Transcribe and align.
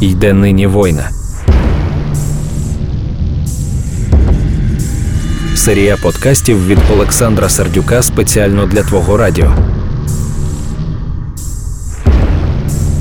Йде 0.00 0.32
нині 0.32 0.66
война. 0.66 1.10
Серія 5.54 5.96
подкастів 5.96 6.66
від 6.66 6.78
Олександра 6.92 7.48
Сердюка 7.48 8.02
спеціально 8.02 8.66
для 8.66 8.82
Твого 8.82 9.16
Радіо. 9.16 9.52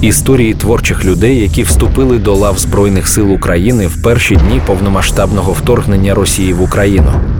Історії 0.02 0.54
творчих 0.54 1.05
людей, 1.05 1.39
які 1.39 1.64
вступили 1.64 2.18
до 2.18 2.36
лав 2.36 2.59
Збройних 2.59 3.07
сил 3.07 3.34
України 3.34 3.88
в 3.88 4.04
перші 4.04 4.36
дні 4.36 4.61
повномасштабного 4.66 5.52
вторгнення 5.52 6.13
Росії 6.13 6.54
в 6.54 6.61
Україну. 6.61 7.39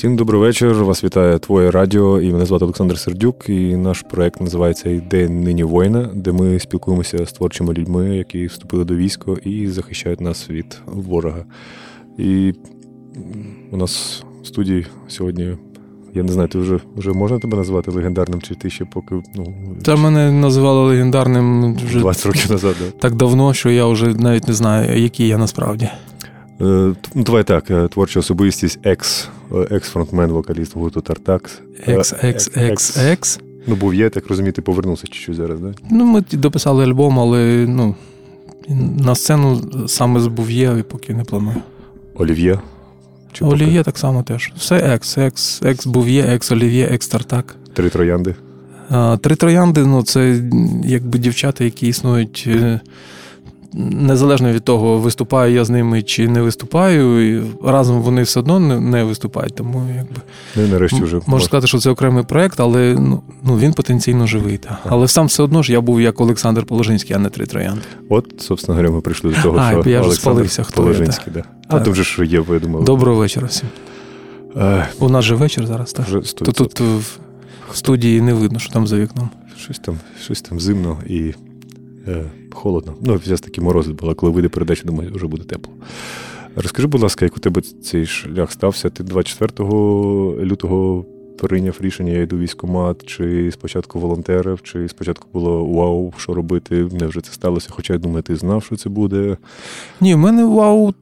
Всім 0.00 0.16
добрий 0.16 0.40
вечір. 0.40 0.84
Вас 0.84 1.04
вітає 1.04 1.38
Твоє 1.38 1.70
Радіо 1.70 2.20
і 2.20 2.32
мене 2.32 2.46
звати 2.46 2.64
Олександр 2.64 2.98
Сердюк. 2.98 3.48
І 3.48 3.76
наш 3.76 4.02
проект 4.02 4.40
називається 4.40 4.90
«Йде 4.90 5.28
нині 5.28 5.64
воїна, 5.64 6.10
де 6.14 6.32
ми 6.32 6.58
спілкуємося 6.58 7.26
з 7.26 7.32
творчими 7.32 7.74
людьми, 7.74 8.16
які 8.16 8.46
вступили 8.46 8.84
до 8.84 8.94
війська 8.96 9.32
і 9.44 9.68
захищають 9.68 10.20
нас 10.20 10.50
від 10.50 10.80
ворога. 10.86 11.44
І 12.18 12.54
у 13.70 13.76
нас 13.76 14.24
в 14.42 14.46
студії 14.46 14.86
сьогодні. 15.08 15.56
Я 16.14 16.22
не 16.22 16.32
знаю, 16.32 16.48
ти 16.48 16.58
вже 16.58 16.80
вже 16.96 17.12
можна 17.12 17.38
тебе 17.38 17.56
назвати 17.56 17.90
легендарним, 17.90 18.42
чи 18.42 18.54
ти 18.54 18.70
ще 18.70 18.84
поки. 18.84 19.14
ну... 19.34 19.54
Та 19.84 19.96
мене 19.96 20.32
називали 20.32 20.80
легендарним 20.80 21.74
вже 21.74 21.98
20 21.98 22.26
років 22.26 22.50
назад. 22.50 22.76
Да. 22.80 22.90
Так 22.90 23.14
давно, 23.14 23.54
що 23.54 23.70
я 23.70 23.86
вже 23.86 24.06
навіть 24.06 24.48
не 24.48 24.54
знаю, 24.54 25.02
який 25.02 25.28
я 25.28 25.38
насправді. 25.38 25.84
Е, 25.84 26.94
ну, 27.14 27.22
Давай 27.22 27.44
так, 27.44 27.70
е, 27.70 27.88
творча 27.88 28.20
особистість, 28.20 28.78
екс, 28.82 29.28
екс-фронтмен, 29.70 30.30
вокаліст 30.30 30.76
гурту 30.76 31.00
Тартак. 31.00 31.60
Екс, 31.86 32.14
екс, 32.22 32.50
екс, 32.54 32.96
екс. 32.96 33.40
Ну, 33.66 33.74
був 33.74 33.94
є, 33.94 34.10
так 34.10 34.26
розумію, 34.28 34.52
ти 34.52 34.62
повернувся 34.62 35.06
чуть-чуть 35.06 35.36
зараз, 35.36 35.60
да? 35.60 35.72
Ну, 35.90 36.04
ми 36.04 36.24
дописали 36.32 36.84
альбом, 36.84 37.20
але 37.20 37.66
ну, 37.68 37.94
на 38.98 39.14
сцену 39.14 39.60
саме 39.88 40.20
з 40.20 40.26
Був'є 40.26 40.84
поки 40.88 41.14
не 41.14 41.24
планую. 41.24 41.56
Олів'є. 42.14 42.58
Чи 43.32 43.44
Олів'є 43.44 43.78
поки? 43.78 43.84
так 43.84 43.98
само 43.98 44.22
теж. 44.22 44.52
Все 44.56 44.76
екс, 44.76 45.18
екс, 45.18 45.62
екс 45.62 45.86
Був'є, 45.86 46.22
екс 46.22 46.52
Олів'є, 46.52 46.84
екс 46.86 47.08
Тартак. 47.08 47.56
Три 47.72 47.88
троянди. 47.90 48.34
А, 48.88 49.16
Три 49.16 49.36
троянди 49.36 49.86
ну, 49.86 50.02
це 50.02 50.42
якби 50.84 51.18
дівчата, 51.18 51.64
які 51.64 51.88
існують 51.88 52.48
незалежно 53.74 54.52
від 54.52 54.64
того, 54.64 54.98
виступаю 54.98 55.54
я 55.54 55.64
з 55.64 55.70
ними 55.70 56.02
чи 56.02 56.28
не 56.28 56.42
виступаю, 56.42 57.36
і 57.36 57.42
разом 57.64 58.02
вони 58.02 58.22
все 58.22 58.40
одно 58.40 58.60
не, 58.60 58.80
не 58.80 59.04
виступають. 59.04 59.54
Тому 59.54 59.86
якби 59.96 60.22
ну, 60.56 60.66
нарешті 60.66 61.02
вже 61.02 61.20
можу 61.26 61.44
сказати, 61.44 61.66
що 61.66 61.78
це 61.78 61.90
окремий 61.90 62.24
проект, 62.24 62.60
але 62.60 62.96
ну, 62.98 63.22
ну 63.42 63.58
він 63.58 63.72
потенційно 63.72 64.26
живий. 64.26 64.58
Та. 64.58 64.78
Але 64.84 65.08
сам 65.08 65.26
все 65.26 65.42
одно 65.42 65.62
ж 65.62 65.72
я 65.72 65.80
був 65.80 66.00
як 66.00 66.20
Олександр 66.20 66.64
Положинський, 66.64 67.16
а 67.16 67.18
не 67.18 67.28
три 67.28 67.46
троянди. 67.46 67.82
От, 68.08 68.34
собственно 68.38 68.76
говоря, 68.76 68.94
ми 68.94 69.00
прийшли 69.00 69.30
до 69.30 69.42
того, 69.42 69.58
а, 69.58 69.70
що 69.70 69.90
я 69.90 70.00
Олександр 70.00 70.14
спалився, 70.14 70.62
хто 70.62 70.82
Положинський. 70.82 71.32
Да. 71.32 71.44
А 71.68 71.80
там 71.80 71.92
вже 71.92 72.02
ж 72.02 72.24
є, 72.24 72.44
я 72.50 72.58
думав. 72.58 72.84
Доброго 72.84 73.18
вечора 73.18 73.46
всім. 73.46 73.68
А... 74.56 74.84
У 74.98 75.08
нас 75.08 75.24
же 75.24 75.34
вечір 75.34 75.66
зараз, 75.66 75.92
так? 75.92 76.06
Вже 76.06 76.34
То 76.34 76.52
тут 76.52 76.80
в 76.80 77.20
студії 77.72 78.20
не 78.20 78.34
видно, 78.34 78.58
що 78.58 78.72
там 78.72 78.86
за 78.86 78.96
вікном. 78.96 79.30
Щось 79.58 79.78
там, 79.78 79.98
щось 80.22 80.42
там 80.42 80.60
зимно 80.60 80.98
і. 81.06 81.34
Е, 82.08 82.24
холодно. 82.52 82.94
Ну, 83.00 83.20
зараз 83.24 83.40
такі 83.40 83.60
морози 83.60 83.92
були, 83.92 84.14
коли 84.14 84.32
вийде 84.32 84.48
передача, 84.48 84.82
думаю, 84.84 85.10
вже 85.14 85.26
буде 85.26 85.44
тепло. 85.44 85.72
Розкажи, 86.56 86.88
будь 86.88 87.02
ласка, 87.02 87.24
як 87.24 87.36
у 87.36 87.40
тебе 87.40 87.60
цей 87.60 88.06
шлях 88.06 88.52
стався? 88.52 88.90
Ти 88.90 89.02
24 89.04 89.68
лютого 90.44 91.04
прийняв 91.38 91.76
рішення, 91.80 92.12
я 92.12 92.22
йду 92.22 92.38
військомат, 92.38 93.06
чи 93.06 93.50
спочатку 93.52 93.98
волонтерів, 93.98 94.62
чи 94.62 94.88
спочатку 94.88 95.28
було 95.32 95.64
вау, 95.64 96.12
що 96.16 96.34
робити, 96.34 96.88
невже 97.00 97.20
це 97.20 97.32
сталося? 97.32 97.68
Хоча 97.70 97.92
я 97.92 97.98
думаю, 97.98 98.22
ти 98.22 98.36
знав, 98.36 98.64
що 98.64 98.76
це 98.76 98.88
буде. 98.88 99.36
Ні, 100.00 100.14
в 100.14 100.18
мене 100.18 100.44
вау, 100.44 100.94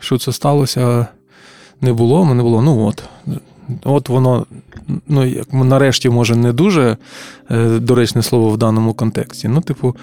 що 0.00 0.18
це 0.18 0.32
сталося, 0.32 1.06
не 1.80 1.92
було. 1.92 2.24
Мене 2.24 2.42
було, 2.42 2.62
ну 2.62 2.86
от. 2.86 3.04
От 3.84 4.08
воно, 4.08 4.46
ну, 5.08 5.24
як 5.24 5.52
нарешті, 5.52 6.10
може, 6.10 6.36
не 6.36 6.52
дуже 6.52 6.96
е, 7.50 7.78
доречне 7.78 8.22
слово 8.22 8.50
в 8.50 8.56
даному 8.56 8.94
контексті. 8.94 9.48
Ну, 9.48 9.60
типу, 9.60 9.96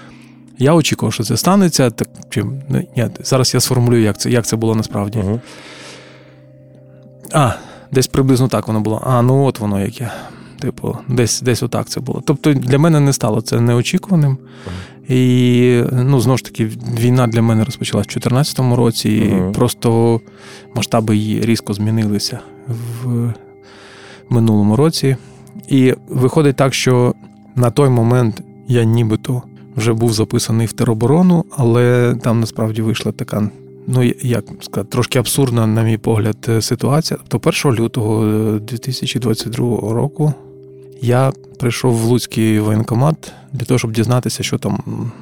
я 0.58 0.74
очікував, 0.74 1.12
що 1.12 1.24
це 1.24 1.36
станеться. 1.36 1.90
Так, 1.90 2.08
чи, 2.30 2.44
ну, 2.68 2.82
ні, 2.96 3.08
Зараз 3.24 3.54
я 3.54 3.60
сформулюю, 3.60 4.02
як 4.02 4.18
це 4.18 4.30
як 4.30 4.46
це 4.46 4.56
було 4.56 4.74
насправді. 4.74 5.18
Uh-huh. 5.18 5.40
А, 7.32 7.52
десь 7.92 8.06
приблизно 8.06 8.48
так 8.48 8.68
воно 8.68 8.80
було. 8.80 9.02
А, 9.06 9.22
ну 9.22 9.44
от 9.44 9.60
воно 9.60 9.80
яке. 9.80 10.10
Типу, 10.60 10.96
десь 11.08 11.42
десь 11.42 11.62
отак 11.62 11.88
це 11.88 12.00
було. 12.00 12.22
Тобто 12.26 12.52
для 12.52 12.78
мене 12.78 13.00
не 13.00 13.12
стало 13.12 13.40
це 13.40 13.60
неочікуваним. 13.60 14.32
Uh-huh. 14.32 15.12
І 15.14 15.84
ну, 15.92 16.20
знову 16.20 16.38
ж 16.38 16.44
таки, 16.44 16.70
війна 16.98 17.26
для 17.26 17.42
мене 17.42 17.64
розпочалась 17.64 18.06
в 18.06 18.08
2014 18.08 18.58
році, 18.76 19.08
і 19.08 19.22
uh-huh. 19.22 19.52
просто 19.52 20.20
масштаби 20.74 21.16
її 21.16 21.40
різко 21.40 21.74
змінилися 21.74 22.40
в 23.02 23.32
минулому 24.28 24.76
році. 24.76 25.16
І 25.68 25.94
виходить 26.08 26.56
так, 26.56 26.74
що 26.74 27.14
на 27.56 27.70
той 27.70 27.88
момент 27.88 28.42
я 28.68 28.84
нібито 28.84 29.42
вже 29.76 29.92
був 29.92 30.12
записаний 30.12 30.66
в 30.66 30.72
тероборону, 30.72 31.44
але 31.50 32.16
там 32.22 32.40
насправді 32.40 32.82
вийшла 32.82 33.12
така, 33.12 33.50
ну 33.86 34.02
як 34.22 34.44
сказати, 34.60 34.88
трошки 34.92 35.18
абсурдна, 35.18 35.66
на 35.66 35.82
мій 35.82 35.98
погляд, 35.98 36.50
ситуація. 36.60 37.20
Тобто 37.28 37.68
1 37.68 37.84
лютого 37.84 38.24
2022 38.58 39.92
року 39.92 40.34
я 41.04 41.32
прийшов 41.58 41.94
в 41.94 42.04
Луцький 42.04 42.60
воєнкомат 42.60 43.32
для 43.52 43.66
того, 43.66 43.78
щоб 43.78 43.92
дізнатися, 43.92 44.42
що 44.42 44.58
там 44.58 44.78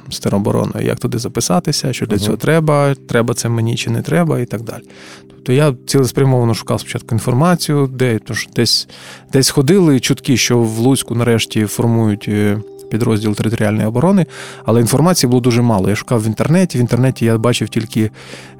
з 0.09 0.19
теробороною, 0.19 0.85
як 0.85 0.99
туди 0.99 1.17
записатися, 1.19 1.93
що 1.93 2.05
для 2.05 2.15
uh-huh. 2.15 2.19
цього 2.19 2.37
треба, 2.37 2.95
треба 2.95 3.33
це 3.33 3.49
мені 3.49 3.75
чи 3.75 3.89
не 3.89 4.01
треба, 4.01 4.39
і 4.39 4.45
так 4.45 4.61
далі. 4.61 4.83
Тобто 5.29 5.53
я 5.53 5.75
цілеспрямовано 5.85 6.53
шукав 6.53 6.79
спочатку 6.79 7.15
інформацію, 7.15 7.87
де 7.87 8.19
тож 8.19 8.49
десь 8.55 8.87
десь 9.33 9.49
ходили 9.49 9.99
чутки, 9.99 10.37
що 10.37 10.59
в 10.59 10.77
Луцьку 10.77 11.15
нарешті 11.15 11.65
формують 11.65 12.25
е, 12.27 12.57
підрозділ 12.89 13.35
територіальної 13.35 13.87
оборони, 13.87 14.25
але 14.65 14.81
інформації 14.81 15.29
було 15.29 15.41
дуже 15.41 15.61
мало. 15.61 15.89
Я 15.89 15.95
шукав 15.95 16.23
в 16.23 16.27
інтернеті. 16.27 16.77
В 16.77 16.81
інтернеті 16.81 17.25
я 17.25 17.37
бачив 17.37 17.69
тільки 17.69 18.11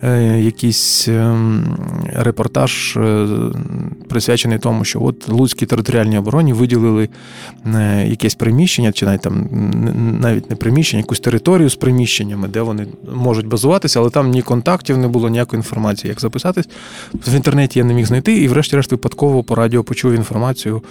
е, 0.04 0.40
якийсь 0.40 1.08
е, 1.08 1.36
репортаж, 2.14 2.98
е, 2.98 3.28
присвячений 4.10 4.60
тому, 4.60 4.86
що 4.86 5.04
от 5.04 5.30
Луцькій 5.30 5.66
територіальній 5.66 6.18
обороні 6.18 6.54
виділили 6.54 7.10
е, 7.66 8.08
якесь 8.08 8.36
приміщення, 8.36 8.92
чи 8.92 9.06
навіть 9.06 9.22
там 9.22 9.50
навіть 10.22 10.50
не 10.50 10.56
приміщення, 10.56 11.00
якусь 11.00 11.20
територію 11.20 11.70
з 11.70 11.76
приміщеннями, 11.76 12.48
де 12.48 12.62
вони 12.62 12.88
можуть 13.16 13.48
базуватися, 13.48 14.00
але 14.00 14.10
там 14.10 14.32
ні 14.32 14.42
контактів 14.42 14.98
не 14.98 15.08
було, 15.08 15.30
ніякої 15.30 15.60
інформації, 15.60 16.10
як 16.10 16.22
записатись. 16.22 16.70
В 17.28 17.36
інтернеті 17.36 17.80
я 17.80 17.86
не 17.86 17.94
міг 17.94 18.06
знайти, 18.06 18.38
і, 18.38 18.48
врешті-решт, 18.48 18.92
випадково 18.92 19.44
по 19.44 19.56
радіо 19.56 19.84
почув 19.84 20.14
інформацію 20.14 20.82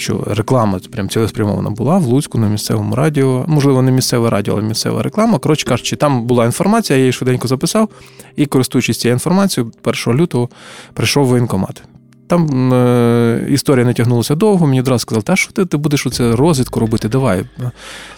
що 0.00 0.24
реклама 0.26 0.80
прям 0.92 1.08
цілеспрямована 1.08 1.70
була 1.70 1.98
в 1.98 2.04
Луцьку 2.04 2.38
на 2.38 2.48
місцевому 2.48 2.94
радіо. 2.94 3.44
Можливо, 3.48 3.82
не 3.82 3.92
місцеве 3.92 4.30
радіо, 4.30 4.54
але 4.54 4.62
місцева 4.62 5.02
реклама. 5.02 5.38
Коротше 5.38 5.66
кажучи, 5.66 5.96
там 5.96 6.26
була 6.26 6.44
інформація, 6.44 6.96
я 6.96 7.00
її 7.00 7.12
швиденько 7.12 7.48
записав, 7.48 7.88
і, 8.36 8.46
користуючись 8.46 8.98
цією 8.98 9.14
інформацією, 9.14 9.72
1 9.84 10.20
лютого 10.20 10.48
прийшов 10.92 11.26
воєнкомат. 11.26 11.82
Там 12.28 12.72
е, 12.72 13.46
історія 13.48 13.86
не 13.86 13.94
тягнулася 13.94 14.34
довго, 14.34 14.66
мені 14.66 14.80
одразу 14.80 14.98
сказали, 14.98 15.22
та 15.22 15.36
що 15.36 15.52
ти 15.52 15.66
ти 15.66 15.76
будеш 15.76 16.06
оце 16.06 16.36
розвідку 16.36 16.80
робити, 16.80 17.08
давай. 17.08 17.44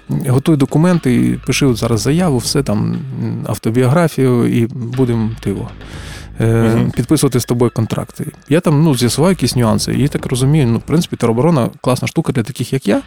Готуй 0.08 0.56
документи, 0.56 1.38
пиши 1.46 1.74
зараз 1.74 2.00
заяву, 2.00 2.38
все 2.38 2.62
там, 2.62 2.98
автобіографію, 3.46 4.46
і 4.46 4.66
будемо 4.74 5.30
тиво. 5.40 5.70
Uh-huh. 6.40 6.92
підписувати 6.92 7.40
з 7.40 7.44
тобою 7.44 7.70
контракти. 7.74 8.26
Я 8.48 8.60
там 8.60 8.82
ну, 8.82 8.94
з'ясував 8.94 9.30
якісь 9.30 9.56
нюанси. 9.56 9.92
І 9.92 10.08
так 10.08 10.26
розумію, 10.26 10.66
ну, 10.66 10.78
в 10.78 10.82
принципі, 10.82 11.16
тероборона 11.16 11.68
класна 11.80 12.08
штука 12.08 12.32
для 12.32 12.42
таких, 12.42 12.72
як 12.72 12.86
я. 12.88 13.02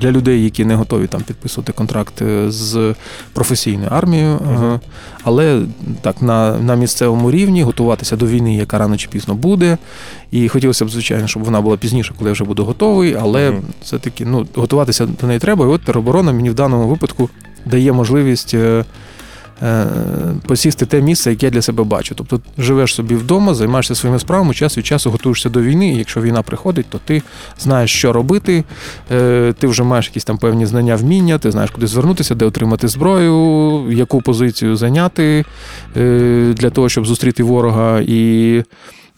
Для 0.00 0.10
людей, 0.10 0.44
які 0.44 0.64
не 0.64 0.74
готові 0.74 1.06
там 1.06 1.22
підписувати 1.22 1.72
контракт 1.72 2.22
е, 2.22 2.50
з 2.50 2.94
професійною 3.32 3.90
армією, 3.90 4.36
uh-huh. 4.36 4.80
але 5.22 5.62
так 6.00 6.22
на 6.22 6.58
на 6.58 6.74
місцевому 6.74 7.30
рівні 7.30 7.62
готуватися 7.62 8.16
до 8.16 8.26
війни, 8.26 8.56
яка 8.56 8.78
рано 8.78 8.96
чи 8.96 9.08
пізно 9.08 9.34
буде. 9.34 9.78
І 10.30 10.48
хотілося 10.48 10.84
б, 10.84 10.90
звичайно, 10.90 11.26
щоб 11.26 11.44
вона 11.44 11.60
була 11.60 11.76
пізніше, 11.76 12.14
коли 12.18 12.30
я 12.30 12.32
вже 12.32 12.44
буду 12.44 12.64
готовий, 12.64 13.16
але 13.20 13.50
uh-huh. 13.50 13.60
все-таки 13.82 14.24
ну, 14.24 14.46
готуватися 14.54 15.06
до 15.06 15.26
неї 15.26 15.38
треба. 15.38 15.64
І 15.64 15.68
от 15.68 15.84
тероборона 15.84 16.32
мені 16.32 16.50
в 16.50 16.54
даному 16.54 16.88
випадку 16.88 17.30
дає 17.66 17.92
можливість 17.92 18.54
посісти 20.46 20.86
те 20.86 21.00
місце, 21.00 21.30
яке 21.30 21.46
я 21.46 21.50
для 21.50 21.62
себе 21.62 21.84
бачу. 21.84 22.14
Тобто 22.14 22.40
живеш 22.58 22.94
собі 22.94 23.14
вдома, 23.14 23.54
займаєшся 23.54 23.94
своїми 23.94 24.18
справами, 24.18 24.54
час 24.54 24.78
від 24.78 24.86
часу 24.86 25.10
готуєшся 25.10 25.48
до 25.48 25.62
війни, 25.62 25.92
і 25.92 25.98
якщо 25.98 26.20
війна 26.20 26.42
приходить, 26.42 26.86
то 26.88 27.00
ти 27.04 27.22
знаєш, 27.58 27.92
що 27.92 28.12
робити, 28.12 28.64
е, 29.12 29.54
ти 29.58 29.66
вже 29.66 29.82
маєш 29.82 30.06
якісь 30.06 30.24
там 30.24 30.38
певні 30.38 30.66
знання, 30.66 30.96
вміння, 30.96 31.38
ти 31.38 31.50
знаєш, 31.50 31.70
куди 31.70 31.86
звернутися, 31.86 32.34
де 32.34 32.44
отримати 32.44 32.88
зброю, 32.88 33.92
яку 33.92 34.22
позицію 34.22 34.76
зайняти 34.76 35.44
е, 35.96 36.54
для 36.56 36.70
того, 36.70 36.88
щоб 36.88 37.06
зустріти 37.06 37.42
ворога. 37.42 38.00
І 38.00 38.62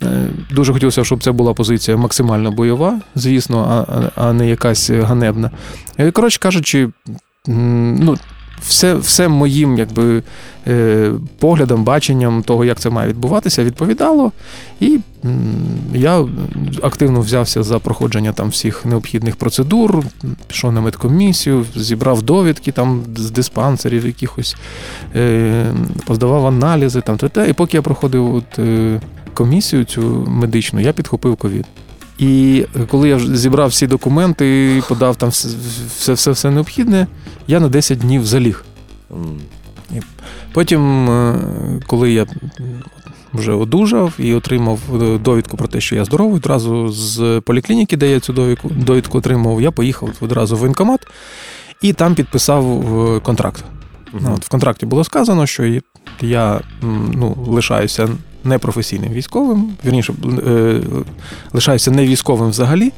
Е, 0.02 0.29
дуже 0.50 0.73
хотілося, 0.73 1.05
щоб 1.05 1.23
це 1.23 1.32
була 1.32 1.55
позиція 1.55 1.96
максимально 1.96 2.50
бойова, 2.50 3.00
звісно, 3.14 3.87
а, 3.88 4.23
а 4.25 4.32
не 4.32 4.49
якась 4.49 4.90
ганебна. 4.90 5.50
Е, 5.99 6.11
коротше 6.11 6.38
кажучи, 6.40 6.88
ну, 7.46 8.17
все 8.62 8.94
все 8.94 9.28
моїм 9.28 9.78
якби, 9.78 10.22
е, 10.66 11.12
поглядом, 11.38 11.84
баченням 11.84 12.43
того, 12.43 12.64
як 12.64 12.81
це 12.81 12.90
має 12.90 13.08
відбуватися, 13.08 13.64
відповідало. 13.64 14.32
І 14.81 14.99
я 15.94 16.25
активно 16.82 17.20
взявся 17.20 17.62
за 17.62 17.78
проходження 17.78 18.32
там 18.32 18.49
всіх 18.49 18.87
необхідних 18.87 19.37
процедур, 19.37 20.05
пішов 20.46 20.72
на 20.72 20.81
медкомісію, 20.81 21.66
зібрав 21.76 22.22
довідки 22.22 22.72
там 22.72 23.02
з 23.16 23.31
диспансерів, 23.31 24.06
якихось, 24.06 24.56
е, 25.16 25.66
поздавав 26.06 26.46
аналізи. 26.46 27.00
там, 27.00 27.19
І 27.49 27.52
поки 27.52 27.76
я 27.76 27.82
проходив 27.82 28.34
от, 28.34 28.58
е, 28.58 29.00
комісію 29.34 29.84
цю 29.84 30.02
медичну, 30.28 30.81
я 30.81 30.93
підхопив 30.93 31.37
ковід. 31.37 31.64
І 32.19 32.65
коли 32.91 33.09
я 33.09 33.19
зібрав 33.19 33.69
всі 33.69 33.87
документи, 33.87 34.82
подав 34.88 35.17
там 35.17 35.29
все 35.29 36.12
все, 36.12 36.31
все 36.31 36.50
необхідне, 36.50 37.06
я 37.47 37.61
на 37.61 37.69
10 37.69 37.99
днів 37.99 38.26
заліг. 38.26 38.65
І 39.94 40.00
Потім, 40.53 41.11
е, 41.11 41.41
коли 41.87 42.12
я 42.12 42.26
вже 43.32 43.53
одужав 43.53 44.12
і 44.19 44.35
отримав 44.35 44.81
е, 45.03 45.19
довідку 45.19 45.56
про 45.56 45.69
те, 45.69 45.81
що 45.81 45.97
я 45.97 46.05
здоровий, 46.05 46.37
одразу 46.37 46.88
з 46.88 47.43
поліклініки, 47.44 47.97
де 47.97 48.11
я 48.11 48.21
цю 48.21 48.32
довідку 48.32 48.69
довідку 48.69 49.19
отримав, 49.19 49.61
я 49.61 49.71
поїхав 49.71 50.11
одразу 50.21 50.56
в 50.56 50.59
воєнкомат 50.59 51.06
і 51.82 51.93
там 51.93 52.14
підписав 52.14 52.99
е, 53.17 53.21
контракт. 53.21 53.64
От 54.12 54.44
В 54.44 54.49
контракті 54.49 54.87
було 54.87 55.05
сказано, 55.05 55.47
що 55.47 55.81
я 56.21 56.61
ну, 57.12 57.44
лишаюся 57.47 58.09
непрофесійним 58.44 59.12
військовим, 59.12 59.70
вірніше, 59.85 60.14
е, 60.46 60.81
лишаюся 61.52 61.90
не 61.90 62.06
військовим 62.06 62.49
взагалі. 62.49 62.93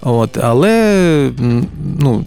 От, 0.00 0.38
Але 0.38 1.30
ну, 1.98 2.24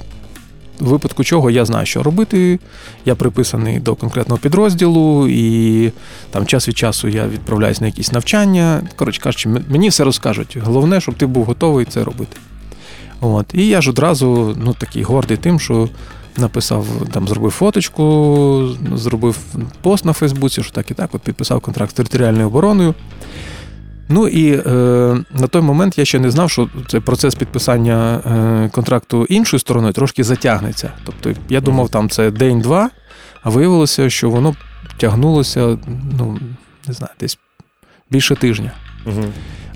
в 0.79 0.87
випадку 0.87 1.23
чого 1.23 1.51
я 1.51 1.65
знаю, 1.65 1.85
що 1.85 2.03
робити. 2.03 2.59
Я 3.05 3.15
приписаний 3.15 3.79
до 3.79 3.95
конкретного 3.95 4.39
підрозділу, 4.39 5.27
і 5.27 5.91
там 6.31 6.45
час 6.45 6.67
від 6.67 6.77
часу 6.77 7.07
я 7.07 7.27
відправляюсь 7.27 7.81
на 7.81 7.87
якісь 7.87 8.11
навчання. 8.11 8.81
Коротше 8.95 9.21
кажучи, 9.21 9.49
мені 9.69 9.89
все 9.89 10.03
розкажуть. 10.03 10.57
Головне, 10.63 11.01
щоб 11.01 11.15
ти 11.15 11.25
був 11.25 11.45
готовий 11.45 11.85
це 11.85 12.03
робити. 12.03 12.37
От. 13.21 13.45
І 13.53 13.67
я 13.67 13.81
ж 13.81 13.89
одразу 13.89 14.57
ну, 14.63 14.73
такий 14.73 15.03
гордий 15.03 15.37
тим, 15.37 15.59
що 15.59 15.89
написав, 16.37 16.85
там 17.11 17.27
зробив 17.27 17.51
фоточку, 17.51 18.69
зробив 18.95 19.37
пост 19.81 20.05
на 20.05 20.13
Фейсбуці, 20.13 20.63
що 20.63 20.71
так 20.71 20.91
і 20.91 20.93
так, 20.93 21.09
от 21.13 21.21
підписав 21.21 21.61
контракт 21.61 21.91
з 21.91 21.93
територіальною 21.93 22.47
обороною. 22.47 22.93
Ну 24.09 24.27
і 24.27 24.53
е, 24.53 24.63
на 25.31 25.47
той 25.49 25.61
момент 25.61 25.97
я 25.97 26.05
ще 26.05 26.19
не 26.19 26.31
знав, 26.31 26.51
що 26.51 26.69
цей 26.87 26.99
процес 26.99 27.35
підписання 27.35 28.15
е, 28.15 28.69
контракту 28.69 29.25
іншою 29.25 29.59
стороною 29.59 29.93
трошки 29.93 30.23
затягнеться. 30.23 30.91
Тобто 31.05 31.33
я 31.49 31.61
думав, 31.61 31.89
там 31.89 32.09
це 32.09 32.31
день-два, 32.31 32.89
а 33.43 33.49
виявилося, 33.49 34.09
що 34.09 34.29
воно 34.29 34.55
тягнулося, 34.97 35.77
ну, 36.17 36.39
не 36.87 36.93
знаю, 36.93 37.13
десь 37.19 37.37
більше 38.09 38.35
тижня. 38.35 38.71
Угу. 39.05 39.23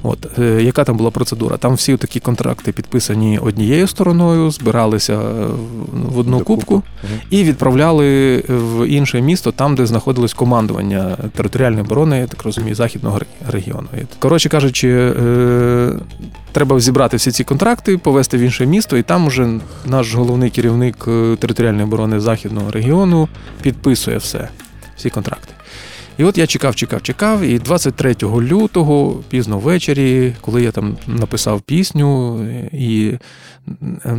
От, 0.03 0.39
е, 0.39 0.63
Яка 0.63 0.83
там 0.83 0.97
була 0.97 1.11
процедура? 1.11 1.57
Там 1.57 1.73
всі 1.73 1.97
такі 1.97 2.19
контракти 2.19 2.71
підписані 2.71 3.39
однією 3.39 3.87
стороною, 3.87 4.51
збиралися 4.51 5.13
е, 5.13 5.47
в 5.93 6.19
одну 6.19 6.37
До 6.37 6.43
кубку 6.43 6.73
угу. 6.75 7.13
і 7.29 7.43
відправляли 7.43 8.37
в 8.47 8.87
інше 8.87 9.21
місто, 9.21 9.51
там, 9.51 9.75
де 9.75 9.85
знаходилось 9.85 10.33
командування 10.33 11.17
територіальної 11.35 11.83
оборони, 11.83 12.19
я 12.19 12.27
так 12.27 12.43
розумію, 12.43 12.75
західного 12.75 13.19
регіону. 13.49 13.87
Коротше 14.19 14.49
кажучи, 14.49 14.89
е, 14.89 15.93
треба 16.51 16.79
зібрати 16.79 17.17
всі 17.17 17.31
ці 17.31 17.43
контракти, 17.43 17.97
повезти 17.97 18.37
в 18.37 18.41
інше 18.41 18.65
місто, 18.65 18.97
і 18.97 19.03
там 19.03 19.27
уже 19.27 19.49
наш 19.85 20.13
головний 20.13 20.49
керівник 20.49 21.07
територіальної 21.39 21.83
оборони 21.83 22.19
західного 22.19 22.71
регіону 22.71 23.27
підписує 23.61 24.17
все, 24.17 24.49
всі 24.97 25.09
контракти. 25.09 25.53
І 26.21 26.23
от 26.23 26.37
я 26.37 26.47
чекав, 26.47 26.75
чекав, 26.75 27.01
чекав. 27.01 27.41
І 27.41 27.59
23 27.59 28.15
лютого, 28.23 29.23
пізно 29.29 29.59
ввечері, 29.59 30.35
коли 30.41 30.63
я 30.63 30.71
там 30.71 30.97
написав 31.07 31.61
пісню 31.61 32.39
і 32.71 33.13
е, 34.05 34.15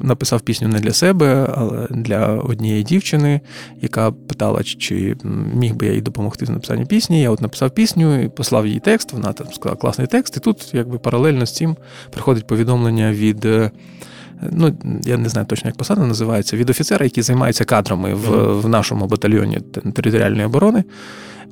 написав 0.00 0.40
пісню 0.40 0.68
не 0.68 0.78
для 0.78 0.92
себе, 0.92 1.54
але 1.56 1.86
для 1.90 2.26
однієї 2.26 2.82
дівчини, 2.82 3.40
яка 3.80 4.12
питала, 4.12 4.62
чи 4.62 5.16
міг 5.54 5.74
би 5.74 5.86
я 5.86 5.92
їй 5.92 6.00
допомогти 6.00 6.46
з 6.46 6.50
написанням 6.50 6.86
пісні. 6.86 7.22
Я 7.22 7.30
от 7.30 7.40
написав 7.40 7.70
пісню 7.70 8.22
і 8.22 8.28
послав 8.28 8.66
їй 8.66 8.80
текст. 8.80 9.12
Вона 9.12 9.32
там 9.32 9.46
сказала 9.52 9.76
класний 9.76 10.06
текст. 10.06 10.36
І 10.36 10.40
тут, 10.40 10.70
якби 10.72 10.98
паралельно 10.98 11.46
з 11.46 11.54
цим 11.54 11.76
приходить 12.10 12.46
повідомлення 12.46 13.12
від. 13.12 13.46
Ну 14.52 14.76
я 15.04 15.16
не 15.16 15.28
знаю 15.28 15.46
точно, 15.46 15.68
як 15.68 15.76
посада 15.76 16.06
називається, 16.06 16.56
від 16.56 16.70
офіцера, 16.70 17.04
який 17.04 17.22
займається 17.22 17.64
кадрами 17.64 18.14
в, 18.14 18.60
в 18.60 18.68
нашому 18.68 19.06
батальйоні 19.06 19.58
територіальної 19.94 20.46
оборони. 20.46 20.84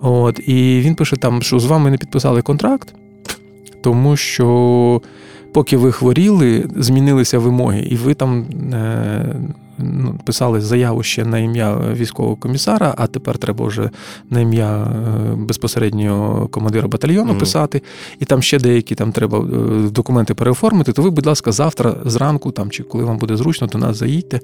От, 0.01 0.41
І 0.47 0.81
він 0.81 0.95
пише 0.95 1.17
там, 1.17 1.43
що 1.43 1.59
з 1.59 1.65
вами 1.65 1.91
не 1.91 1.97
підписали 1.97 2.43
контракт, 2.43 2.95
тому 3.83 4.17
що 4.17 5.03
поки 5.53 5.77
ви 5.77 5.93
хворіли, 5.93 6.69
змінилися 6.77 7.39
вимоги, 7.39 7.81
і 7.81 7.97
ви 7.97 8.15
там 8.15 8.47
е, 8.73 9.37
писали 10.25 10.61
заяву 10.61 11.03
ще 11.03 11.25
на 11.25 11.39
ім'я 11.39 11.79
військового 11.93 12.37
комісара, 12.37 12.95
а 12.99 13.07
тепер 13.07 13.39
треба 13.39 13.67
вже 13.67 13.91
на 14.31 14.41
ім'я 14.41 14.77
е, 14.77 15.35
безпосередньо 15.37 16.49
командира 16.51 16.89
батальйону 16.89 17.33
mm. 17.33 17.39
писати, 17.39 17.83
і 18.19 18.25
там 18.25 18.43
ще 18.43 18.59
деякі 18.59 18.95
там 18.95 19.13
треба 19.13 19.39
е, 19.39 19.43
документи 19.91 20.35
переоформити. 20.35 20.93
То 20.93 21.03
ви, 21.03 21.11
будь 21.11 21.27
ласка, 21.27 21.53
завтра 21.53 21.97
зранку, 22.05 22.51
там 22.51 22.71
чи 22.71 22.83
коли 22.83 23.05
вам 23.05 23.19
буде 23.19 23.37
зручно, 23.37 23.67
до 23.67 23.79
нас 23.79 23.97
заїдьте, 23.97 24.41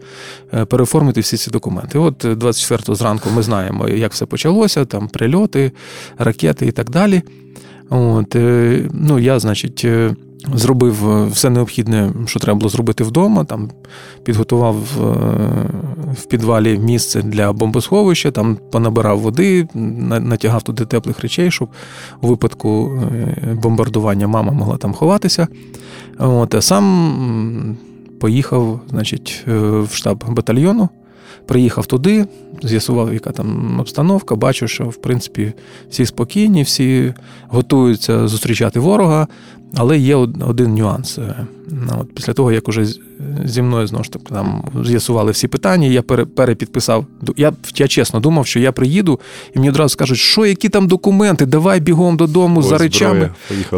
е, 0.54 0.64
переоформити 0.64 1.20
всі 1.20 1.36
ці 1.36 1.50
документи. 1.50 1.98
От 1.98 2.24
24-го 2.24 2.94
зранку 2.94 3.28
ми 3.36 3.42
знаємо, 3.42 3.88
як 3.88 4.12
все 4.12 4.26
почалося, 4.26 4.84
там 4.84 5.08
прильоти, 5.08 5.72
ракети 6.18 6.66
і 6.66 6.72
так 6.72 6.90
далі. 6.90 7.22
От, 7.90 8.36
ну, 8.92 9.18
Я, 9.18 9.38
значить, 9.38 9.86
Зробив 10.54 11.10
е, 11.10 11.26
все 11.26 11.50
необхідне, 11.50 12.12
що 12.26 12.40
треба 12.40 12.58
було 12.58 12.68
зробити 12.68 13.04
вдома. 13.04 13.44
Там 13.44 13.70
підготував 14.24 14.76
е, 14.76 15.02
в 16.12 16.24
підвалі 16.28 16.78
місце 16.78 17.22
для 17.22 17.52
бомбосховища, 17.52 18.30
там 18.30 18.58
понабирав 18.72 19.20
води, 19.20 19.68
натягав 19.74 20.62
туди 20.62 20.84
теплих 20.84 21.20
речей, 21.20 21.50
щоб 21.50 21.68
у 22.20 22.28
випадку 22.28 23.02
е, 23.12 23.58
бомбардування 23.62 24.28
мама 24.28 24.52
могла 24.52 24.76
там 24.76 24.92
ховатися. 24.92 25.48
От, 26.18 26.54
А 26.54 26.60
сам 26.60 27.76
поїхав 28.20 28.80
значить, 28.90 29.44
в 29.46 29.88
штаб 29.92 30.24
батальйону. 30.28 30.88
Приїхав 31.46 31.86
туди, 31.86 32.26
з'ясував, 32.62 33.14
яка 33.14 33.30
там 33.30 33.80
обстановка, 33.80 34.36
бачу, 34.36 34.68
що 34.68 34.84
в 34.84 34.96
принципі 34.96 35.52
всі 35.90 36.06
спокійні, 36.06 36.62
всі 36.62 37.14
готуються 37.48 38.28
зустрічати 38.28 38.80
ворога. 38.80 39.26
Але 39.74 39.98
є 39.98 40.16
один 40.46 40.74
нюанс. 40.74 41.18
Е, 41.18 41.46
ну, 41.70 41.92
от 42.00 42.14
Після 42.14 42.32
того, 42.32 42.52
як 42.52 42.68
уже 42.68 42.86
зі 43.44 43.62
мною 43.62 43.86
знову 43.86 44.04
ж 44.04 44.12
таки 44.12 44.24
там 44.34 44.64
з'ясували 44.84 45.32
всі 45.32 45.48
питання, 45.48 45.86
я 45.86 46.02
перепідписав. 46.02 47.06
Я 47.36 47.52
я 47.76 47.88
чесно 47.88 48.20
думав, 48.20 48.46
що 48.46 48.60
я 48.60 48.72
приїду, 48.72 49.20
і 49.54 49.58
мені 49.58 49.70
одразу 49.70 49.88
скажуть, 49.88 50.18
що 50.18 50.46
які 50.46 50.68
там 50.68 50.86
документи, 50.86 51.46
давай 51.46 51.80
бігом 51.80 52.16
додому 52.16 52.60
Ось, 52.60 52.66
за 52.66 52.78
речами. 52.78 53.30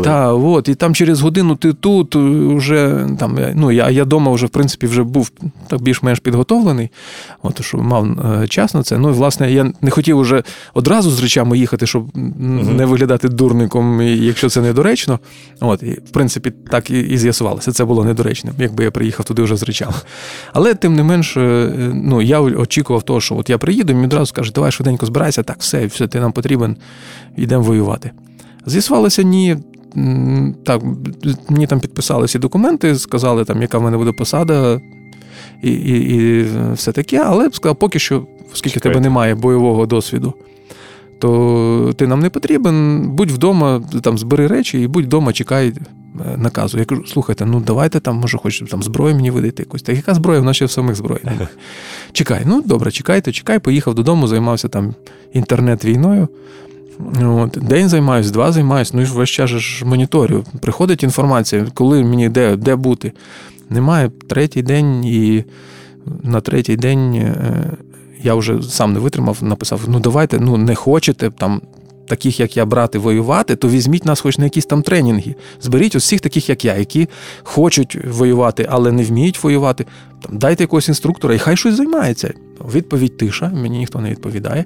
Та, 0.04 0.32
от, 0.32 0.68
І 0.68 0.74
там 0.74 0.94
через 0.94 1.20
годину 1.20 1.56
ти 1.56 1.72
тут 1.72 2.16
вже 2.56 3.06
там, 3.18 3.38
ну 3.54 3.72
я 3.72 3.90
я 3.90 4.04
дома 4.04 4.32
вже 4.32 4.46
в 4.46 4.50
принципі 4.50 4.86
вже 4.86 5.02
був 5.02 5.30
так 5.68 5.82
більш-менш 5.82 6.18
підготовлений, 6.18 6.90
от, 7.42 7.64
що 7.64 7.78
мав 7.78 8.06
е, 8.42 8.48
час 8.48 8.74
на 8.74 8.82
це. 8.82 8.98
Ну 8.98 9.08
і 9.08 9.12
власне 9.12 9.52
я 9.52 9.72
не 9.80 9.90
хотів 9.90 10.18
уже 10.18 10.42
одразу 10.74 11.10
з 11.10 11.22
речами 11.22 11.58
їхати, 11.58 11.86
щоб 11.86 12.02
угу. 12.14 12.24
не 12.76 12.86
виглядати 12.86 13.28
дурником, 13.28 14.02
якщо 14.02 14.48
це 14.48 14.60
недоречно. 14.60 15.18
От, 15.60 15.79
і 15.82 15.90
в 15.90 16.10
принципі 16.10 16.52
так 16.70 16.90
і, 16.90 17.00
і 17.00 17.18
з'ясувалося. 17.18 17.72
Це 17.72 17.84
було 17.84 18.04
недоречним, 18.04 18.54
якби 18.58 18.84
я 18.84 18.90
приїхав 18.90 19.26
туди 19.26 19.42
вже 19.42 19.56
з 19.56 19.62
речами. 19.62 19.94
Але 20.52 20.74
тим 20.74 20.94
не 20.94 21.02
менш, 21.02 21.36
е, 21.36 21.72
ну 21.94 22.22
я 22.22 22.40
очікував 22.40 23.02
того, 23.02 23.20
що 23.20 23.36
от 23.36 23.50
я 23.50 23.58
приїду, 23.58 23.92
і 23.92 23.94
мені 23.94 24.06
одразу 24.06 24.26
скажуть, 24.26 24.54
давай 24.54 24.72
швиденько 24.72 25.06
збирайся, 25.06 25.42
так, 25.42 25.56
все, 25.60 25.86
все, 25.86 26.08
ти 26.08 26.20
нам 26.20 26.32
потрібен, 26.32 26.76
йдемо 27.36 27.62
воювати. 27.62 28.10
З'ясувалося, 28.66 29.22
ні. 29.22 29.56
Так, 30.64 30.82
мені 31.48 31.66
там 31.66 31.80
підписали 31.80 32.26
всі 32.26 32.38
документи, 32.38 32.94
сказали, 32.94 33.44
там, 33.44 33.62
яка 33.62 33.78
в 33.78 33.82
мене 33.82 33.96
буде 33.96 34.12
посада, 34.12 34.80
і 35.62 35.70
і, 35.70 36.16
і 36.16 36.46
все 36.72 36.92
таке, 36.92 37.18
але 37.18 37.50
сказав, 37.52 37.76
поки 37.76 37.98
що, 37.98 38.26
оскільки 38.52 38.78
в 38.78 38.82
тебе 38.82 39.00
немає 39.00 39.34
бойового 39.34 39.86
досвіду, 39.86 40.34
то 41.20 41.92
ти 41.96 42.06
нам 42.06 42.20
не 42.20 42.30
потрібен, 42.30 43.06
будь 43.10 43.30
вдома, 43.30 43.82
там 44.02 44.18
збери 44.18 44.46
речі 44.46 44.80
і 44.80 44.86
будь 44.86 45.04
вдома, 45.04 45.32
чекай 45.32 45.72
Е, 46.26 46.36
наказу. 46.36 46.78
Я 46.78 46.84
кажу, 46.84 47.06
слухайте, 47.06 47.46
ну 47.46 47.60
давайте 47.60 48.00
там, 48.00 48.16
може, 48.16 48.38
хоч 48.38 48.62
там 48.70 48.82
зброю 48.82 49.14
мені 49.14 49.30
видати 49.30 49.62
якусь. 49.62 49.82
Так 49.82 49.96
яка 49.96 50.14
зброя? 50.14 50.40
В 50.40 50.44
нас 50.44 50.56
ще 50.56 50.64
в 50.64 50.70
самих 50.70 50.94
зброї. 50.94 51.20
Чекай, 52.12 52.42
ну 52.46 52.62
добре, 52.62 52.90
чекайте, 52.90 53.32
чекай, 53.32 53.58
поїхав 53.58 53.94
додому, 53.94 54.28
займався 54.28 54.68
там 54.68 54.94
інтернет-війною. 55.32 56.28
От, 57.22 57.58
День 57.62 57.88
займаюсь, 57.88 58.30
два 58.30 58.52
займаюсь, 58.52 58.94
ну 58.94 59.00
і 59.00 59.04
ж 59.04 59.14
весь 59.14 59.30
час 59.30 59.50
ж 59.50 59.84
моніторю. 59.84 60.44
Приходить 60.60 61.02
інформація, 61.02 61.66
коли 61.74 62.04
мені 62.04 62.28
де 62.28 62.56
де 62.56 62.76
бути. 62.76 63.12
Немає 63.70 64.10
третій 64.28 64.62
день, 64.62 65.04
і 65.04 65.44
на 66.22 66.40
третій 66.40 66.76
день 66.76 67.14
е, 67.14 67.70
я 68.22 68.34
вже 68.34 68.62
сам 68.62 68.92
не 68.92 68.98
витримав, 68.98 69.38
написав: 69.42 69.80
ну 69.88 70.00
давайте, 70.00 70.38
ну 70.40 70.56
не 70.56 70.74
хочете 70.74 71.30
там. 71.30 71.62
Таких, 72.08 72.40
як 72.40 72.56
я, 72.56 72.64
брати 72.64 72.98
воювати, 72.98 73.56
то 73.56 73.68
візьміть 73.68 74.04
нас 74.04 74.20
хоч 74.20 74.38
на 74.38 74.44
якісь 74.44 74.66
там 74.66 74.82
тренінги. 74.82 75.34
Зберіть 75.60 75.94
усіх 75.94 76.20
таких, 76.20 76.48
як 76.48 76.64
я, 76.64 76.76
які 76.76 77.08
хочуть 77.42 77.98
воювати, 78.04 78.66
але 78.70 78.92
не 78.92 79.04
вміють 79.04 79.42
воювати. 79.42 79.86
Там 80.22 80.38
Дайте 80.38 80.62
якогось 80.62 80.88
інструктора, 80.88 81.34
і 81.34 81.38
хай 81.38 81.56
щось 81.56 81.74
займається. 81.74 82.34
Відповідь 82.74 83.16
тиша, 83.16 83.52
мені 83.54 83.78
ніхто 83.78 83.98
не 83.98 84.10
відповідає. 84.10 84.64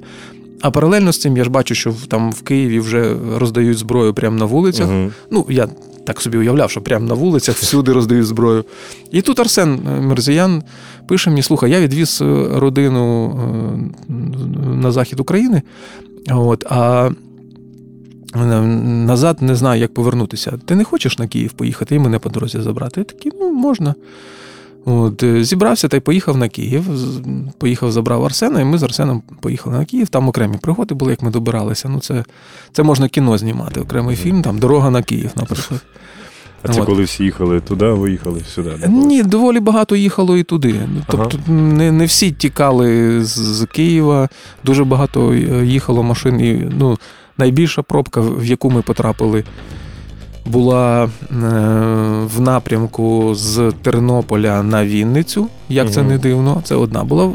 А 0.61 0.71
паралельно 0.71 1.13
з 1.13 1.21
цим 1.21 1.37
я 1.37 1.45
ж 1.45 1.51
бачу, 1.51 1.75
що 1.75 1.95
там 2.09 2.33
в 2.33 2.43
Києві 2.43 2.81
вже 2.81 3.17
роздають 3.37 3.79
зброю 3.79 4.15
прямо 4.15 4.39
на 4.39 4.45
вулицях. 4.45 4.89
uh 4.89 5.13
Ну, 5.31 5.47
я 5.49 5.69
так 6.07 6.21
собі 6.21 6.39
уявляв, 6.39 6.71
що 6.71 6.81
прямо 6.81 7.07
на 7.07 7.15
вулицях 7.15 7.57
всюди 7.57 7.93
роздають 7.93 8.27
зброю. 8.27 8.65
І 9.11 9.23
тут 9.23 9.41
Арсен 9.41 9.81
Мерзіян 10.01 10.63
пише 11.09 11.31
мені: 11.31 11.43
слухай, 11.43 11.71
я 11.71 11.81
відвіз 11.81 12.23
е, 12.23 12.47
родину 12.53 13.31
е, 14.09 14.13
на 14.67 14.93
захід 14.93 15.21
України, 15.21 15.63
от, 16.31 16.65
а 16.69 17.11
е, 18.37 18.39
назад 19.07 19.43
не 19.43 19.57
знаю, 19.57 19.81
як 19.81 19.95
повернутися. 19.95 20.59
Ти 20.65 20.75
не 20.75 20.85
хочеш 20.85 21.19
на 21.19 21.29
Київ 21.29 21.53
поїхати 21.53 21.95
і 21.95 21.99
мене 21.99 22.19
по 22.19 22.29
дорозі 22.29 22.61
забрати? 22.61 23.01
Я 23.01 23.05
такий, 23.05 23.33
ну, 23.41 23.53
можна. 23.53 23.95
От, 24.85 25.23
е, 25.23 25.45
Зібрався 25.45 25.89
та 25.89 25.97
й 25.97 26.01
поїхав 26.01 26.37
на 26.37 26.49
Київ. 26.49 26.85
Поїхав, 27.59 27.93
забрав 27.93 28.25
Арсена, 28.25 28.61
і 28.61 28.65
ми 28.65 28.79
з 28.79 28.83
Арсеном 28.83 29.23
поїхали 29.41 29.79
на 29.79 29.85
Київ. 29.85 30.09
Там 30.09 30.29
окремі 30.29 30.57
пригоди 30.57 30.95
були, 30.95 31.11
як 31.11 31.23
ми 31.23 31.31
добиралися. 31.31 31.89
Ну, 31.89 32.01
Це 32.01 32.25
це 32.73 32.83
можна 32.83 33.09
кіно 33.09 33.39
знімати, 33.39 33.81
окремий 33.81 34.17
фільм, 34.17 34.43
там 34.43 34.59
Дорога 34.59 34.91
на 34.91 35.03
Київ, 35.03 35.31
наприклад. 35.37 35.81
А 36.63 36.69
це 36.69 36.81
От. 36.81 36.87
коли 36.87 37.03
всі 37.03 37.25
їхали 37.25 37.61
туди, 37.61 37.87
ви 37.87 38.11
їхали 38.11 38.41
сюди? 38.55 38.71
Не 38.81 38.89
Ні, 38.89 39.23
доволі 39.23 39.61
багато 39.61 39.97
їхало 39.97 40.37
і 40.37 40.43
туди. 40.43 40.89
Тобто 41.07 41.39
ага. 41.47 41.55
не 41.59 41.93
не 41.93 42.05
всі 42.05 42.33
тікали 42.33 43.21
з, 43.25 43.39
з 43.39 43.67
Києва, 43.67 44.29
дуже 44.65 44.85
багато 44.85 45.33
е, 45.33 45.67
їхало 45.67 46.03
машин. 46.03 46.41
І, 46.41 46.53
ну, 46.79 46.99
Найбільша 47.39 47.83
пробка, 47.83 48.21
в 48.21 48.45
яку 48.45 48.71
ми 48.71 48.83
потрапили 48.83 49.45
була 50.47 51.05
е, 51.05 51.09
в 52.37 52.41
напрямку 52.41 53.35
з 53.35 53.73
Тернополя 53.83 54.63
на 54.63 54.85
Вінницю. 54.85 55.49
Як 55.69 55.91
це 55.91 56.03
не 56.03 56.19
дивно, 56.19 56.61
це 56.65 56.75
одна 56.75 57.05
була 57.05 57.33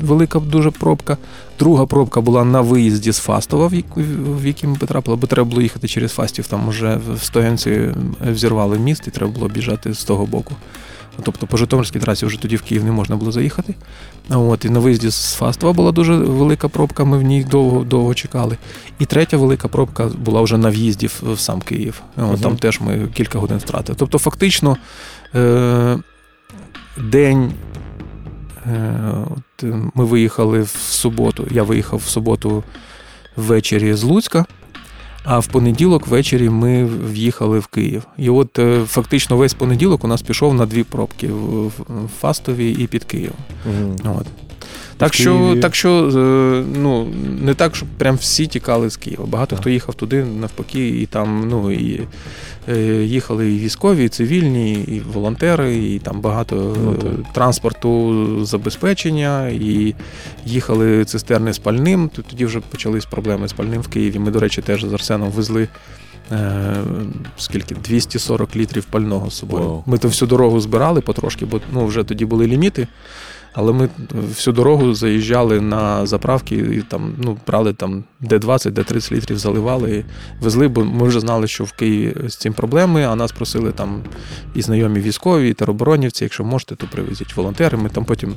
велика 0.00 0.38
дуже 0.38 0.70
пробка. 0.70 1.16
Друга 1.58 1.86
пробка 1.86 2.20
була 2.20 2.44
на 2.44 2.60
виїзді 2.60 3.12
з 3.12 3.18
Фастова, 3.18 3.70
в 3.96 4.46
якій 4.46 4.66
ми 4.66 4.76
потрапили, 4.76 5.16
бо 5.16 5.26
треба 5.26 5.50
було 5.50 5.62
їхати 5.62 5.88
через 5.88 6.12
Фастів. 6.12 6.46
Там 6.46 6.68
вже 6.68 6.98
в 7.14 7.22
стоянці 7.22 7.90
взірвали 8.32 8.78
міст, 8.78 9.06
і 9.06 9.10
треба 9.10 9.32
було 9.32 9.48
біжати 9.48 9.94
з 9.94 10.04
того 10.04 10.26
боку. 10.26 10.54
Тобто 11.22 11.46
по 11.46 11.56
Житомирській 11.56 11.98
трасі 11.98 12.26
вже 12.26 12.40
тоді 12.40 12.56
в 12.56 12.62
Київ 12.62 12.84
не 12.84 12.92
можна 12.92 13.16
було 13.16 13.32
заїхати. 13.32 13.74
От, 14.30 14.64
І 14.64 14.70
на 14.70 14.78
виїзді 14.78 15.10
з 15.10 15.34
Фастова 15.34 15.72
була 15.72 15.92
дуже 15.92 16.16
велика 16.16 16.68
пробка, 16.68 17.04
ми 17.04 17.18
в 17.18 17.22
ній 17.22 17.44
довго 17.44 17.84
довго 17.84 18.14
чекали. 18.14 18.56
І 18.98 19.06
третя 19.06 19.36
велика 19.36 19.68
пробка 19.68 20.06
була 20.06 20.42
вже 20.42 20.58
на 20.58 20.70
в'їзді 20.70 21.06
в 21.06 21.38
сам 21.38 21.60
Київ. 21.60 22.02
От, 22.16 22.40
Там 22.40 22.56
теж 22.56 22.80
ми 22.80 23.08
кілька 23.14 23.38
годин 23.38 23.58
втратили. 23.58 23.96
Тобто, 23.98 24.18
фактично, 24.18 24.76
е- 25.34 25.98
день. 26.98 27.52
Е, 28.66 29.24
от 29.30 29.64
Ми 29.94 30.04
виїхали 30.04 30.62
в 30.62 30.76
суботу. 30.88 31.46
Я 31.50 31.62
виїхав 31.62 31.98
в 31.98 32.08
суботу 32.08 32.64
ввечері 33.36 33.94
з 33.94 34.02
Луцька. 34.02 34.44
А 35.24 35.38
в 35.38 35.46
понеділок 35.46 36.06
ввечері 36.06 36.50
ми 36.50 36.84
в'їхали 36.84 37.58
в 37.58 37.66
Київ. 37.66 38.02
І 38.18 38.30
от 38.30 38.58
е, 38.58 38.84
фактично 38.86 39.36
весь 39.36 39.54
понеділок 39.54 40.04
у 40.04 40.08
нас 40.08 40.22
пішов 40.22 40.54
на 40.54 40.66
дві 40.66 40.82
пробки 40.82 41.28
в 41.32 41.70
Фастові 42.20 42.70
і 42.70 42.86
під 42.86 43.04
Києвом. 43.04 43.38
Угу. 43.66 44.16
От. 44.20 44.47
Так 44.98 45.14
що 45.14 45.56
так 45.62 45.74
що 45.74 45.90
е, 45.90 46.64
ну, 46.78 47.08
не 47.40 47.54
так, 47.54 47.76
щоб 47.76 47.88
прям 47.88 48.16
всі 48.16 48.46
тікали 48.46 48.90
з 48.90 48.96
Києва. 48.96 49.26
Багато 49.26 49.50
так. 49.50 49.60
хто 49.60 49.70
їхав 49.70 49.94
туди 49.94 50.24
навпаки, 50.24 50.88
і 50.88 51.06
там 51.06 51.48
ну, 51.48 51.72
і 51.72 52.00
е, 52.68 53.04
їхали 53.04 53.52
і 53.52 53.58
військові, 53.58 54.04
і 54.04 54.08
цивільні, 54.08 54.72
і 54.72 55.02
волонтери, 55.12 55.76
і 55.76 55.98
там 55.98 56.20
багато 56.20 56.76
ну, 56.84 56.96
транспорту 57.34 58.44
забезпечення, 58.44 59.48
і 59.48 59.94
їхали 60.46 61.04
цистерни 61.04 61.52
з 61.52 61.58
пальним. 61.58 62.10
Тоді 62.30 62.44
вже 62.44 62.60
почались 62.60 63.04
проблеми 63.04 63.48
з 63.48 63.52
пальним 63.52 63.80
в 63.80 63.88
Києві. 63.88 64.18
Ми, 64.18 64.30
до 64.30 64.40
речі, 64.40 64.62
теж 64.62 64.84
з 64.84 64.92
Арсеном 64.92 65.30
везли. 65.30 65.68
Скільки 67.36 67.74
240 67.74 68.56
літрів 68.56 68.84
пального 68.84 69.30
з 69.30 69.34
собою. 69.34 69.64
Wow. 69.64 69.82
Ми 69.86 69.98
то 69.98 70.08
всю 70.08 70.28
дорогу 70.28 70.60
збирали 70.60 71.00
потрошки, 71.00 71.46
бо 71.46 71.60
ну, 71.72 71.86
вже 71.86 72.04
тоді 72.04 72.24
були 72.24 72.46
ліміти. 72.46 72.88
Але 73.52 73.72
ми 73.72 73.88
всю 74.12 74.54
дорогу 74.54 74.94
заїжджали 74.94 75.60
на 75.60 76.06
заправки 76.06 76.56
і 76.56 76.82
там 76.82 77.14
ну, 77.18 77.36
брали 77.46 77.72
там 77.72 78.04
де 78.20 78.38
20, 78.38 78.72
де 78.72 78.82
30 78.82 79.12
літрів 79.12 79.38
заливали, 79.38 79.90
і 79.90 80.04
везли, 80.44 80.68
бо 80.68 80.84
ми 80.84 81.08
вже 81.08 81.20
знали, 81.20 81.46
що 81.46 81.64
в 81.64 81.72
Києві 81.72 82.28
з 82.28 82.36
цим 82.36 82.52
проблеми, 82.52 83.04
а 83.04 83.16
нас 83.16 83.32
просили 83.32 83.72
там 83.72 84.02
і 84.54 84.62
знайомі 84.62 85.00
військові, 85.00 85.50
і 85.50 85.54
тероборонівці, 85.54 86.24
якщо 86.24 86.44
можете, 86.44 86.76
то 86.76 86.86
привезіть 86.86 87.36
волонтери. 87.36 87.78
Ми 87.78 87.88
там 87.88 88.04
потім 88.04 88.34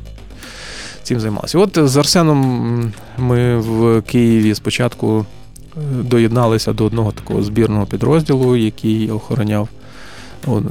цим 1.03 1.20
займалися. 1.20 1.60
От 1.60 1.77
з 1.89 1.98
Арсеном 1.98 2.94
ми 3.18 3.58
в 3.58 4.01
Києві 4.01 4.56
спочатку 4.56 5.25
е, 5.77 5.80
доєдналися 6.03 6.74
до 6.74 6.86
одного 6.86 7.12
такого 7.12 7.44
збірного 7.44 7.86
підрозділу, 7.86 8.56
який 8.56 9.12
охороняв 9.12 9.70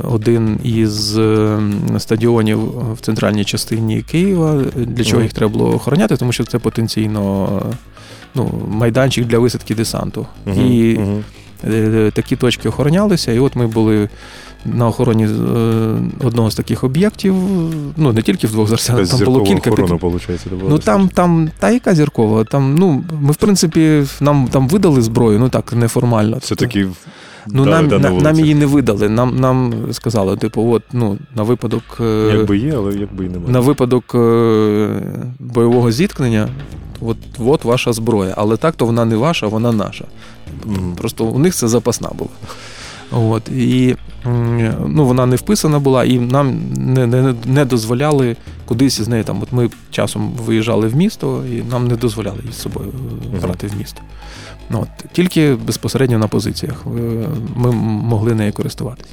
один 0.05 0.59
із 0.65 1.19
ем, 1.19 1.75
стадіонів 1.99 2.59
в 2.95 3.01
центральній 3.01 3.45
частині 3.45 4.03
Києва. 4.03 4.63
Для 4.77 5.05
чого 5.05 5.23
їх 5.23 5.33
треба 5.33 5.53
було 5.53 5.75
охороняти? 5.75 6.17
Тому 6.17 6.33
що 6.33 6.45
це 6.45 6.59
потенційно 6.59 7.63
ну, 8.35 8.51
майданчик 8.69 9.27
для 9.27 9.39
висадки 9.39 9.75
десанту. 9.75 10.27
Угу, 10.47 10.61
і 10.61 10.97
угу. 10.97 11.23
такі 12.13 12.37
точки 12.37 12.69
охоронялися, 12.69 13.33
і 13.33 13.39
от 13.39 13.57
ми 13.57 13.67
були. 13.67 14.09
На 14.65 14.89
охороні 14.89 15.25
е, 15.25 15.29
одного 16.25 16.51
з 16.51 16.55
таких 16.55 16.85
об'єктів, 16.85 17.35
ну 17.97 18.13
не 18.13 18.23
тільки 18.23 18.47
в 18.47 18.51
двох 18.51 18.69
зарсянах, 18.69 19.09
там 19.09 19.21
було 19.25 19.43
кілька 19.43 19.71
охорона, 19.71 19.99
таких. 19.99 20.13
Виходить, 20.13 20.47
ну 20.69 20.79
там, 20.79 21.09
там, 21.09 21.51
та 21.59 21.71
яка 21.71 21.95
зіркова? 21.95 22.45
Там, 22.45 22.75
ну, 22.75 23.05
ми, 23.21 23.33
в 23.33 23.37
принципі, 23.37 24.05
нам 24.21 24.49
там 24.51 24.69
видали 24.69 25.03
зброю, 25.03 25.39
ну 25.39 25.49
так, 25.49 25.73
неформально. 25.73 26.41
Це 26.41 26.55
такі 26.55 26.87
Ну, 27.47 27.65
нам 27.65 27.89
на, 27.89 28.11
нам 28.11 28.41
її 28.41 28.55
не 28.55 28.67
видали. 28.67 29.09
Нам 29.09 29.37
нам 29.37 29.75
сказали, 29.93 30.37
типу, 30.37 30.73
от, 30.73 30.83
ну, 30.93 31.19
на 31.37 31.43
випадок. 31.43 31.83
Е, 32.01 32.33
якби 32.37 32.59
є, 32.59 32.73
але 32.77 32.95
якби 32.95 33.27
і 33.27 33.29
немає. 33.29 33.53
На 33.53 33.61
випадок 33.61 34.15
е, 34.15 34.89
бойового 35.39 35.91
зіткнення, 35.93 36.49
от 37.01 37.17
от 37.39 37.65
ваша 37.65 37.93
зброя. 37.93 38.35
Але 38.37 38.57
так 38.57 38.75
то 38.75 38.87
вона 38.87 39.05
не 39.05 39.17
ваша, 39.17 39.47
вона 39.47 39.73
наша. 39.73 40.05
Mm. 40.67 40.95
Просто 40.95 41.25
у 41.25 41.39
них 41.39 41.55
це 41.55 41.69
запасна 41.69 42.11
була. 42.15 42.31
От, 43.13 43.49
І 43.49 43.97
ну, 44.87 45.07
вона 45.07 45.27
не 45.27 45.37
вписана 45.37 45.79
була, 45.79 46.05
і 46.05 46.19
нам 46.19 46.61
не 46.77 47.07
не, 47.07 47.35
не 47.47 47.65
дозволяли 47.65 48.37
кудись 48.67 49.01
з 49.01 49.09
нею. 49.09 49.25
Там, 49.25 49.43
От 49.43 49.53
Ми 49.53 49.71
часом 49.91 50.33
виїжджали 50.47 50.89
в 50.89 50.97
місто, 50.97 51.43
і 51.53 51.63
нам 51.71 51.89
не 51.89 51.97
дозволяли 51.97 52.39
її 52.41 52.53
з 52.53 52.59
собою 52.59 52.93
брати 53.43 53.67
в 53.67 53.79
місто. 53.79 54.03
Ну, 54.71 54.81
от, 54.83 55.11
Тільки 55.13 55.55
безпосередньо 55.55 56.19
на 56.19 56.29
позиціях 56.29 56.85
е, 56.87 56.91
ми 57.57 57.73
могли 57.73 58.35
нею 58.35 58.53
користуватися. 58.53 59.11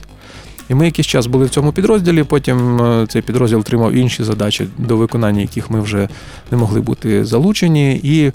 І 0.70 0.74
ми 0.74 0.86
якийсь 0.86 1.08
час 1.08 1.28
були 1.28 1.46
в 1.46 1.50
цьому 1.50 1.72
підрозділі, 1.72 2.24
потім 2.24 2.82
е, 2.82 3.06
цей 3.10 3.22
підрозділ 3.22 3.60
отримав 3.60 3.94
інші 3.94 4.24
задачі, 4.24 4.68
до 4.78 4.98
виконання 4.98 5.42
яких 5.42 5.70
ми 5.70 5.82
вже 5.82 6.10
не 6.52 6.58
могли 6.58 6.82
бути 6.82 7.26
залучені. 7.26 8.00
І 8.04 8.32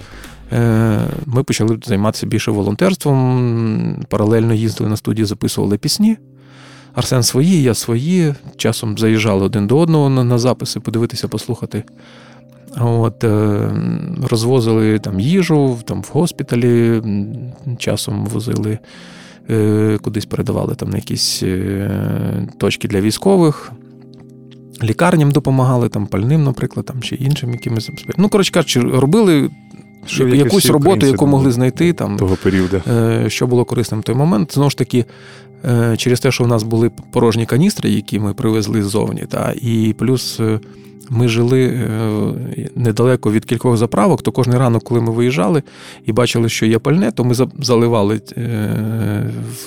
е, 0.53 0.99
ми 1.27 1.43
почали 1.43 1.79
займатися 1.85 2.27
більше 2.27 2.51
волонтерством. 2.51 4.05
Паралельно 4.09 4.55
їздили 4.55 4.91
на 4.91 4.97
студії, 4.97 5.25
записували 5.25 5.79
пісні. 5.79 6.17
Арсен 6.95 7.23
свої, 7.23 7.63
я 7.63 7.75
свої. 7.75 8.35
Часом 8.57 8.99
заїжджали 8.99 9.45
один 9.45 9.67
до 9.67 9.79
одного 9.79 10.09
на 10.09 10.39
записи, 10.39 10.81
подивитися, 10.81 11.29
послухати. 11.29 11.85
От, 12.81 13.25
е, 13.25 13.71
Розвозили 14.31 14.99
там 14.99 15.21
їжу, 15.21 15.79
там 15.85 16.03
в 16.03 16.11
госпіталі, 16.13 17.03
часом 17.79 18.27
возили, 18.27 18.79
е, 19.51 19.99
кудись 20.03 20.27
передавали 20.27 20.75
там 20.75 20.91
на 20.91 20.97
якісь 20.97 21.43
е, 21.43 22.49
точки 22.59 22.89
для 22.89 23.01
військових. 23.01 23.73
Лікарням 24.83 25.31
допомагали, 25.31 25.89
там 25.89 26.07
пальним, 26.07 26.45
наприклад, 26.45 26.87
там 26.87 27.03
чи 27.03 27.15
іншим 27.15 27.51
якимось. 27.51 27.91
Ну, 28.19 28.29
коротше 28.29 28.53
кажучи, 28.53 28.81
робили 28.81 29.51
Що, 30.07 30.29
якусь 30.29 30.67
роботу, 30.67 31.07
яку 31.07 31.27
могли 31.27 31.53
знайти 31.53 31.93
там. 31.93 32.17
Того 32.17 32.37
періоду. 32.43 32.83
Е, 32.89 33.25
що 33.29 33.47
було 33.47 33.65
корисним 33.65 34.01
в 34.01 34.05
той 34.05 34.15
момент. 34.15 34.55
Знову 34.55 34.71
ж 34.71 34.79
таки, 34.79 35.05
е, 35.65 35.97
через 35.97 36.21
те, 36.21 36.31
що 36.31 36.45
в 36.45 36.49
нас 36.49 36.63
були 36.63 36.91
порожні 37.13 37.47
каністри, 37.47 37.91
які 37.91 38.19
ми 38.19 38.35
привезли 38.35 38.83
ззовні, 38.83 39.25
та, 39.29 39.55
і 39.63 39.95
плюс 39.99 40.41
е, 40.41 40.61
ми 41.11 41.29
жили 41.29 41.89
недалеко 42.77 43.33
від 43.33 43.45
кількох 43.45 43.77
заправок, 43.77 44.23
то 44.23 44.33
кожен 44.33 44.55
ранок, 44.55 44.85
коли 44.85 45.01
ми 45.01 45.13
виїжджали 45.13 45.63
і 46.07 46.13
бачили, 46.13 46.49
що 46.49 46.67
є 46.67 46.79
пальне, 46.79 47.13
то 47.13 47.25
ми 47.25 47.35
заливали 47.59 48.21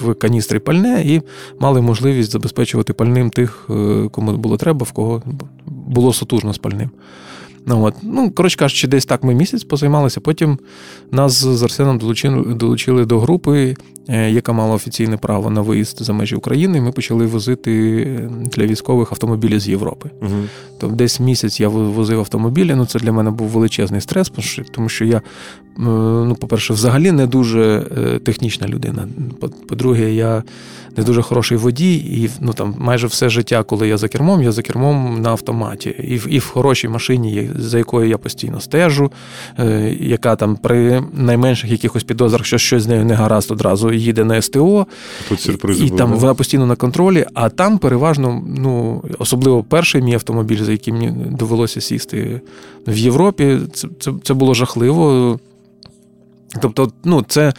в 0.02 0.14
каністри 0.14 0.60
пальне 0.60 1.04
і 1.06 1.22
мали 1.60 1.82
можливість 1.82 2.32
забезпечувати 2.32 2.94
пальним 2.94 3.30
тих, 3.30 3.70
кому 4.12 4.32
було 4.32 4.58
треба, 4.58 4.84
в 4.84 4.92
кого 4.92 5.24
було 5.66 6.14
сотужно 6.14 6.54
з 6.54 6.58
пальним. 6.58 6.90
Ну, 7.68 7.84
от. 7.84 7.94
ну, 8.04 8.32
коротше 8.32 8.58
кажучи, 8.58 8.88
десь 8.88 9.06
так 9.06 9.24
ми 9.24 9.34
місяць 9.36 9.64
позаймалися. 9.64 10.22
Потім 10.22 10.60
нас 11.12 11.34
з 11.46 11.64
Арсеном 11.64 11.98
долучили, 11.98 12.54
долучили 12.54 13.06
до 13.06 13.20
групи, 13.20 13.76
е, 14.10 14.32
яка 14.32 14.54
мала 14.54 14.76
офіційне 14.76 15.18
право 15.18 15.50
на 15.50 15.62
виїзд 15.62 15.98
за 16.04 16.14
межі 16.14 16.36
України. 16.36 16.78
і 16.78 16.82
Ми 16.82 16.92
почали 16.92 17.26
возити 17.26 17.72
е, 18.08 18.30
для 18.56 18.66
військових 18.66 19.12
автомобілі 19.12 19.60
з 19.60 19.68
Європи. 19.68 20.10
Угу. 20.22 20.32
Тобто 20.80 20.96
десь 20.96 21.20
місяць 21.20 21.60
я 21.60 21.68
возив 21.70 22.20
автомобілі. 22.20 22.76
Ну, 22.76 22.86
це 22.86 23.00
для 23.00 23.12
мене 23.12 23.32
був 23.32 23.48
величезний 23.48 24.02
стрес, 24.02 24.32
тому 24.72 24.90
що- 24.90 25.06
я, 25.06 25.18
е, 25.18 25.22
ну, 25.78 26.36
по-перше, 26.40 26.74
взагалі 26.74 27.12
не 27.12 27.28
дуже 27.28 27.86
технічна 28.24 28.68
людина. 28.68 29.08
По- 29.40 29.50
По-друге, 29.50 30.14
я 30.14 30.44
не 30.98 31.04
дуже 31.04 31.22
хороший 31.22 31.58
водій, 31.58 31.96
і 31.96 32.30
ну, 32.40 32.54
там, 32.54 32.76
майже 32.78 33.08
все 33.08 33.30
життя, 33.30 33.64
коли 33.64 33.88
я 33.88 33.98
за 33.98 34.08
кермом, 34.08 34.44
я 34.44 34.52
за 34.52 34.62
кермом 34.62 35.22
на 35.22 35.30
автоматі. 35.30 35.90
І, 35.90 36.18
в- 36.18 36.28
і 36.34 36.40
в 36.40 36.46
хорошій 36.46 36.88
машині, 36.88 37.50
за 37.56 37.78
якою 37.78 38.10
я 38.10 38.18
постійно 38.18 38.60
стежу, 38.60 39.12
е, 39.60 39.96
яка 40.00 40.36
там 40.36 40.56
при 40.56 41.04
найменших 41.14 41.72
якихось 41.72 42.04
підозрах, 42.04 42.46
що 42.46 42.58
щось 42.58 42.84
з 42.84 42.88
нею 42.88 43.06
не 43.06 43.14
гаразд, 43.14 43.52
одразу 43.52 43.92
їде 43.94 44.24
на 44.24 44.42
СТО. 44.42 44.88
Тут 45.30 45.42
сюрпризи 45.42 45.86
І 45.86 45.88
були. 45.88 45.98
там 45.98 46.14
вона 46.14 46.34
постійно 46.34 46.66
на 46.66 46.76
контролі, 46.76 47.26
а 47.34 47.50
там 47.50 47.78
переважно, 47.78 48.44
ну, 48.58 49.04
особливо 49.20 49.64
перший 49.64 50.02
мій 50.02 50.14
автомобіль, 50.14 50.64
за 50.64 50.72
яким 50.72 50.96
мені 50.96 51.14
довелося 51.32 51.82
сісти 51.82 52.42
в 52.88 52.98
Європі, 52.98 53.58
це, 53.74 53.88
це, 54.00 54.14
це 54.24 54.34
було 54.34 54.54
жахливо. 54.54 55.40
Тобто, 56.62 56.92
ну, 57.04 57.26
це, 57.28 57.54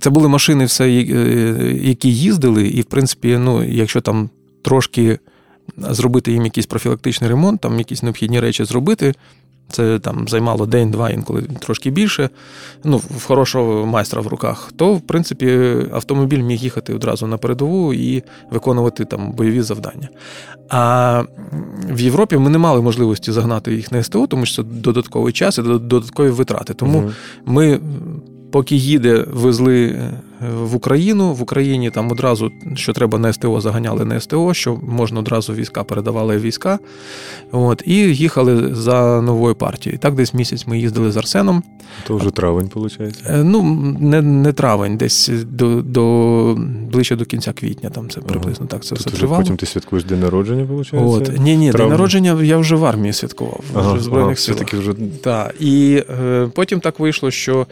це 0.00 0.10
були 0.10 0.28
машини, 0.28 0.64
все, 0.64 0.88
е, 0.88 1.78
які 1.82 2.12
їздили, 2.12 2.68
і, 2.68 2.80
в 2.80 2.84
принципі, 2.84 3.38
ну, 3.40 3.64
якщо 3.64 4.00
там 4.00 4.30
трошки 4.62 5.18
зробити 5.76 6.32
їм 6.32 6.44
якийсь 6.44 6.66
профілактичний 6.66 7.30
ремонт, 7.30 7.60
там 7.60 7.78
якісь 7.78 8.02
необхідні 8.02 8.40
речі 8.40 8.64
зробити. 8.64 9.14
Це 9.70 9.98
там 9.98 10.28
займало 10.28 10.66
день-два, 10.66 11.10
інколи 11.10 11.42
трошки 11.42 11.90
більше. 11.90 12.30
Ну, 12.84 12.96
в 12.96 13.24
хорошого 13.24 13.86
майстра 13.86 14.20
в 14.22 14.26
руках, 14.26 14.72
то 14.76 14.94
в 14.94 15.00
принципі 15.00 15.76
автомобіль 15.92 16.42
міг 16.42 16.58
їхати 16.58 16.94
одразу 16.94 17.26
на 17.26 17.36
передову 17.38 17.94
і 17.94 18.22
виконувати 18.50 19.04
там 19.04 19.32
бойові 19.32 19.62
завдання. 19.62 20.08
А 20.68 21.22
в 21.90 22.00
Європі 22.00 22.36
ми 22.36 22.50
не 22.50 22.58
мали 22.58 22.82
можливості 22.82 23.32
загнати 23.32 23.74
їх 23.74 23.92
на 23.92 24.02
СТО, 24.02 24.26
тому 24.26 24.46
що 24.46 24.62
це 24.62 24.68
додатковий 24.68 25.32
час 25.32 25.58
і 25.58 25.62
додаткові 25.62 26.28
витрати. 26.30 26.74
Тому 26.74 26.98
Мгм. 27.00 27.12
ми, 27.46 27.80
поки 28.54 28.76
їде, 28.76 29.24
везли 29.32 29.84
е, 29.86 30.10
в 30.62 30.74
Україну. 30.74 31.32
В 31.34 31.42
Україні 31.42 31.90
там 31.90 32.10
одразу, 32.12 32.52
що 32.74 32.92
треба 32.92 33.18
на 33.18 33.32
СТО, 33.32 33.60
заганяли 33.60 34.04
на 34.04 34.20
СТО, 34.20 34.54
що 34.54 34.76
можна 34.88 35.20
одразу 35.20 35.54
війська 35.54 35.84
передавали 35.84 36.38
війська. 36.38 36.78
От, 37.52 37.82
і 37.86 37.94
їхали 37.94 38.74
за 38.74 39.20
новою 39.22 39.54
партією. 39.54 39.98
Так 39.98 40.14
десь 40.14 40.34
місяць 40.34 40.66
ми 40.66 40.78
їздили 40.78 41.12
з 41.12 41.16
Арсеном. 41.16 41.62
То 42.06 42.16
вже 42.16 42.30
травень, 42.30 42.70
виходить. 42.74 43.22
Е, 43.26 43.42
Ну, 43.44 43.62
не, 44.00 44.22
не 44.22 44.52
травень, 44.52 44.96
десь 44.96 45.30
до, 45.50 45.82
до 45.82 46.56
ближче 46.92 47.16
до 47.16 47.24
кінця 47.24 47.52
квітня, 47.52 47.90
там 47.90 48.10
це 48.10 48.20
приблизно 48.20 48.66
так 48.66 48.82
це 48.84 48.88
Тут 48.88 48.98
все 48.98 49.10
вже 49.10 49.18
тривало. 49.18 49.42
потім 49.42 49.56
ти 49.56 49.66
святкуєш 49.66 50.04
день 50.04 50.20
народження, 50.20 50.64
виходить? 50.64 51.28
От. 51.28 51.40
Ні, 51.40 51.56
ні, 51.56 51.72
день 51.72 51.88
народження 51.88 52.42
я 52.42 52.56
вже 52.58 52.76
в 52.76 52.84
армії 52.84 53.12
святкував, 53.12 53.60
Ага, 53.74 53.88
вже 53.92 54.00
в 54.00 54.02
Збройних 54.02 54.26
ага, 54.26 54.36
силах. 54.36 54.58
все-таки 54.60 54.76
вже 54.76 54.94
Так, 55.22 55.54
і 55.60 56.02
е, 56.10 56.48
потім 56.54 56.80
так 56.80 57.00
вийшло, 57.00 57.30
що 57.30 57.66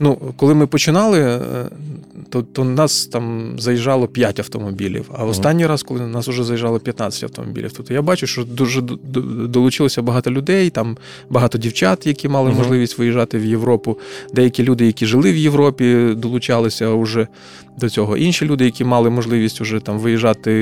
ну, 0.00 0.16
коли 0.36 0.54
ми 0.54 0.66
починали, 0.66 1.20
е, 1.20 1.40
то, 2.34 2.42
то 2.42 2.64
нас 2.64 3.06
там 3.06 3.54
заїжджало 3.58 4.08
5 4.08 4.38
автомобілів. 4.40 5.10
А 5.18 5.24
останній 5.24 5.66
раз, 5.66 5.82
коли 5.82 6.06
нас 6.06 6.28
вже 6.28 6.44
заїжджало 6.44 6.80
15 6.80 7.24
автомобілів, 7.24 7.72
тобто 7.76 7.94
я 7.94 8.02
бачу, 8.02 8.26
що 8.26 8.44
дуже 8.44 8.80
долучилося 9.48 10.02
багато 10.02 10.30
людей, 10.30 10.70
там 10.70 10.96
багато 11.30 11.58
дівчат, 11.58 12.06
які 12.06 12.28
мали 12.28 12.48
Мгм. 12.48 12.58
можливість 12.58 12.98
виїжджати 12.98 13.38
в 13.38 13.44
Європу. 13.44 13.98
Деякі 14.32 14.62
люди, 14.62 14.86
які 14.86 15.06
жили 15.06 15.32
в 15.32 15.36
Європі, 15.36 16.08
долучалися 16.16 16.94
вже 16.94 17.26
до 17.78 17.88
цього. 17.88 18.16
Інші 18.16 18.44
люди, 18.46 18.64
які 18.64 18.84
мали 18.84 19.10
можливість 19.10 19.60
вже 19.60 19.80
там 19.80 19.98
виїжджати 19.98 20.52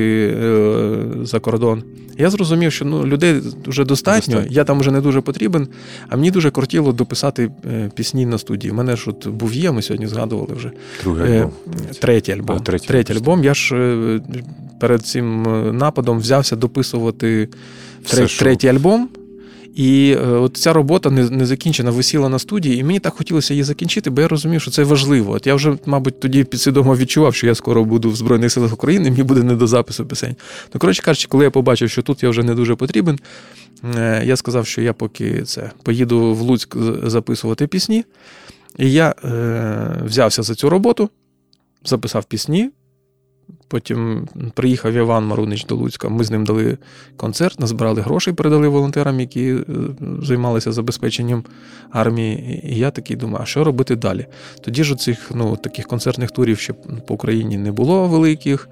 е, 0.42 0.96
за 1.22 1.40
кордон. 1.40 1.82
Я 2.18 2.30
зрозумів, 2.30 2.72
що 2.72 2.84
ну, 2.84 3.06
людей 3.06 3.40
вже 3.66 3.84
достатньо, 3.84 4.34
Достатньо. 4.34 4.56
я 4.56 4.64
там 4.64 4.80
вже 4.80 4.90
не 4.90 5.00
дуже 5.00 5.20
потрібен. 5.20 5.68
А 6.08 6.16
мені 6.16 6.30
дуже 6.30 6.50
кортіло 6.50 6.92
дописати 6.92 7.50
е, 7.72 7.90
пісні 7.94 8.26
на 8.26 8.38
студії. 8.38 8.70
У 8.72 8.74
мене 8.74 8.96
ж 8.96 9.10
от 9.10 9.26
був 9.28 9.54
є, 9.54 9.72
ми 9.72 9.82
сьогодні 9.82 10.06
згадували 10.06 10.54
вже. 10.56 10.70
другий 11.02 11.32
Е, 11.32 11.38
альбом. 11.38 11.50
Третій 12.00 12.32
альбом. 12.32 12.56
А, 12.56 12.60
третій, 12.60 12.86
третій 12.86 13.12
альбом. 13.12 13.44
Я 13.44 13.54
ж 13.54 13.76
е, 13.76 14.20
перед 14.80 15.06
цим 15.06 15.48
е, 15.48 15.72
нападом 15.72 16.18
взявся 16.18 16.56
дописувати 16.56 17.48
Все, 18.04 18.16
тре- 18.16 18.28
що- 18.28 18.38
третій 18.44 18.68
альбом. 18.68 19.08
І 19.74 20.16
е, 20.18 20.26
от 20.26 20.56
ця 20.56 20.72
робота 20.72 21.10
не, 21.10 21.30
не 21.30 21.46
закінчена, 21.46 21.90
висіла 21.90 22.28
на 22.28 22.38
студії, 22.38 22.76
і 22.78 22.84
мені 22.84 22.98
так 22.98 23.14
хотілося 23.14 23.54
її 23.54 23.64
закінчити, 23.64 24.10
бо 24.10 24.20
я 24.20 24.28
розумів, 24.28 24.60
що 24.60 24.70
це 24.70 24.84
важливо. 24.84 25.32
От 25.32 25.46
я 25.46 25.54
вже, 25.54 25.76
мабуть, 25.86 26.20
тоді 26.20 26.44
підсвідомо 26.44 26.96
відчував, 26.96 27.34
що 27.34 27.46
я 27.46 27.54
скоро 27.54 27.84
буду 27.84 28.10
в 28.10 28.16
Збройних 28.16 28.52
силах 28.52 28.72
України, 28.72 29.10
мені 29.10 29.22
буде 29.22 29.42
не 29.42 29.54
до 29.54 29.66
запису 29.66 30.06
пісень. 30.06 30.36
Ну, 30.74 30.80
коротше 30.80 31.02
кажучи, 31.02 31.28
коли 31.28 31.44
я 31.44 31.50
побачив, 31.50 31.90
що 31.90 32.02
тут 32.02 32.22
я 32.22 32.28
вже 32.28 32.42
не 32.42 32.54
дуже 32.54 32.74
потрібен, 32.74 33.18
я 34.24 34.36
сказав, 34.36 34.66
що 34.66 34.82
я 34.82 34.92
поки 34.92 35.42
це 35.42 35.70
поїду 35.82 36.34
в 36.34 36.40
Луцьк 36.40 36.76
записувати 37.04 37.66
пісні. 37.66 38.04
І 38.78 38.92
я 38.92 39.14
е, 39.24 40.02
взявся 40.04 40.42
за 40.42 40.54
цю 40.54 40.70
роботу, 40.70 41.10
записав 41.84 42.24
пісні. 42.24 42.70
Потім 43.68 44.28
приїхав 44.54 44.92
Іван 44.92 45.26
Марунич 45.26 45.64
до 45.64 45.76
Луцька. 45.76 46.08
Ми 46.08 46.24
з 46.24 46.30
ним 46.30 46.44
дали 46.44 46.78
концерт, 47.16 47.60
назбирали 47.60 48.00
грошей, 48.00 48.34
передали 48.34 48.68
волонтерам, 48.68 49.20
які 49.20 49.48
е, 49.48 49.64
займалися 50.22 50.72
забезпеченням 50.72 51.44
армії. 51.90 52.62
І 52.64 52.78
я 52.78 52.90
такий 52.90 53.16
думаю, 53.16 53.38
а 53.42 53.46
що 53.46 53.64
робити 53.64 53.96
далі? 53.96 54.26
Тоді 54.60 54.84
ж 54.84 54.96
цих 54.96 55.30
ну, 55.34 55.56
таких 55.56 55.86
концертних 55.86 56.30
турів 56.30 56.58
ще 56.58 56.72
по 57.06 57.14
Україні 57.14 57.56
не 57.56 57.72
було 57.72 58.08
великих. 58.08 58.68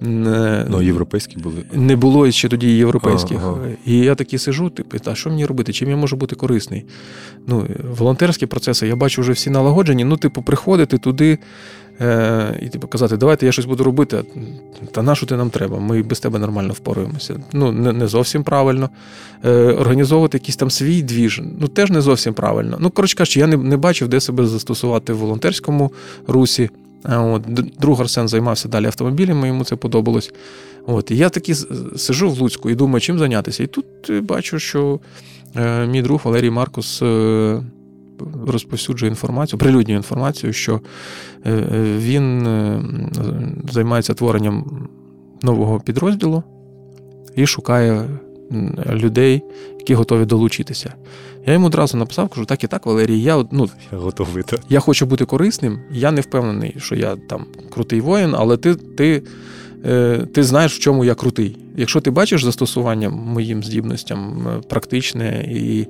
Ну, 0.00 0.82
європейські 0.82 1.36
були. 1.36 1.64
не 1.72 1.96
було 1.96 2.30
ще 2.30 2.48
тоді 2.48 2.76
європейських. 2.76 3.38
Ага. 3.38 3.58
І 3.86 3.98
я 3.98 4.14
такий 4.14 4.38
сижу, 4.38 4.70
типу, 4.70 4.98
та 4.98 5.14
що 5.14 5.30
мені 5.30 5.46
робити? 5.46 5.72
Чим 5.72 5.90
я 5.90 5.96
можу 5.96 6.16
бути 6.16 6.36
корисний? 6.36 6.84
Ну, 7.46 7.66
волонтерські 7.98 8.46
процеси, 8.46 8.86
я 8.86 8.96
бачу 8.96 9.20
вже 9.20 9.32
всі 9.32 9.50
налагоджені. 9.50 10.04
Ну, 10.04 10.16
типу, 10.16 10.42
приходити 10.42 10.98
туди 10.98 11.38
е, 12.00 12.58
і 12.62 12.68
типу, 12.68 12.88
казати, 12.88 13.16
давайте 13.16 13.46
я 13.46 13.52
щось 13.52 13.64
буду 13.64 13.84
робити. 13.84 14.24
Та 14.92 15.02
на 15.02 15.14
що 15.14 15.26
ти 15.26 15.36
нам 15.36 15.50
треба? 15.50 15.78
Ми 15.78 16.02
без 16.02 16.20
тебе 16.20 16.38
нормально 16.38 16.72
впораємося. 16.72 17.40
Ну, 17.52 17.72
не, 17.72 17.92
не 17.92 18.06
зовсім 18.06 18.42
правильно. 18.42 18.90
Е, 19.44 19.50
організовувати 19.54 20.38
якийсь 20.38 20.56
там 20.56 20.70
свій 20.70 21.02
двіж, 21.02 21.42
ну 21.60 21.68
теж 21.68 21.90
не 21.90 22.00
зовсім 22.00 22.34
правильно. 22.34 22.76
Ну, 22.80 22.90
коротше 22.90 23.16
кажучи, 23.16 23.40
я 23.40 23.46
не, 23.46 23.56
не 23.56 23.76
бачив, 23.76 24.08
де 24.08 24.20
себе 24.20 24.46
застосувати 24.46 25.12
в 25.12 25.16
волонтерському 25.16 25.92
русі. 26.26 26.70
От, 27.04 27.42
друг 27.80 28.00
Арсен 28.00 28.28
займався 28.28 28.68
далі 28.68 28.86
автомобілями, 28.86 29.48
йому 29.48 29.64
це 29.64 29.76
подобалось. 29.76 30.32
От, 30.86 31.10
і 31.10 31.16
я 31.16 31.28
таки 31.28 31.54
сижу 31.96 32.30
в 32.30 32.40
Луцьку 32.40 32.70
і 32.70 32.74
думаю, 32.74 33.00
чим 33.00 33.18
зайнятися. 33.18 33.62
І 33.62 33.66
тут 33.66 33.86
е, 34.10 34.20
бачу, 34.20 34.58
що 34.58 35.00
е, 35.56 35.86
мій 35.86 36.02
друг 36.02 36.20
Валерій 36.24 36.50
Маркус 36.50 37.02
е, 37.02 37.62
розповсюджує 38.46 39.10
інформацію, 39.10 39.58
прилюднює 39.58 39.96
інформацію, 39.96 40.52
що 40.52 40.80
е, 41.44 41.52
е, 41.52 41.96
він 41.98 42.46
е, 42.46 42.82
займається 43.70 44.14
творенням 44.14 44.88
нового 45.42 45.80
підрозділу 45.80 46.42
і 47.36 47.46
шукає 47.46 48.08
людей, 48.90 49.42
які 49.78 49.94
готові 49.94 50.24
долучитися. 50.24 50.94
Я 51.46 51.52
йому 51.52 51.66
одразу 51.66 51.98
написав, 51.98 52.28
кажу, 52.28 52.44
так 52.44 52.64
і 52.64 52.66
так, 52.66 52.86
Валерій, 52.86 53.20
я 53.20 53.44
ну, 53.52 53.68
Я 53.92 53.98
готовий, 53.98 54.42
так. 54.42 54.60
я 54.68 54.80
хочу 54.80 55.06
бути 55.06 55.24
корисним. 55.24 55.80
Я 55.90 56.12
не 56.12 56.20
впевнений, 56.20 56.74
що 56.78 56.94
я 56.94 57.16
там 57.16 57.46
крутий 57.70 58.00
воїн, 58.00 58.34
але 58.38 58.56
ти, 58.56 58.74
ти, 58.74 59.22
ти 60.32 60.42
знаєш, 60.42 60.76
в 60.76 60.78
чому 60.78 61.04
я 61.04 61.14
крутий. 61.14 61.61
Якщо 61.76 62.00
ти 62.00 62.10
бачиш 62.10 62.44
застосування 62.44 63.08
моїм 63.08 63.64
здібностям 63.64 64.48
е, 64.48 64.60
практичне 64.68 65.48
і 65.50 65.86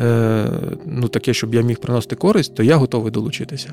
е, 0.00 0.50
ну, 0.86 1.08
таке, 1.08 1.34
щоб 1.34 1.54
я 1.54 1.60
міг 1.60 1.78
приносити 1.78 2.16
користь, 2.16 2.54
то 2.54 2.62
я 2.62 2.76
готовий 2.76 3.12
долучитися. 3.12 3.72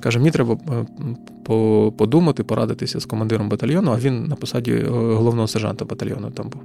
Каже, 0.00 0.18
мені 0.18 0.30
треба 0.30 0.54
е, 0.54 0.86
подумати, 1.90 2.44
порадитися 2.44 3.00
з 3.00 3.04
командиром 3.04 3.48
батальйону, 3.48 3.92
а 3.92 3.98
він 3.98 4.24
на 4.24 4.36
посаді 4.36 4.72
е, 4.72 4.88
головного 4.88 5.48
сержанта 5.48 5.84
батальйону 5.84 6.30
там 6.30 6.48
був. 6.48 6.62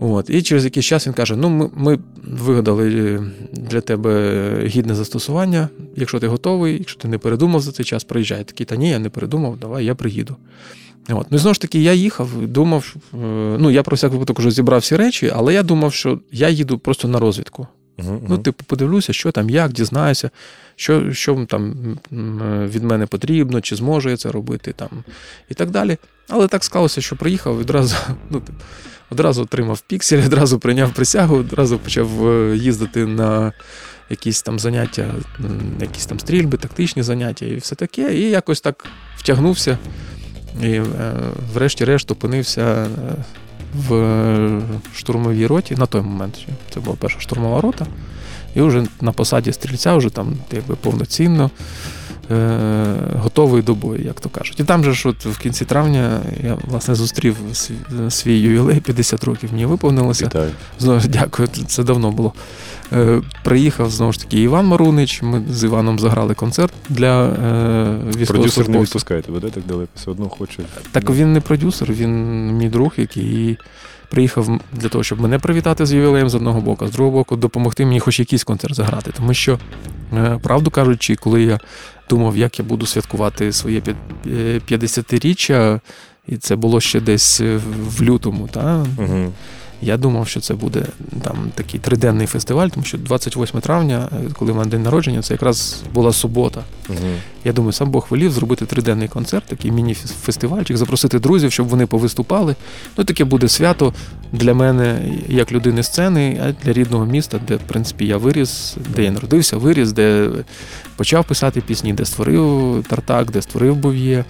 От. 0.00 0.30
І 0.30 0.42
через 0.42 0.64
якийсь 0.64 0.86
час 0.86 1.06
він 1.06 1.14
каже: 1.14 1.36
Ну, 1.36 1.48
ми 1.48 1.70
ми 1.74 1.98
вигадали 2.24 3.20
для 3.52 3.80
тебе 3.80 4.52
гідне 4.66 4.94
застосування. 4.94 5.68
Якщо 5.96 6.20
ти 6.20 6.26
готовий, 6.26 6.78
якщо 6.78 7.00
ти 7.00 7.08
не 7.08 7.18
передумав 7.18 7.60
за 7.60 7.72
цей 7.72 7.86
час, 7.86 8.04
приїжджай. 8.04 8.44
Такий, 8.44 8.66
та 8.66 8.76
ні, 8.76 8.90
я 8.90 8.98
не 8.98 9.08
передумав, 9.08 9.56
давай, 9.58 9.84
я 9.84 9.94
приїду. 9.94 10.36
От. 11.08 11.26
Ну 11.30 11.36
і 11.36 11.40
знову 11.40 11.54
ж 11.54 11.60
таки, 11.60 11.82
я 11.82 11.92
їхав, 11.92 12.46
думав, 12.46 12.94
е, 13.14 13.16
ну 13.58 13.70
я 13.70 13.82
про 13.82 13.94
всяк 13.94 14.12
випадок 14.12 14.38
вже 14.38 14.50
зібрав 14.50 14.80
всі 14.80 14.96
речі, 14.96 15.32
але 15.34 15.54
я 15.54 15.62
думав, 15.62 15.92
що 15.92 16.18
я 16.32 16.48
їду 16.48 16.78
просто 16.78 17.08
на 17.08 17.18
розвідку. 17.18 17.66
Угу, 17.98 18.22
Ну, 18.28 18.38
типу, 18.38 18.64
подивлюся, 18.64 19.12
що 19.12 19.30
там, 19.32 19.50
як, 19.50 19.72
дізнаюся, 19.72 20.30
що 20.76 21.12
що 21.12 21.46
там 21.48 21.74
від 22.68 22.82
мене 22.82 23.06
потрібно, 23.06 23.60
чи 23.60 23.76
зможу 23.76 24.10
я 24.10 24.16
це 24.16 24.30
робити, 24.30 24.72
там, 24.76 24.88
і 25.48 25.54
так 25.54 25.70
далі. 25.70 25.96
Але 26.28 26.48
так 26.48 26.64
склалося, 26.64 27.00
що 27.00 27.16
приїхав 27.16 27.60
відразу, 27.60 27.96
ну, 28.30 28.42
одразу 29.10 29.42
отримав 29.42 29.80
піксель, 29.80 30.26
одразу 30.26 30.58
прийняв 30.58 30.94
присягу, 30.94 31.36
одразу 31.36 31.78
почав 31.78 32.28
е, 32.28 32.56
їздити 32.56 33.06
на 33.06 33.52
якісь 34.10 34.42
там 34.42 34.58
заняття, 34.58 35.14
якісь 35.80 36.06
там 36.06 36.20
стрільби, 36.20 36.58
тактичні 36.58 37.02
заняття 37.02 37.46
і 37.46 37.56
все 37.56 37.74
таке. 37.74 38.14
І 38.14 38.30
якось 38.30 38.60
так 38.60 38.86
втягнувся. 39.16 39.78
І, 40.62 40.70
е, 40.70 40.84
врешті-решт, 41.54 42.10
опинився 42.10 42.62
е, 42.62 42.88
в 43.74 44.62
штурмовій 44.94 45.46
роті 45.46 45.74
на 45.76 45.86
той 45.86 46.02
момент. 46.02 46.46
Це 46.74 46.80
була 46.80 46.96
перша 47.00 47.20
штурмова 47.20 47.60
рота. 47.60 47.86
І 48.54 48.60
вже 48.60 48.86
на 49.00 49.12
посаді 49.12 49.52
стрільця, 49.52 49.96
вже 49.96 50.10
там 50.10 50.36
якби 50.52 50.74
повноцінно 50.74 51.50
е, 52.30 52.94
готовий 53.18 53.62
до 53.62 53.74
бою, 53.74 54.04
як 54.04 54.20
то 54.20 54.28
кажуть. 54.28 54.60
І 54.60 54.64
там 54.64 54.84
же 54.84 54.92
ж 54.92 55.08
от 55.08 55.26
в 55.26 55.38
кінці 55.38 55.64
травня 55.64 56.20
я 56.44 56.56
власне 56.64 56.94
зустрів 56.94 57.36
свій 58.08 58.38
ювілей, 58.38 58.80
50 58.80 59.24
років 59.24 59.48
мені 59.52 59.66
виповнилося. 59.66 60.26
Вітаю. 60.26 60.50
Знову 60.78 61.00
дякую, 61.08 61.48
це 61.48 61.82
давно 61.82 62.10
було. 62.10 62.32
Е, 62.92 63.20
Приїхав 63.44 63.90
знову 63.90 64.12
ж 64.12 64.20
таки 64.20 64.42
Іван 64.42 64.66
Марунич. 64.66 65.22
Ми 65.22 65.42
з 65.50 65.64
Іваном 65.64 65.98
заграли 65.98 66.34
концерт 66.34 66.72
для 66.88 67.24
е, 67.24 67.30
військовослужбовців. 68.06 68.26
Продюсер 68.26 68.68
не 68.68 68.78
відпускає 68.78 69.22
тебе, 69.22 69.40
де 69.40 69.50
так 69.50 69.64
далеко? 69.66 69.90
Все 69.96 70.10
одно 70.10 70.28
хоче. 70.28 70.62
Так 70.92 71.10
він 71.10 71.32
не 71.32 71.40
продюсер, 71.40 71.92
він 71.92 72.12
мій 72.56 72.68
друг, 72.68 72.92
який 72.96 73.58
приїхав 74.10 74.60
для 74.72 74.88
того, 74.88 75.04
щоб 75.04 75.20
мене 75.20 75.38
привітати 75.38 75.86
з 75.86 75.92
ювілеєм 75.92 76.28
з 76.28 76.34
одного 76.34 76.60
боку, 76.60 76.86
з 76.86 76.90
другого 76.90 77.18
боку, 77.18 77.36
допомогти 77.36 77.84
мені 77.84 78.00
хоч 78.00 78.18
якийсь 78.18 78.44
концерт 78.44 78.74
заграти. 78.74 79.10
Тому 79.16 79.34
що, 79.34 79.58
правду 80.42 80.70
кажучи, 80.70 81.16
коли 81.16 81.42
я 81.42 81.60
думав, 82.10 82.36
як 82.36 82.58
я 82.58 82.64
буду 82.64 82.86
святкувати 82.86 83.52
своє 83.52 83.82
50-річчя, 84.68 85.80
і 86.26 86.36
це 86.36 86.56
було 86.56 86.80
ще 86.80 87.00
десь 87.00 87.40
в 87.40 88.02
лютому, 88.02 88.48
та, 88.48 88.86
угу. 88.98 89.32
Я 89.82 89.96
думав, 89.96 90.28
що 90.28 90.40
це 90.40 90.54
буде 90.54 90.84
там 91.22 91.36
такий 91.54 91.80
триденний 91.80 92.26
фестиваль, 92.26 92.68
тому 92.68 92.86
що 92.86 92.98
28 92.98 93.60
травня, 93.60 94.08
коли 94.38 94.52
в 94.52 94.56
мене 94.56 94.70
день 94.70 94.82
народження, 94.82 95.22
це 95.22 95.34
якраз 95.34 95.82
була 95.94 96.12
субота. 96.12 96.64
Угу. 96.88 96.98
Я 97.44 97.52
думаю, 97.52 97.72
сам 97.72 97.90
Бог 97.90 98.06
велів 98.10 98.32
зробити 98.32 98.66
триденний 98.66 99.08
концерт, 99.08 99.44
такий 99.44 99.70
міні-фестивальчик, 99.70 100.76
запросити 100.76 101.18
друзів, 101.18 101.52
щоб 101.52 101.68
вони 101.68 101.86
повиступали. 101.86 102.56
Ну, 102.96 103.04
таке 103.04 103.24
буде 103.24 103.48
свято 103.48 103.94
для 104.32 104.54
мене, 104.54 105.00
як 105.28 105.52
людини 105.52 105.82
сцени, 105.82 106.40
а 106.44 106.64
для 106.64 106.72
рідного 106.72 107.06
міста, 107.06 107.40
де, 107.48 107.56
в 107.56 107.62
принципі, 107.66 108.06
я 108.06 108.16
виріс, 108.16 108.76
де 108.94 109.04
я 109.04 109.10
народився, 109.10 109.56
виріс, 109.56 109.92
де 109.92 110.30
почав 110.96 111.24
писати 111.24 111.60
пісні, 111.60 111.92
де 111.92 112.04
створив 112.04 112.84
тартак, 112.88 113.30
де 113.30 113.42
створив 113.42 113.76
Бов'є. 113.76 114.24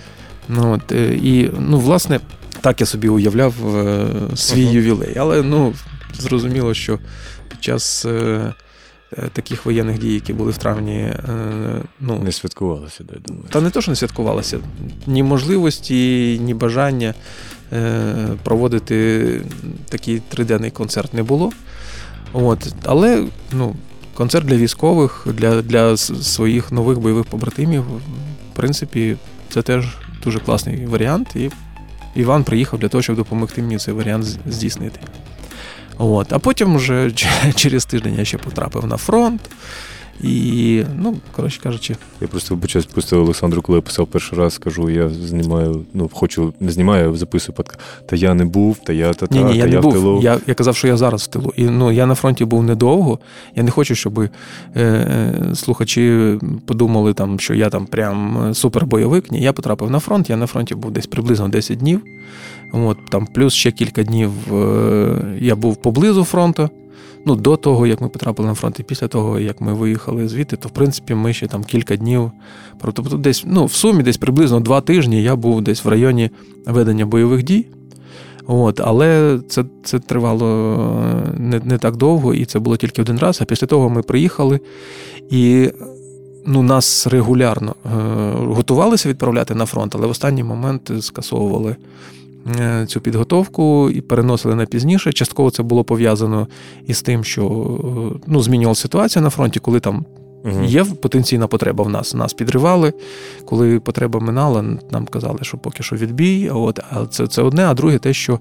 Ну, 0.48 0.72
от, 0.72 0.92
І, 1.22 1.50
ну, 1.58 1.78
власне. 1.78 2.20
Так 2.68 2.81
я 2.81 2.87
собі 2.87 3.09
уявляв 3.09 3.76
е, 3.76 4.07
свій 4.37 4.66
uh-huh. 4.66 4.72
ювілей. 4.72 5.16
Але 5.18 5.42
ну, 5.42 5.74
зрозуміло, 6.18 6.74
що 6.74 6.98
під 7.50 7.64
час 7.64 8.04
е, 8.04 8.54
е, 9.12 9.28
таких 9.33 9.66
воєнних 9.66 9.98
дій, 9.98 10.14
які 10.14 10.33
були 10.33 10.50
в 10.50 10.59
травні, 10.59 11.12
ну. 12.00 12.18
Не 12.22 12.33
святкувалося, 12.33 13.04
да, 13.04 13.18
думаю. 13.26 13.46
Та 13.50 13.61
не 13.61 13.70
то, 13.70 13.81
що 13.81 13.90
не 13.90 13.96
святкувалося. 13.96 14.59
Ні 15.07 15.22
можливості, 15.22 16.38
ні 16.42 16.54
бажання 16.54 17.14
проводити 18.42 19.40
такий 19.88 20.22
триденний 20.28 20.70
концерт 20.70 21.14
не 21.14 21.22
було. 21.22 21.52
От. 22.33 22.74
Але 22.85 23.24
ну, 23.52 23.76
концерт 24.14 24.46
для 24.46 24.57
військових, 24.57 25.26
для, 25.35 25.62
для 25.62 25.96
своїх 25.96 26.72
нових 26.72 26.98
бойових 26.98 27.24
побратимів, 27.24 27.83
в 28.52 28.57
принципі, 28.57 29.16
це 29.48 29.62
теж 29.62 29.85
дуже 30.24 30.40
класний 30.40 30.87
варіант. 30.87 31.37
І 31.37 31.50
Іван 32.18 32.44
приїхав 32.44 32.81
для 32.81 32.88
того, 32.88 33.02
щоб 33.02 33.16
допомогти 33.16 33.62
мені 33.62 33.78
цей 33.78 33.94
варіант 33.94 34.38
здійснити. 34.46 35.00
От. 35.98 36.33
А 36.33 36.38
потім 36.38 36.76
вже 36.76 37.11
через 37.54 37.87
тиждень 37.87 38.14
я 38.18 38.24
ще 38.24 38.38
потрапив 38.38 38.87
на 38.87 38.96
фронт. 38.96 39.40
І, 40.22 40.85
ну, 40.96 41.16
коротше 41.37 41.61
кажучи. 41.62 41.96
Я 42.20 42.28
просто 42.28 42.54
вибачаюсь, 42.54 42.87
просто 42.87 43.20
Олександру, 43.22 43.62
коли 43.62 43.78
я 43.78 43.83
писав 43.83 44.07
перший 44.07 44.38
раз, 44.38 44.59
кажу, 44.59 44.90
я 44.90 45.09
знімаю, 45.09 45.85
ну, 45.94 46.11
хочу, 46.12 46.54
не 46.61 46.70
знімаю, 46.70 47.16
записую 47.16 47.57
подкаст. 47.57 47.81
Та 48.07 48.16
я 48.16 48.35
не 48.35 48.44
був, 48.44 48.78
та 48.87 48.92
я 48.92 49.12
та, 49.12 49.26
ні, 49.31 49.38
ні, 49.38 49.50
та 49.50 49.54
я, 49.54 49.64
я 49.64 49.70
не 49.70 49.78
в 49.78 49.83
був. 49.83 49.92
тилу. 49.92 50.20
Я 50.22 50.38
я 50.46 50.54
казав, 50.54 50.76
що 50.76 50.88
я 50.88 50.96
зараз 50.96 51.22
в 51.22 51.26
тилу. 51.26 51.52
І 51.57 51.64
ну, 51.64 51.92
я 51.92 52.07
на 52.07 52.14
фронті 52.14 52.44
був 52.44 52.62
недовго. 52.64 53.18
Я 53.57 53.62
не 53.62 53.70
хочу, 53.70 53.94
щоб 53.94 54.18
е, 54.18 54.31
е, 54.76 55.35
слухачі 55.54 56.38
подумали, 56.66 57.14
там, 57.14 57.40
що 57.40 57.54
я 57.54 57.70
там 57.70 57.87
прям 57.87 58.50
супербойовик. 58.54 59.31
Ні, 59.31 59.40
я 59.40 59.52
потрапив 59.52 59.90
на 59.90 59.98
фронт, 59.98 60.31
я 60.31 60.37
на 60.37 60.46
фронті 60.46 60.74
був 60.74 60.90
десь 60.90 61.07
приблизно 61.07 61.48
10 61.48 61.78
днів. 61.78 62.02
От, 62.72 62.98
там 63.11 63.26
Плюс 63.26 63.54
ще 63.54 63.70
кілька 63.70 64.02
днів 64.02 64.31
е, 64.54 65.37
я 65.40 65.57
був 65.57 65.76
поблизу 65.76 66.24
фронту 66.24 66.70
ну, 67.28 67.36
до 67.36 67.56
того, 67.56 67.86
як 67.86 68.00
ми 68.00 68.08
потрапили 68.08 68.48
на 68.48 68.54
фронт, 68.54 68.80
і 68.80 68.82
після 68.82 69.08
того, 69.08 69.40
як 69.40 69.60
ми 69.60 69.74
виїхали 69.74 70.28
звідти, 70.28 70.56
то 70.56 70.68
в 70.68 70.72
принципі 70.72 71.14
ми 71.14 71.32
ще 71.32 71.46
там 71.46 71.64
кілька 71.64 71.96
днів. 71.96 72.30
Тобто 72.94 73.16
десь 73.16 73.44
ну, 73.46 73.64
в 73.64 73.72
сумі 73.72 74.02
десь 74.02 74.16
приблизно 74.16 74.60
два 74.60 74.80
тижні 74.80 75.22
я 75.22 75.36
був 75.36 75.62
десь 75.62 75.84
в 75.84 75.88
районі 75.88 76.30
ведення 76.66 77.06
бойових 77.06 77.42
дій. 77.42 77.66
От, 78.46 78.80
Але 78.80 79.40
це 79.48 79.64
це 79.84 79.98
тривало 79.98 80.46
е, 80.46 81.38
не 81.38 81.60
не 81.64 81.78
так 81.78 81.96
довго, 81.96 82.34
і 82.34 82.44
це 82.44 82.58
було 82.58 82.76
тільки 82.76 83.02
один 83.02 83.18
раз. 83.18 83.38
А 83.42 83.44
після 83.44 83.66
того 83.66 83.90
ми 83.90 84.02
приїхали 84.02 84.60
і 85.30 85.70
ну, 86.46 86.62
нас 86.62 87.06
регулярно 87.06 87.74
е, 87.84 87.88
готувалися 88.36 89.08
відправляти 89.08 89.54
на 89.54 89.66
фронт, 89.66 89.94
але 89.94 90.06
в 90.06 90.10
останній 90.10 90.44
момент 90.44 90.90
скасовували 91.00 91.76
цю 92.87 93.01
підготовку 93.01 93.90
і 93.90 94.01
переносили 94.01 94.55
на 94.55 94.66
пізніше. 94.66 95.12
Частково 95.12 95.51
це 95.51 95.62
було 95.62 95.85
пов'язано 95.85 96.48
із 96.87 97.03
тим, 97.03 97.24
що 97.24 97.44
е, 98.16 98.20
ну, 98.27 98.42
змінювалася 98.42 98.83
ситуація 98.83 99.22
на 99.22 99.31
фронті, 99.31 99.61
коли 99.61 99.81
там 99.81 100.05
Угу. 100.44 100.64
Є 100.64 100.85
потенційна 100.85 101.46
потреба 101.46 101.85
в 101.85 101.88
нас. 101.88 102.14
Нас 102.14 102.33
підривали. 102.33 102.92
Коли 103.44 103.81
потреба 103.81 104.20
минала, 104.20 104.64
нам 104.90 105.07
казали, 105.07 105.38
що 105.42 105.59
поки 105.59 105.83
що 105.83 105.96
відбій. 105.96 106.51
От, 106.51 106.81
а 106.90 107.07
це 107.07 107.27
це 107.27 107.42
одне, 107.42 107.66
а 107.66 107.74
друге, 107.74 107.98
те, 107.98 108.12
що 108.12 108.40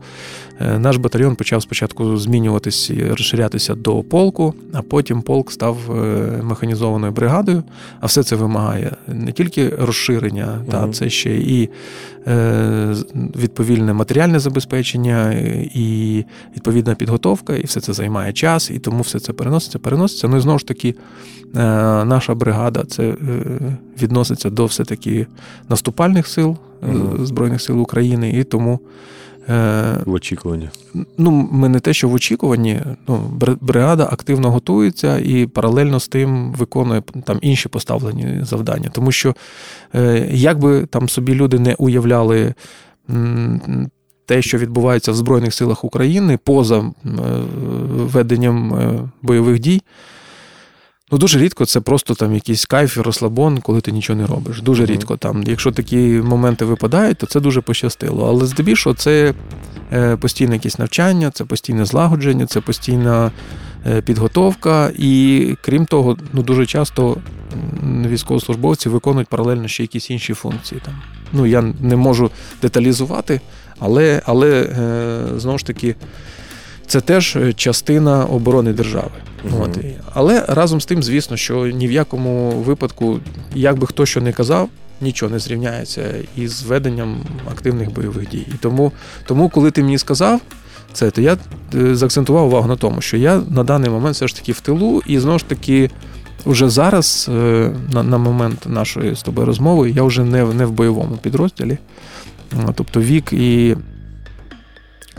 е, 0.59 0.79
наш 0.79 0.97
батальйон 0.97 1.35
почав 1.35 1.61
спочатку 1.61 2.17
змінюватися 2.17 2.93
і 2.93 3.09
розширятися 3.09 3.75
до 3.75 4.03
полку, 4.03 4.53
а 4.73 4.81
потім 4.81 5.21
полк 5.21 5.51
став 5.51 5.77
е, 5.91 6.41
механізованою 6.43 7.11
бригадою. 7.11 7.63
А 7.99 8.05
все 8.05 8.23
це 8.23 8.35
вимагає 8.35 8.95
не 9.07 9.31
тільки 9.31 9.69
розширення, 9.69 10.59
угу. 10.61 10.71
та 10.71 10.89
це 10.89 11.09
ще 11.09 11.37
і 11.37 11.63
е, 11.63 11.69
відповільне 13.35 13.93
матеріальне 13.93 14.39
забезпечення, 14.39 15.33
і 15.73 16.25
відповідна 16.55 16.95
підготовка, 16.95 17.55
і 17.55 17.65
все 17.65 17.81
це 17.81 17.93
займає 17.93 18.33
час, 18.33 18.71
і 18.71 18.79
тому 18.79 19.01
все 19.01 19.19
це 19.19 19.33
переноситься, 19.33 19.79
переноситься. 19.79 20.27
Ну 20.27 20.37
і 20.37 20.39
знову 20.39 20.59
ж 20.59 20.67
таки 20.67 20.95
наша 22.05 22.35
бригада 22.35 22.83
це 22.83 23.03
е, 23.03 23.15
відноситься 24.01 24.49
до 24.49 24.65
все-таки 24.65 25.27
наступальних 25.69 26.27
сил 26.27 26.57
Збройних 27.19 27.61
сил 27.61 27.81
України, 27.81 28.29
і 28.29 28.43
тому. 28.43 28.79
Е, 29.49 29.97
в 30.05 30.13
очікуванні. 30.13 30.69
Ну, 31.17 31.49
ми 31.51 31.69
не 31.69 31.79
те, 31.79 31.93
що 31.93 32.09
в 32.09 32.13
очікуванні, 32.13 32.81
ну, 33.07 33.31
бригада 33.61 34.03
активно 34.11 34.51
готується 34.51 35.17
і 35.17 35.45
паралельно 35.45 35.99
з 35.99 36.07
тим 36.07 36.51
виконує 36.51 37.01
там 37.23 37.39
інші 37.41 37.69
поставлені 37.69 38.39
завдання. 38.43 38.89
Тому 38.93 39.11
що, 39.11 39.35
е, 39.95 40.27
як 40.31 40.59
би 40.59 40.85
там 40.85 41.09
собі 41.09 41.35
люди 41.35 41.59
не 41.59 41.75
уявляли 41.77 42.53
те, 44.25 44.41
що 44.41 44.57
відбувається 44.57 45.11
в 45.11 45.15
Збройних 45.15 45.53
силах 45.53 45.83
України 45.83 46.39
поза 46.43 46.83
веденням 47.93 48.73
бойових 49.21 49.59
дій. 49.59 49.81
Ну, 51.11 51.17
дуже 51.17 51.39
рідко 51.39 51.65
це 51.65 51.81
просто 51.81 52.13
там 52.13 52.33
якийсь 52.33 52.65
кайф 52.65 52.97
і 52.97 53.01
розслабон, 53.01 53.57
коли 53.57 53.81
ти 53.81 53.91
нічого 53.91 54.19
не 54.19 54.27
робиш. 54.27 54.61
Дуже 54.61 54.83
mm-hmm. 54.83 54.91
рідко 54.91 55.17
там. 55.17 55.43
Якщо 55.43 55.71
такі 55.71 55.97
моменти 56.07 56.65
випадають, 56.65 57.17
то 57.17 57.25
це 57.25 57.39
дуже 57.39 57.61
пощастило. 57.61 58.27
Але 58.29 58.45
здебільшого 58.45 58.95
це 58.95 59.33
е, 59.93 60.17
постійне 60.17 60.55
якесь 60.55 60.79
навчання, 60.79 61.31
це 61.31 61.45
постійне 61.45 61.85
злагодження, 61.85 62.45
це 62.45 62.61
постійна 62.61 63.31
е, 63.85 64.01
підготовка. 64.01 64.91
І 64.97 65.55
крім 65.61 65.85
того, 65.85 66.17
ну 66.33 66.43
дуже 66.43 66.65
часто 66.65 67.17
військовослужбовці 67.83 68.89
виконують 68.89 69.27
паралельно 69.27 69.67
ще 69.67 69.83
якісь 69.83 70.09
інші 70.09 70.33
функції. 70.33 70.81
Там. 70.85 70.93
Ну, 71.33 71.45
Я 71.45 71.61
не 71.61 71.95
можу 71.95 72.31
деталізувати, 72.61 73.41
але, 73.79 74.21
але 74.25 74.61
е, 74.61 75.39
знову 75.39 75.57
ж 75.57 75.65
таки 75.65 75.95
це 76.87 77.01
теж 77.01 77.35
е, 77.35 77.53
частина 77.53 78.25
оборони 78.25 78.73
держави. 78.73 79.11
Мгм. 79.45 79.61
От. 79.61 79.79
Але 80.13 80.45
разом 80.47 80.81
з 80.81 80.85
тим, 80.85 81.03
звісно, 81.03 81.37
що 81.37 81.67
ні 81.67 81.87
в 81.87 81.91
якому 81.91 82.51
випадку, 82.51 83.19
як 83.55 83.79
би 83.79 83.87
хто 83.87 84.05
що 84.05 84.21
не 84.21 84.33
казав, 84.33 84.69
нічого 85.01 85.31
не 85.31 85.39
зрівняється 85.39 86.13
із 86.35 86.63
веденням 86.63 87.17
активних 87.51 87.91
бойових 87.91 88.29
дій. 88.29 88.45
І 88.47 88.57
тому, 88.59 88.91
тому 89.25 89.49
коли 89.49 89.71
ти 89.71 89.83
мені 89.83 89.97
сказав 89.97 90.41
це, 90.93 91.11
то 91.11 91.21
я 91.21 91.37
е, 91.75 91.95
заакцентував 91.95 92.47
увагу 92.47 92.67
на 92.67 92.75
тому, 92.75 93.01
що 93.01 93.17
я 93.17 93.41
на 93.49 93.63
даний 93.63 93.89
момент 93.89 94.15
все 94.15 94.27
ж 94.27 94.35
таки 94.35 94.51
в 94.51 94.59
тилу, 94.59 95.01
і 95.05 95.19
знову 95.19 95.39
ж 95.39 95.45
таки. 95.45 95.89
Уже 96.45 96.69
зараз, 96.69 97.29
е, 97.33 97.71
на, 97.93 98.03
на 98.03 98.17
момент 98.17 98.65
нашої 98.65 99.15
з 99.15 99.21
тобою 99.21 99.45
розмови, 99.45 99.91
я 99.91 100.03
вже 100.03 100.23
не, 100.23 100.45
не 100.45 100.65
в 100.65 100.71
бойовому 100.71 101.17
підрозділі. 101.17 101.77
Тобто 102.75 103.01
вік 103.01 103.33
і 103.33 103.75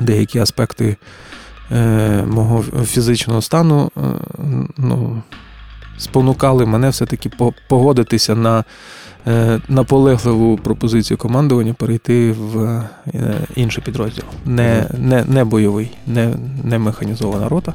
деякі 0.01 0.39
аспекти 0.39 0.97
мого 2.27 2.63
фізичного 2.85 3.43
стану 3.43 3.91
е, 3.97 4.01
ну, 4.77 5.23
спонукали 5.99 6.67
мене 6.67 6.89
все-таки 6.89 7.31
погодитися 7.69 8.35
на 8.35 8.65
е, 9.27 9.61
наполегливу 9.69 10.57
пропозицію 10.57 11.19
командування 11.19 11.75
перейти 11.75 12.33
в 12.33 12.83
е, 13.15 13.35
інший 13.57 13.85
підрозділ. 13.85 14.25
Не, 14.45 14.87
не, 14.99 15.25
не 15.25 15.45
бойовий, 15.45 15.91
не, 16.07 16.35
не 16.65 16.79
механізована 16.79 17.49
рота. 17.49 17.73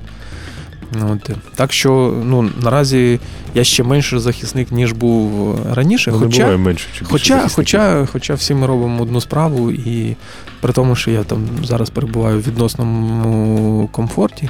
От. 1.01 1.29
Так 1.55 1.73
що 1.73 2.21
ну, 2.23 2.49
наразі 2.61 3.19
я 3.53 3.63
ще 3.63 3.83
менше 3.83 4.19
захисник, 4.19 4.71
ніж 4.71 4.91
був 4.91 5.55
раніше. 5.73 6.11
Ну, 6.11 6.19
хоча, 6.19 6.37
буває 6.39 6.57
менше 6.57 6.87
чи 6.99 7.05
Хоча, 7.05 7.33
захисників. 7.35 7.55
хоча, 7.55 8.05
хоча 8.11 8.33
всі 8.33 8.53
ми 8.53 8.67
робимо 8.67 9.03
одну 9.03 9.21
справу, 9.21 9.71
і 9.71 10.15
при 10.61 10.73
тому, 10.73 10.95
що 10.95 11.11
я 11.11 11.23
там 11.23 11.39
зараз 11.63 11.89
перебуваю 11.89 12.39
в 12.39 12.41
відносному 12.47 13.89
комфорті, 13.91 14.49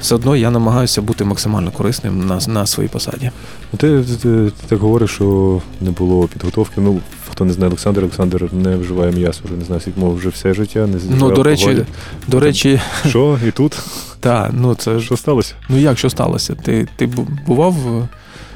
все 0.00 0.14
одно 0.14 0.36
я 0.36 0.50
намагаюся 0.50 1.02
бути 1.02 1.24
максимально 1.24 1.70
корисним 1.70 2.26
на, 2.26 2.38
на 2.48 2.66
своїй 2.66 2.88
посаді. 2.88 3.30
Ну, 3.72 3.78
Ти, 3.78 4.02
ти, 4.02 4.16
ти, 4.16 4.28
ти 4.50 4.52
так 4.68 4.78
говориш, 4.78 5.10
що 5.10 5.60
не 5.80 5.90
було 5.90 6.28
підготовки. 6.28 6.80
Ну, 6.80 7.00
хто 7.38 7.44
не 7.44 7.52
знає 7.52 7.68
Олександр, 7.68 8.00
Олександр 8.00 8.48
не 8.52 8.76
вживає 8.76 9.12
м'ясо, 9.12 9.40
вже 9.44 9.54
не 9.54 9.64
знаю, 9.64 9.80
скільки 9.80 10.00
мов 10.00 10.16
вже 10.16 10.28
все 10.28 10.54
життя. 10.54 10.86
Не 10.86 10.98
Ну, 11.18 11.30
до 11.30 11.42
речі, 11.42 11.64
алкоголю. 11.64 11.86
до 12.28 12.40
речі, 12.40 12.80
Що, 13.08 13.38
і 13.48 13.50
тут? 13.50 13.78
та, 14.20 14.50
ну 14.52 14.74
це 14.74 14.98
ж. 14.98 15.04
Що 15.06 15.16
сталося? 15.16 15.54
Ну 15.68 15.78
як 15.78 15.98
що 15.98 16.10
сталося? 16.10 16.54
Ти, 16.54 16.88
ти 16.96 17.06
бував 17.46 17.76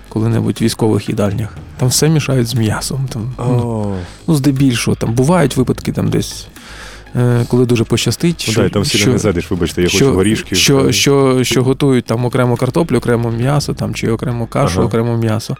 коли-небудь 0.08 0.60
в 0.60 0.64
військових 0.64 1.08
їдальнях? 1.08 1.48
Там 1.76 1.88
все 1.88 2.08
мішають 2.08 2.46
з 2.46 2.54
м'ясом. 2.54 3.08
Там, 3.12 3.32
ну, 3.38 3.94
ну, 4.26 4.34
здебільшого, 4.34 4.94
там 4.94 5.14
бувають 5.14 5.56
випадки 5.56 5.92
там 5.92 6.08
десь. 6.10 6.46
е, 7.16 7.44
Коли 7.48 7.66
дуже 7.66 7.84
пощастить, 7.84 8.44
ну, 8.48 8.52
що, 8.52 8.70
там 8.70 8.82
всі 8.82 8.98
що, 8.98 9.10
не 9.12 9.18
зайдеш, 9.18 9.50
вибачте, 9.50 9.82
я 9.82 9.88
що, 9.88 9.98
хочу 9.98 10.12
горішки. 10.14 10.54
Що, 10.56 10.92
що, 10.92 11.44
що 11.44 11.62
готують 11.64 12.04
там 12.04 12.24
окремо 12.24 12.56
картоплю, 12.56 12.96
окремо 12.96 13.30
м'ясо, 13.30 13.74
там, 13.74 13.94
чи 13.94 14.10
окремо 14.10 14.46
кашу, 14.46 14.78
Ага. 14.78 14.86
окремо 14.88 15.16
м'ясо. 15.16 15.56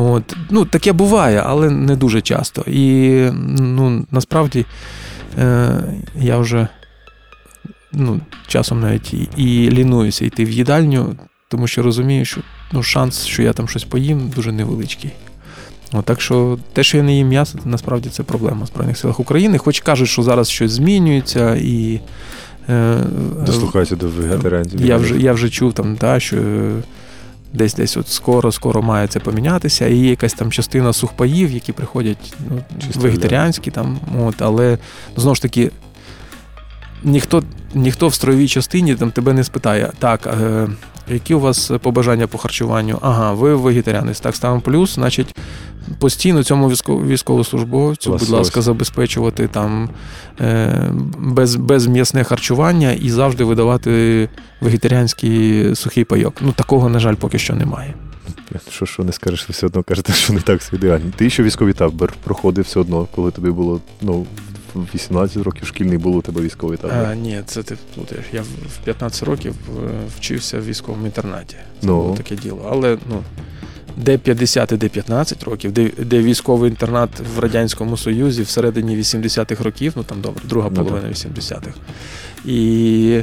От. 0.00 0.36
Ну, 0.50 0.64
таке 0.64 0.92
буває, 0.92 1.42
але 1.46 1.70
не 1.70 1.96
дуже 1.96 2.20
часто. 2.20 2.64
І 2.66 3.10
ну, 3.58 4.06
насправді 4.10 4.66
е, 5.38 5.70
я 6.20 6.38
вже 6.38 6.68
ну, 7.92 8.20
часом 8.46 8.80
навіть 8.80 9.14
і, 9.14 9.28
і 9.36 9.70
лінуюся 9.70 10.24
йти 10.24 10.44
в 10.44 10.50
їдальню, 10.50 11.16
тому 11.48 11.66
що 11.66 11.82
розумію, 11.82 12.24
що 12.24 12.40
ну, 12.72 12.82
шанс, 12.82 13.24
що 13.26 13.42
я 13.42 13.52
там 13.52 13.68
щось 13.68 13.84
поїм, 13.84 14.32
дуже 14.36 14.52
невеличкий. 14.52 15.10
От, 15.92 16.04
так 16.04 16.20
що 16.20 16.58
те, 16.72 16.82
що 16.82 16.96
я 16.96 17.02
не 17.02 17.14
їм 17.16 17.28
м'ясо, 17.28 17.58
це 17.62 17.68
насправді 17.68 18.08
це 18.08 18.22
проблема 18.22 18.64
в 18.64 18.66
Збройних 18.66 18.98
силах 18.98 19.20
України. 19.20 19.58
Хоч 19.58 19.80
кажуть, 19.80 20.08
що 20.08 20.22
зараз 20.22 20.48
щось 20.50 20.72
змінюється 20.72 21.56
і. 21.56 22.00
е, 22.68 22.96
Дослухайся 23.46 23.96
до 23.96 24.08
вегетаріанців. 24.08 24.86
я 24.86 24.96
вже, 24.96 25.18
я 25.20 25.32
вже 25.32 25.50
чув 25.50 25.72
там, 25.72 25.96
та, 25.96 26.20
що 26.20 26.36
десь 27.52 27.74
десь 27.74 27.96
от 27.96 28.08
скоро, 28.08 28.52
скоро 28.52 28.82
має 28.82 29.06
це 29.06 29.20
помінятися. 29.20 29.86
І 29.86 29.96
є 29.96 30.10
якась 30.10 30.34
там 30.34 30.52
частина 30.52 30.92
сухпаїв, 30.92 31.50
які 31.50 31.72
приходять 31.72 32.34
ну, 32.50 32.60
Чисто, 32.86 33.00
вегетаріанські, 33.00 33.70
там, 33.70 33.98
от, 34.18 34.42
але 34.42 34.78
знову 35.16 35.34
ж 35.34 35.42
таки, 35.42 35.70
ніхто, 37.04 37.42
ніхто 37.74 38.08
в 38.08 38.14
строєвій 38.14 38.48
частині 38.48 38.94
там 38.94 39.10
тебе 39.10 39.32
не 39.32 39.44
спитає, 39.44 39.92
так, 39.98 40.26
е, 40.26 40.68
які 41.10 41.34
у 41.34 41.40
вас 41.40 41.70
побажання 41.82 42.26
по 42.26 42.38
харчуванню? 42.38 42.98
Ага, 43.02 43.32
ви 43.32 43.54
вегетаріанець. 43.54 44.20
Так, 44.20 44.36
ставимо 44.36 44.60
плюс, 44.60 44.94
значить. 44.94 45.34
Постійно 45.98 46.44
цьому 46.44 46.70
військо- 46.70 47.06
військовослужбовцю, 47.06 48.10
будь 48.10 48.28
ласка, 48.28 48.62
забезпечувати 48.62 49.48
там 49.48 49.90
е, 50.40 50.90
без, 51.18 51.56
безм'ясне 51.56 52.24
харчування 52.24 52.92
і 52.92 53.10
завжди 53.10 53.44
видавати 53.44 54.28
вегетаріанський 54.60 55.74
сухий 55.74 56.04
пайок. 56.04 56.34
Ну 56.40 56.52
такого, 56.52 56.88
на 56.88 56.98
жаль, 56.98 57.14
поки 57.14 57.38
що 57.38 57.54
немає. 57.54 57.94
Що, 58.70 58.86
що 58.86 59.04
не 59.04 59.12
скажеш, 59.12 59.48
ви 59.48 59.52
все 59.52 59.66
одно 59.66 59.82
кажете, 59.82 60.12
що 60.12 60.32
не 60.32 60.40
так 60.40 60.60
все 60.60 60.76
ідеально. 60.76 61.12
Ти 61.16 61.30
ще 61.30 61.42
військовий 61.42 61.74
табор 61.74 62.12
проходив 62.24 62.64
все 62.64 62.80
одно, 62.80 63.06
коли 63.14 63.30
тобі 63.30 63.50
було 63.50 63.80
ну, 64.02 64.26
18 64.94 65.36
років 65.42 65.66
шкільний 65.66 65.98
був 65.98 66.16
у 66.16 66.22
тебе 66.22 66.40
військовий 66.40 66.78
табор. 66.78 66.96
А, 66.96 67.14
ні, 67.14 67.42
це 67.46 67.62
ти 67.62 67.76
плутаєш. 67.94 68.24
Я 68.32 68.42
в 68.42 68.44
в 68.44 68.84
15 68.84 69.22
років 69.22 69.54
е, 69.68 69.90
вчився 70.18 70.58
в 70.58 70.64
військовому 70.66 71.06
інтернаті. 71.06 71.56
Це 71.80 71.86
Ну. 71.86 72.02
було 72.02 72.16
таке 72.16 72.36
діло. 72.36 72.68
Але 72.72 72.98
ну. 73.10 73.22
Де 73.96 74.18
50 74.18 74.72
і 74.72 74.76
де 74.76 74.88
15 74.88 75.42
років, 75.44 75.72
де, 75.72 75.90
де 75.98 76.18
військовий 76.22 76.70
інтернат 76.70 77.10
в 77.36 77.38
Радянському 77.38 77.96
Союзі 77.96 78.42
всередині 78.42 78.96
80-х 78.96 79.64
років, 79.64 79.92
ну 79.96 80.02
там 80.02 80.20
добре, 80.20 80.42
друга 80.48 80.68
Ну, 80.70 80.76
половина 80.76 81.08
80-х. 81.08 81.72
І 82.44 83.22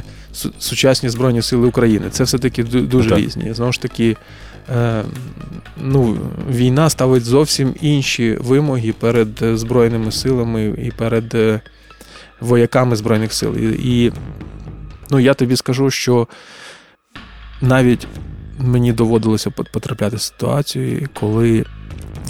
сучасні 0.58 1.08
Збройні 1.08 1.42
Сили 1.42 1.66
України. 1.68 2.06
Це 2.10 2.24
все-таки 2.24 2.64
дуже 2.64 3.08
так. 3.08 3.18
різні. 3.18 3.54
Знову 3.54 3.72
ж 3.72 3.80
таки, 3.80 4.16
ну, 5.76 6.18
війна 6.50 6.90
ставить 6.90 7.24
зовсім 7.24 7.74
інші 7.80 8.38
вимоги 8.40 8.92
перед 8.92 9.42
е, 9.42 9.56
Збройними 9.56 10.12
силами 10.12 10.64
і 10.64 10.90
перед 10.90 11.34
е, 11.34 11.60
вояками 12.40 12.96
Збройних 12.96 13.32
сил. 13.32 13.56
І 13.58 14.12
ну, 15.10 15.20
я 15.20 15.34
тобі 15.34 15.56
скажу, 15.56 15.90
що 15.90 16.28
навіть 17.60 18.06
мені 18.58 18.92
доводилося 18.92 19.50
потрапляти 19.50 20.16
в 20.16 20.20
ситуацію, 20.20 21.08
коли 21.14 21.64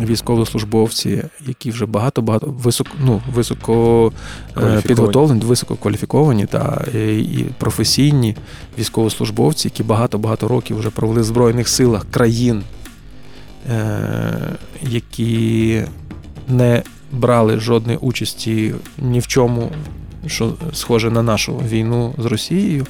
військовослужбовці, 0.00 1.22
які 1.46 1.70
вже 1.70 1.86
багато-багато 1.86 2.46
високо, 2.46 2.90
ну, 3.04 3.22
високо 3.32 4.12
е, 4.56 4.82
підготовлені, 4.86 5.40
висококваліфіковані 5.40 6.46
та 6.46 6.84
е, 6.94 7.14
і 7.14 7.46
професійні 7.58 8.36
військовослужбовці, 8.78 9.68
які 9.68 9.82
багато-багато 9.82 10.48
років 10.48 10.78
вже 10.78 10.90
провели 10.90 11.20
в 11.20 11.24
Збройних 11.24 11.68
силах 11.68 12.06
країн, 12.10 12.62
е, 13.70 14.56
які 14.82 15.82
не 16.48 16.82
брали 17.12 17.60
жодної 17.60 17.98
участі 17.98 18.74
ні 18.98 19.20
в 19.20 19.26
чому, 19.26 19.70
що 20.26 20.54
схоже 20.72 21.10
на 21.10 21.22
нашу 21.22 21.56
війну 21.56 22.14
з 22.18 22.24
Росією. 22.24 22.86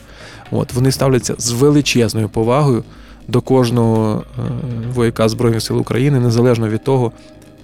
От, 0.51 0.73
вони 0.73 0.93
ставляться 0.93 1.35
з 1.39 1.51
величезною 1.51 2.29
повагою 2.29 2.85
до 3.29 3.41
кожного 3.41 4.25
е, 4.39 4.43
вояка 4.95 5.29
Збройних 5.29 5.63
сил 5.63 5.79
України, 5.79 6.21
незалежно 6.21 6.69
від 6.69 6.85
того, 6.85 7.13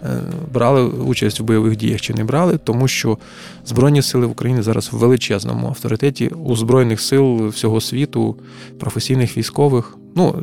е, 0.03 0.07
брали 0.53 0.83
участь 0.83 1.41
в 1.41 1.43
бойових 1.43 1.77
діях 1.77 2.01
чи 2.01 2.15
не 2.15 2.25
брали, 2.25 2.59
тому 2.65 2.89
що 2.89 3.19
Збройні 3.67 4.03
сили 4.03 4.27
в 4.27 4.31
Україні 4.31 4.63
зараз 4.63 4.93
в 4.93 4.97
величезному 4.97 5.67
авторитеті 5.67 6.29
у 6.29 6.57
Збройних 6.57 7.01
сил 7.01 7.49
всього 7.49 7.81
світу, 7.81 8.37
професійних 8.79 9.37
військових. 9.37 9.99
Ну, 10.17 10.35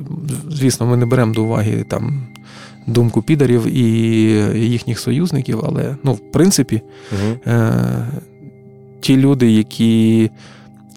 звісно, 0.50 0.86
ми 0.86 0.98
не 0.98 1.06
беремо 1.06 1.34
до 1.34 1.44
уваги 1.44 1.86
там 1.90 2.28
думку 2.88 3.22
підарів 3.22 3.68
і 3.68 3.82
їхніх 4.70 5.00
союзників, 5.00 5.60
але 5.64 5.96
ну, 6.04 6.14
в 6.14 6.32
принципі, 6.32 6.82
Угу. 7.12 7.54
е, 7.54 8.08
ті 9.00 9.18
люди, 9.18 9.52
які 9.52 10.30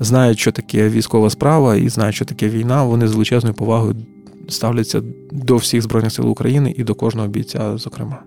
знають, 0.00 0.38
що 0.38 0.52
таке 0.52 0.88
військова 0.88 1.30
справа 1.30 1.76
і 1.76 1.88
знають, 1.88 2.14
що 2.14 2.24
таке 2.24 2.48
війна, 2.48 2.84
вони 2.84 3.08
з 3.08 3.12
величезною 3.12 3.54
повагою 3.54 3.96
ставляться 4.48 5.02
до 5.32 5.56
всіх 5.56 5.82
Збройних 5.82 6.12
сил 6.12 6.30
України 6.30 6.74
і 6.78 6.84
до 6.84 6.94
кожного 6.94 7.28
бійця, 7.28 7.76
зокрема. 7.76 8.22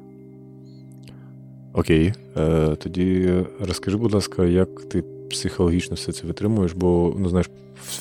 Окей. 1.74 2.14
Е, 2.38 2.76
тоді 2.84 3.34
розкажи, 3.60 3.98
будь 3.98 4.14
ласка, 4.14 4.46
як 4.46 4.82
ти 4.82 5.04
психологічно 5.30 5.96
все 5.96 6.12
це 6.12 6.28
витримуєш, 6.28 6.74
бо 6.74 7.16
ну 7.20 7.30
знаєш, 7.30 7.50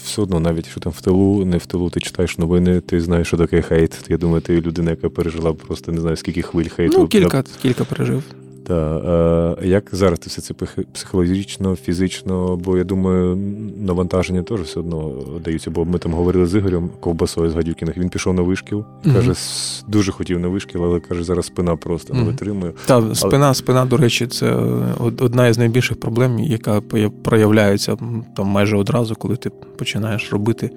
все 0.05 0.22
одно, 0.22 0.40
навіть 0.40 0.64
якщо 0.64 0.81
там 0.81 0.92
в 0.92 1.00
тилу, 1.00 1.44
не 1.44 1.57
в 1.57 1.66
тилу, 1.66 1.90
ти 1.90 2.00
читаєш 2.00 2.38
новини, 2.38 2.81
ти 2.81 3.00
знаєш, 3.00 3.27
що 3.27 3.37
таке 3.37 3.62
хейт. 3.62 4.07
Я 4.09 4.16
думаю, 4.16 4.40
ти 4.40 4.61
людина, 4.61 4.90
яка 4.90 5.11
пережила 5.11 5.53
просто 5.53 5.92
не 5.92 6.00
знаю, 6.00 6.16
скільки 6.16 6.42
хвиль 6.42 6.68
хейту. 6.68 6.98
Ну, 6.98 7.09
кілька, 7.09 7.44
кілька 7.62 7.85
пережив. 7.85 8.22
Та, 8.66 9.57
е, 9.62 9.66
як 9.68 9.88
зараз 9.92 10.18
ти 10.18 10.29
все 10.29 10.42
це 10.42 10.55
психологічно, 10.92 11.77
фізично, 11.77 12.57
бо 12.57 12.79
я 12.79 12.85
думаю, 12.85 13.37
навантаження 13.81 14.42
теж 14.42 14.61
все 14.61 14.81
одно 14.81 15.12
даються. 15.44 15.70
Бо 15.70 15.85
ми 15.85 15.98
там 15.98 16.12
говорили 16.12 16.46
з 16.46 16.55
Ігорем 16.55 16.90
Ковбасою 17.00 17.50
з 17.50 17.55
Гадюкіних. 17.55 17.96
Він 17.96 18.09
пішов 18.09 18.35
на 18.35 18.42
вишкіл, 18.42 18.85
каже, 19.05 19.31
mm-hmm. 19.31 19.85
дуже 19.88 20.12
хотів 20.12 20.40
на 20.40 20.48
вишкіл, 20.48 20.85
але 20.85 21.00
каже, 21.00 21.24
зараз 21.24 21.46
спина 21.46 21.77
просто 21.77 22.14
mm-hmm. 22.14 22.16
не 22.16 22.24
витримує. 22.24 22.72
Так, 22.87 23.03
але... 23.05 23.14
спина, 23.14 23.55
спина, 23.55 23.85
до 23.85 23.96
речі, 23.96 24.27
це 24.27 24.53
одна 24.98 25.48
із 25.48 25.59
найбільших 25.59 26.00
проблем, 26.00 26.38
яка 26.38 26.81
проявляється 27.22 27.96
там 28.37 28.46
майже 28.46 28.77
одразу, 28.77 29.14
коли 29.14 29.37
ти 29.37 29.50
починаєш 29.79 30.33
робити 30.33 30.70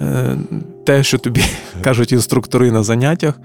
е, 0.00 0.36
те, 0.84 1.02
що 1.02 1.18
тобі 1.18 1.40
кажуть 1.82 2.12
інструктори 2.12 2.70
на 2.70 2.82
заняттях 2.82 3.40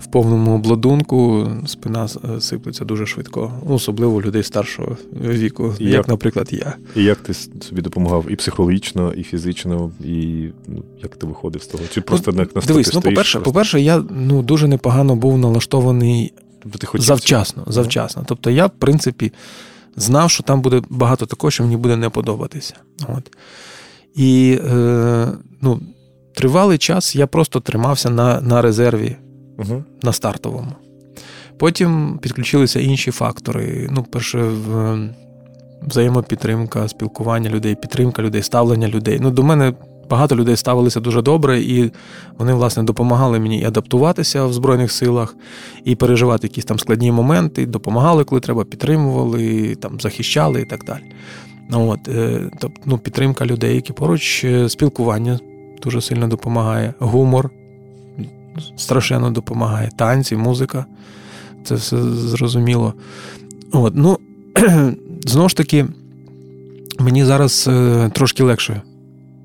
в 0.00 0.06
повному 0.06 0.54
обладунку 0.54 1.48
спина 1.66 2.08
е, 2.36 2.40
сиплеться 2.40 2.84
дуже 2.84 3.06
швидко, 3.06 3.52
особливо 3.68 4.16
у 4.16 4.22
людей 4.22 4.42
старшого 4.42 4.96
віку, 5.20 5.74
і 5.78 5.84
як, 5.84 5.92
як, 5.92 6.08
наприклад, 6.08 6.48
я. 6.50 6.76
І 6.96 7.04
як 7.04 7.18
ти 7.18 7.34
собі 7.34 7.82
допомагав 7.82 8.26
і 8.28 8.36
психологічно, 8.36 9.12
і 9.12 9.22
фізично, 9.22 9.90
і 10.04 10.48
ну, 10.68 10.82
як 11.02 11.16
ти 11.16 11.26
виходив 11.26 11.62
з 11.62 11.66
того? 11.66 11.84
Чи 11.92 12.00
просто 12.00 12.32
ну, 12.32 12.46
на 12.54 12.60
Дивись, 12.60 12.94
ну, 12.94 13.00
по-перше, 13.00 13.38
просто? 13.38 13.40
по-перше, 13.40 13.80
я 13.80 14.04
ну, 14.10 14.42
дуже 14.42 14.68
непогано 14.68 15.16
був 15.16 15.38
налаштований 15.38 16.32
тобто 16.62 16.78
ти 16.78 16.98
завчасно. 16.98 17.64
завчасно. 17.66 18.24
Тобто 18.26 18.50
я, 18.50 18.66
в 18.66 18.70
принципі, 18.78 19.32
знав, 19.96 20.30
що 20.30 20.42
там 20.42 20.60
буде 20.60 20.82
багато 20.90 21.26
такого, 21.26 21.50
що 21.50 21.62
мені 21.62 21.76
буде 21.76 21.96
не 21.96 22.08
подобатися. 22.08 22.74
От. 23.08 23.36
І 24.14 24.58
е, 24.70 25.28
ну, 25.60 25.80
тривалий 26.34 26.78
час 26.78 27.16
я 27.16 27.26
просто 27.26 27.60
тримався 27.60 28.10
на, 28.10 28.40
на 28.40 28.62
резерві 28.62 29.16
угу. 29.60 29.84
на 30.02 30.12
стартовому. 30.12 30.72
Потім 31.58 32.18
підключилися 32.22 32.80
інші 32.80 33.10
фактори. 33.10 33.88
Ну, 33.90 34.02
перше, 34.02 34.50
взаємопідтримка, 35.82 36.88
спілкування 36.88 37.50
людей, 37.50 37.74
підтримка 37.74 38.22
людей, 38.22 38.42
ставлення 38.42 38.88
людей. 38.88 39.18
Ну, 39.20 39.30
До 39.30 39.42
мене 39.42 39.72
багато 40.10 40.36
людей 40.36 40.56
ставилися 40.56 41.00
дуже 41.00 41.22
добре, 41.22 41.60
і 41.60 41.90
вони, 42.38 42.54
власне, 42.54 42.82
допомагали 42.82 43.40
мені 43.40 43.60
і 43.60 43.64
адаптуватися 43.64 44.44
в 44.44 44.52
Збройних 44.52 44.92
силах, 44.92 45.36
і 45.84 45.94
переживати 45.94 46.46
якісь 46.46 46.64
там 46.64 46.78
складні 46.78 47.12
моменти, 47.12 47.66
допомагали, 47.66 48.24
коли 48.24 48.40
треба, 48.40 48.64
підтримували, 48.64 49.74
там, 49.74 50.00
захищали 50.00 50.60
і 50.60 50.64
так 50.64 50.84
далі. 50.84 51.02
От, 51.72 52.00
тобто, 52.60 52.80
ну, 52.84 52.98
Підтримка 52.98 53.46
людей, 53.46 53.74
які 53.74 53.92
поруч, 53.92 54.44
е, 54.44 54.68
спілкування 54.68 55.38
дуже 55.82 56.00
сильно 56.00 56.28
допомагає, 56.28 56.94
гумор 56.98 57.50
страшенно 58.76 59.30
допомагає. 59.30 59.90
Танці, 59.96 60.36
музика. 60.36 60.86
Це 61.64 61.74
все 61.74 62.02
зрозуміло. 62.02 62.94
От, 63.72 63.92
ну, 63.96 64.18
Знову 65.26 65.48
ж 65.48 65.56
таки, 65.56 65.86
мені 66.98 67.24
зараз 67.24 67.68
е, 67.72 68.10
трошки 68.14 68.42
легше 68.42 68.82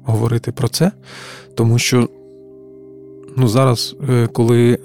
говорити 0.03 0.51
про 0.51 0.67
це, 0.67 0.91
тому 1.55 1.79
що 1.79 2.09
ну, 3.37 3.47
зараз, 3.47 3.95
е, 4.09 4.27
коли 4.27 4.79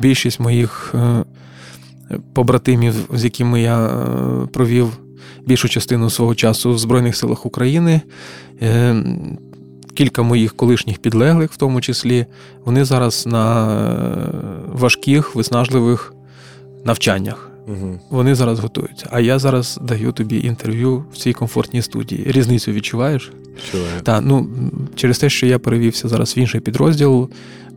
більшість 0.00 0.40
моїх 0.40 0.94
е, 0.94 1.24
побратимів, 2.32 2.94
з 3.14 3.24
якими 3.24 3.60
я 3.60 4.06
провів 4.52 4.98
більшу 5.46 5.68
частину 5.68 6.10
свого 6.10 6.34
часу 6.34 6.72
в 6.72 6.78
Збройних 6.78 7.16
силах 7.16 7.46
України, 7.46 8.00
кілька 9.94 10.22
моїх 10.22 10.56
колишніх 10.56 10.98
підлеглих, 10.98 11.52
в 11.52 11.56
тому 11.56 11.80
числі, 11.80 12.26
вони 12.64 12.84
зараз 12.84 13.26
на 13.26 13.74
е, 13.74 14.28
важких, 14.72 15.34
виснажливих 15.34 16.14
навчаннях. 16.84 17.50
Угу. 17.68 18.00
Вони 18.10 18.34
зараз 18.34 18.60
готуються. 18.60 19.06
А 19.10 19.20
я 19.20 19.38
зараз 19.38 19.78
даю 19.82 20.12
тобі 20.12 20.40
інтерв'ю 20.40 21.04
в 21.12 21.16
цій 21.16 21.32
комфортній 21.32 21.82
студії. 21.82 22.24
Різницю 22.26 22.72
відчуваєш? 22.72 23.32
Відчуваю. 23.56 24.00
Так, 24.02 24.22
ну 24.26 24.48
через 24.94 25.18
те, 25.18 25.30
що 25.30 25.46
я 25.46 25.58
перевівся 25.58 26.08
зараз 26.08 26.36
в 26.36 26.38
інший 26.38 26.60
підрозділ, 26.60 27.30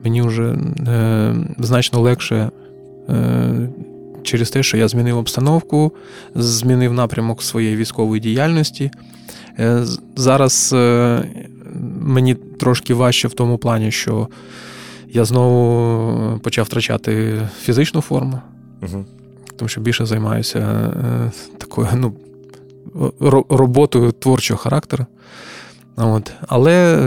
мені 0.04 0.22
вже 0.22 0.44
е, 0.88 1.36
значно 1.60 2.02
легше. 2.02 2.50
Е, 3.10 3.70
Через 4.24 4.50
те, 4.50 4.64
що 4.64 4.78
я 4.78 4.88
змінив 4.88 5.18
обстановку, 5.18 5.92
змінив 6.36 6.94
напрямок 6.94 7.44
своєї 7.44 7.76
військової 7.76 8.22
діяльності. 8.22 8.92
Е, 9.60 9.84
зараз 10.16 10.72
е, 10.74 11.24
мені 12.02 12.36
трошки 12.36 12.94
важче 12.94 13.28
в 13.28 13.34
тому 13.34 13.58
плані, 13.58 13.92
що 13.92 14.28
я 15.10 15.26
знову 15.26 16.40
почав 16.40 16.66
втрачати 16.66 17.42
фізичну 17.62 18.02
форму, 18.02 18.42
угу. 18.82 19.06
тому 19.56 19.70
що 19.70 19.82
більше 19.82 20.06
займаюся 20.06 20.60
е, 20.60 21.32
такою 21.58 21.88
ну, 21.96 22.14
роботою 23.50 24.12
творчого 24.12 24.58
характеру. 24.58 25.06
От. 25.98 26.32
Але 26.48 26.98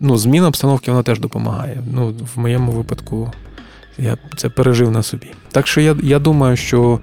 ну, 0.00 0.16
зміна 0.16 0.48
обстановки 0.48 0.90
вона 0.90 1.02
теж 1.02 1.20
допомагає. 1.20 1.82
Ну, 1.92 2.14
В 2.34 2.38
моєму 2.38 2.72
випадку 2.72 3.32
я 3.98 4.16
це 4.36 4.48
пережив 4.48 4.90
на 4.90 5.02
собі. 5.02 5.26
Так 5.52 5.66
що 5.66 5.80
я, 5.80 5.96
я 6.02 6.18
думаю, 6.18 6.56
що 6.56 7.00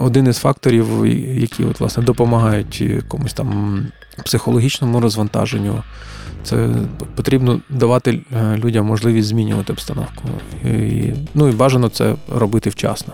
один 0.00 0.26
із 0.26 0.38
факторів, 0.38 1.06
які 1.40 1.64
от, 1.64 1.80
власне, 1.80 2.02
допомагають 2.02 2.84
комусь 3.08 3.32
там 3.32 3.78
психологічному 4.24 5.00
розвантаженню. 5.00 5.82
Це 6.44 6.68
потрібно 7.14 7.60
давати 7.70 8.20
е, 8.32 8.56
людям 8.56 8.86
можливість 8.86 9.28
змінювати 9.28 9.72
обстановку. 9.72 10.28
І, 10.64 11.12
Ну 11.34 11.48
і 11.48 11.52
бажано 11.52 11.88
це 11.88 12.14
робити 12.34 12.70
вчасно. 12.70 13.12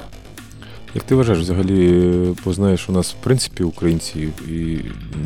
Як 0.94 1.04
ти 1.04 1.14
вважаєш, 1.14 1.42
взагалі, 1.42 2.34
познаєш, 2.44 2.88
у 2.88 2.92
нас, 2.92 3.12
в 3.20 3.24
принципі, 3.24 3.62
українці 3.62 4.28
і 4.48 4.78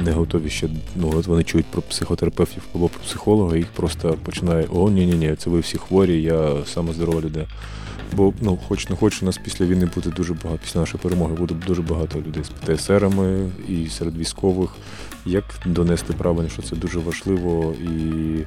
не 0.04 0.12
готові 0.12 0.50
ще, 0.50 0.68
ну, 0.96 1.12
от 1.16 1.26
вони 1.26 1.44
чують 1.44 1.66
про 1.66 1.82
психотерапевтів 1.82 2.62
або 2.74 2.88
про 2.88 3.00
психолога, 3.00 3.56
їх 3.56 3.66
просто 3.66 4.16
починає: 4.24 4.66
о, 4.74 4.90
ні-ні, 4.90 5.14
ні 5.14 5.34
це 5.38 5.50
ви 5.50 5.60
всі 5.60 5.78
хворі, 5.78 6.22
я 6.22 6.52
саме 6.66 6.92
здорова 6.92 7.20
людина. 7.20 7.46
Бо 8.16 8.32
ну, 8.40 8.58
хоч 8.68 8.88
не 8.88 8.96
хоч, 8.96 9.22
у 9.22 9.26
нас 9.26 9.38
після 9.44 9.66
війни 9.66 9.88
буде 9.94 10.10
дуже 10.10 10.34
багато, 10.34 10.60
після 10.62 10.80
нашої 10.80 11.02
перемоги 11.02 11.34
буде 11.34 11.54
дуже 11.66 11.82
багато 11.82 12.18
людей 12.18 12.44
з 12.44 12.48
ПТСРами 12.48 13.50
і 13.68 13.86
серед 13.86 14.18
військових. 14.18 14.70
Як 15.26 15.44
донести 15.66 16.12
правильно, 16.12 16.48
що 16.48 16.62
це 16.62 16.76
дуже 16.76 16.98
важливо, 16.98 17.74
і 17.82 18.44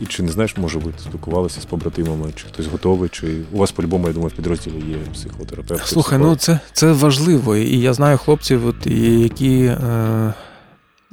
і 0.00 0.06
чи 0.06 0.22
не 0.22 0.32
знаєш, 0.32 0.56
може 0.56 0.78
ви 0.78 0.92
спілкувалися 0.98 1.60
з 1.60 1.64
побратимами, 1.64 2.32
чи 2.36 2.46
хтось 2.46 2.66
готовий, 2.66 3.08
чи 3.08 3.26
у 3.52 3.58
вас 3.58 3.72
по-любому, 3.72 4.06
я 4.06 4.12
думаю, 4.12 4.28
в 4.28 4.32
підрозділі 4.32 4.74
є 4.88 4.96
психотерапевт. 5.14 5.86
Слухай, 5.86 6.18
ну 6.18 6.36
це 6.36 6.60
це 6.72 6.92
важливо. 6.92 7.56
І 7.56 7.80
я 7.80 7.92
знаю 7.92 8.18
хлопців, 8.18 8.66
от, 8.66 8.86
які 8.86 9.64
е, 9.64 10.34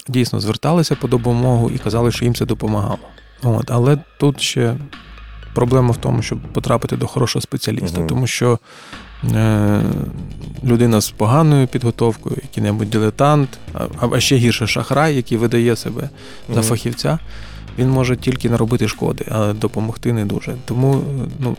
дійсно 0.07 0.39
зверталися 0.39 0.95
по 0.95 1.07
допомогу 1.07 1.69
і 1.69 1.77
казали, 1.77 2.11
що 2.11 2.25
їм 2.25 2.35
це 2.35 2.45
допомагало. 2.45 2.97
От, 3.43 3.71
Але 3.71 3.97
тут 4.19 4.41
ще 4.41 4.75
проблема 5.53 5.91
в 5.91 5.97
тому, 5.97 6.21
щоб 6.21 6.39
потрапити 6.53 6.97
до 6.97 7.07
хорошого 7.07 7.41
спеціаліста, 7.41 7.99
угу. 7.99 8.09
тому 8.09 8.27
що 8.27 8.59
людина 10.63 11.01
з 11.01 11.11
поганою 11.11 11.67
підготовкою, 11.67 12.37
який-небудь 12.43 12.89
дилетант, 12.89 13.49
а 14.11 14.19
ще 14.19 14.35
гірше 14.35 14.67
шахрай, 14.67 15.15
який 15.15 15.37
видає 15.37 15.75
себе 15.75 16.09
за 16.53 16.61
фахівця, 16.61 17.19
він 17.77 17.89
може 17.89 18.17
тільки 18.17 18.49
наробити 18.49 18.87
шкоди, 18.87 19.25
а 19.31 19.53
допомогти 19.53 20.13
не 20.13 20.25
дуже. 20.25 20.55
Тому 20.65 21.03
ну, 21.39 21.57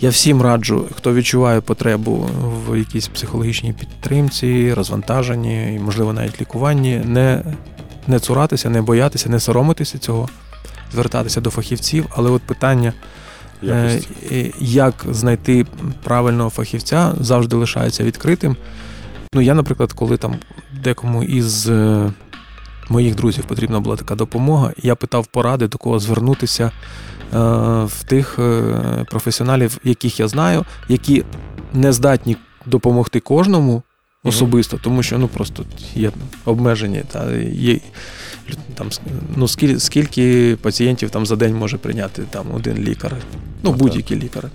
я 0.00 0.10
всім 0.10 0.42
раджу, 0.42 0.86
хто 0.96 1.14
відчуває 1.14 1.60
потребу 1.60 2.28
в 2.68 2.78
якійсь 2.78 3.08
психологічній 3.08 3.72
підтримці, 3.72 4.74
розвантаженні 4.74 5.74
і, 5.74 5.78
можливо, 5.78 6.12
навіть 6.12 6.40
лікуванні, 6.40 7.00
не 7.04 7.42
не 8.06 8.18
цуратися, 8.20 8.70
не 8.70 8.82
боятися, 8.82 9.30
не 9.30 9.40
соромитися 9.40 9.98
цього 9.98 10.28
звертатися 10.92 11.40
до 11.40 11.50
фахівців, 11.50 12.06
але 12.16 12.30
от 12.30 12.42
питання, 12.42 12.92
Якості. 13.62 14.08
Е, 14.32 14.52
як 14.58 14.94
знайти 15.10 15.66
правильного 16.02 16.50
фахівця, 16.50 17.14
завжди 17.20 17.56
лишається 17.56 18.04
відкритим. 18.04 18.56
Ну, 19.34 19.40
я, 19.40 19.54
наприклад, 19.54 19.92
коли 19.92 20.16
там 20.16 20.36
декому 20.82 21.24
із 21.24 21.68
е, 21.68 22.10
моїх 22.88 23.14
друзів 23.14 23.44
потрібна 23.44 23.80
була 23.80 23.96
така 23.96 24.14
допомога, 24.14 24.72
я 24.82 24.94
питав 24.94 25.26
поради, 25.26 25.68
до 25.68 25.78
кого 25.78 25.98
звернутися 25.98 26.64
е, 26.64 26.70
в 27.84 28.04
тих 28.06 28.38
професіоналів, 29.10 29.78
яких 29.84 30.20
я 30.20 30.28
знаю, 30.28 30.64
які 30.88 31.24
не 31.72 31.92
здатні 31.92 32.36
допомогти 32.66 33.20
кожному 33.20 33.82
особисто, 34.28 34.78
тому 34.82 35.02
що 35.02 35.18
ну 35.18 35.28
просто 35.28 35.64
є 35.94 36.10
обмеження. 36.44 37.02
Та 37.12 37.36
є 37.52 37.78
там 38.74 38.90
ну 39.36 39.48
скільки 39.48 39.80
скільки 39.80 40.56
пацієнтів 40.62 41.10
там 41.10 41.26
за 41.26 41.36
день 41.36 41.54
може 41.54 41.78
прийняти 41.78 42.22
там 42.30 42.46
один 42.54 42.78
лікар, 42.78 43.16
ну 43.62 43.72
будь-який 43.72 44.18
лікар. 44.18 44.50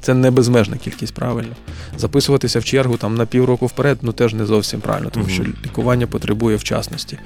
Це 0.00 0.14
не 0.14 0.30
безмежна 0.30 0.76
кількість, 0.76 1.14
правильно. 1.14 1.56
Записуватися 1.96 2.58
в 2.58 2.64
чергу 2.64 2.96
там 2.96 3.14
на 3.14 3.26
півроку 3.26 3.66
вперед, 3.66 3.98
ну 4.02 4.12
теж 4.12 4.34
не 4.34 4.46
зовсім 4.46 4.80
правильно, 4.80 5.10
тому 5.10 5.28
що 5.28 5.42
лікування 5.42 6.06
потребує 6.06 6.56
вчасності. 6.56 7.18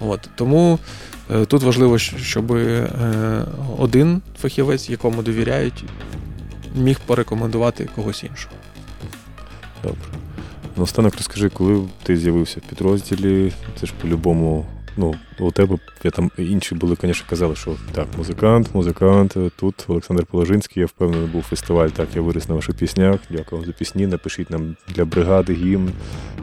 От 0.00 0.28
Тому 0.36 0.78
е, 1.30 1.44
тут 1.44 1.62
важливо, 1.62 1.98
щоб 1.98 2.52
е, 2.52 2.88
один 3.78 4.22
фахівець, 4.40 4.90
якому 4.90 5.22
довіряють, 5.22 5.84
міг 6.76 7.00
порекомендувати 7.06 7.88
когось 7.94 8.24
іншого. 8.24 8.54
Добре. 9.82 10.27
Ну, 10.78 10.84
останок 10.84 11.14
розкажи, 11.16 11.48
коли 11.48 11.88
ти 12.02 12.16
з'явився 12.16 12.60
в 12.60 12.68
підрозділі, 12.68 13.52
це 13.80 13.86
ж 13.86 13.92
по-любому. 14.02 14.66
Ну, 14.96 15.14
у 15.38 15.50
тебе 15.50 15.78
я 16.04 16.10
там 16.10 16.30
інші 16.38 16.74
були, 16.74 16.96
звісно, 17.00 17.26
казали, 17.30 17.56
що 17.56 17.76
так, 17.92 18.06
музикант, 18.18 18.68
музикант. 18.74 19.36
Тут 19.56 19.84
Олександр 19.88 20.26
Положинський, 20.26 20.80
я 20.80 20.86
впевнений, 20.86 21.28
був 21.28 21.42
фестиваль. 21.42 21.88
Так, 21.88 22.08
я 22.14 22.22
виріс 22.22 22.48
на 22.48 22.54
ваших 22.54 22.74
піснях. 22.74 23.20
Дякую 23.30 23.64
за 23.64 23.72
пісні. 23.72 24.06
Напишіть 24.06 24.50
нам 24.50 24.76
для 24.88 25.04
бригади 25.04 25.52
гімн. 25.52 25.90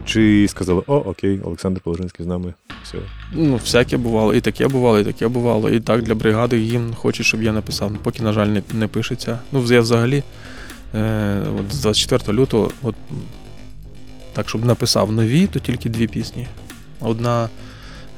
Чи 0.05 0.47
сказали, 0.49 0.83
о, 0.87 0.95
окей, 0.95 1.41
Олександр 1.43 1.81
Положинський 1.81 2.25
з 2.25 2.27
нами. 2.27 2.53
Все. 2.83 2.97
Ну, 3.33 3.55
всяке 3.55 3.97
бувало, 3.97 4.33
і 4.33 4.41
таке 4.41 4.67
бувало, 4.67 4.99
і 4.99 5.03
таке 5.03 5.27
бувало. 5.27 5.69
І 5.69 5.79
так 5.79 6.01
для 6.01 6.15
бригади 6.15 6.57
гімн 6.57 6.93
хоче, 6.93 7.23
щоб 7.23 7.43
я 7.43 7.51
написав. 7.51 7.91
Поки, 8.03 8.23
на 8.23 8.33
жаль, 8.33 8.47
не, 8.47 8.61
не 8.73 8.87
пишеться. 8.87 9.39
Ну, 9.51 9.63
я 9.69 9.81
взагалі 9.81 10.23
е, 10.95 11.43
от 11.59 11.73
з 11.73 11.81
24 11.81 12.37
лютого, 12.37 12.71
от 12.83 12.95
так, 14.35 14.49
щоб 14.49 14.65
написав 14.65 15.11
нові, 15.11 15.47
то 15.47 15.59
тільки 15.59 15.89
дві 15.89 16.07
пісні. 16.07 16.47
Одна 17.01 17.49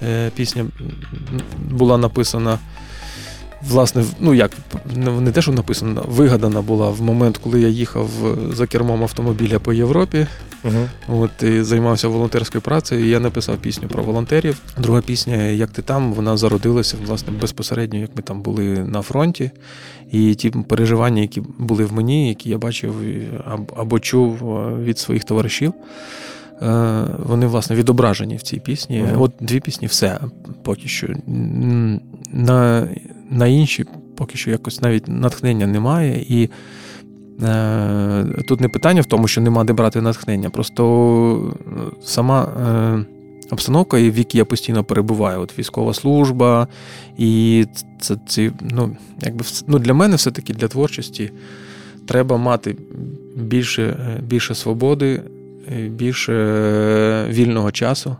е, 0.03 0.31
пісня 0.35 0.65
була 1.69 1.97
написана. 1.97 2.59
Власне, 3.67 4.03
ну 4.19 4.33
як, 4.33 4.51
не 5.19 5.31
те, 5.31 5.41
що 5.41 5.51
написана, 5.51 6.01
вигадана 6.07 6.61
була 6.61 6.89
в 6.89 7.01
момент, 7.01 7.37
коли 7.37 7.61
я 7.61 7.67
їхав 7.67 8.09
за 8.53 8.67
кермом 8.67 9.03
автомобіля 9.03 9.59
по 9.59 9.73
Європі. 9.73 10.27
Угу. 10.63 11.19
От 11.21 11.43
і 11.43 11.61
займався 11.61 12.07
волонтерською 12.07 12.61
працею. 12.61 13.05
і 13.05 13.09
Я 13.09 13.19
написав 13.19 13.57
пісню 13.57 13.87
про 13.87 14.03
волонтерів. 14.03 14.61
Друга 14.77 15.01
пісня, 15.01 15.35
як 15.35 15.69
ти 15.69 15.81
там, 15.81 16.13
вона 16.13 16.37
зародилася 16.37 16.97
власне 17.05 17.33
безпосередньо, 17.41 17.99
як 17.99 18.09
ми 18.15 18.21
там 18.21 18.41
були 18.41 18.63
на 18.63 19.01
фронті. 19.01 19.51
І 20.11 20.35
ті 20.35 20.49
переживання, 20.49 21.21
які 21.21 21.41
були 21.57 21.85
в 21.85 21.93
мені, 21.93 22.29
які 22.29 22.49
я 22.49 22.57
бачив 22.57 22.95
або 23.77 23.99
чув 23.99 24.37
від 24.83 24.99
своїх 24.99 25.23
товаришів. 25.23 25.73
Вони, 27.25 27.47
власне, 27.47 27.75
відображені 27.75 28.35
в 28.35 28.41
цій 28.41 28.59
пісні. 28.59 29.01
Mm-hmm. 29.01 29.21
От 29.21 29.31
дві 29.39 29.59
пісні, 29.59 29.87
все 29.87 30.19
поки 30.63 30.87
що. 30.87 31.07
На 32.31 32.87
на 33.29 33.47
інші 33.47 33.85
поки 34.17 34.37
що 34.37 34.51
якось 34.51 34.81
навіть 34.81 35.07
натхнення 35.07 35.67
немає. 35.67 36.25
І 36.29 36.49
е, 37.43 38.25
тут 38.47 38.61
не 38.61 38.69
питання 38.69 39.01
в 39.01 39.05
тому, 39.05 39.27
що 39.27 39.41
нема 39.41 39.63
де 39.63 39.73
брати 39.73 40.01
натхнення. 40.01 40.49
Просто 40.49 41.55
сама 42.03 42.43
е, 42.43 43.05
обстановка, 43.51 43.97
в 43.97 44.17
якій 44.17 44.37
я 44.37 44.45
постійно 44.45 44.83
перебуваю, 44.83 45.41
от 45.41 45.59
військова 45.59 45.93
служба, 45.93 46.67
і 47.17 47.65
це 47.99 48.15
ці, 48.27 48.51
ну, 48.61 48.97
якби 49.21 49.45
ну, 49.67 49.79
для 49.79 49.93
мене 49.93 50.15
все-таки 50.15 50.53
для 50.53 50.67
творчості 50.67 51.31
треба 52.05 52.37
мати 52.37 52.75
більше, 53.35 53.97
більше 54.27 54.55
свободи 54.55 55.21
більше 55.75 56.33
вільного 57.29 57.71
часу, 57.71 58.09
е, 58.09 58.15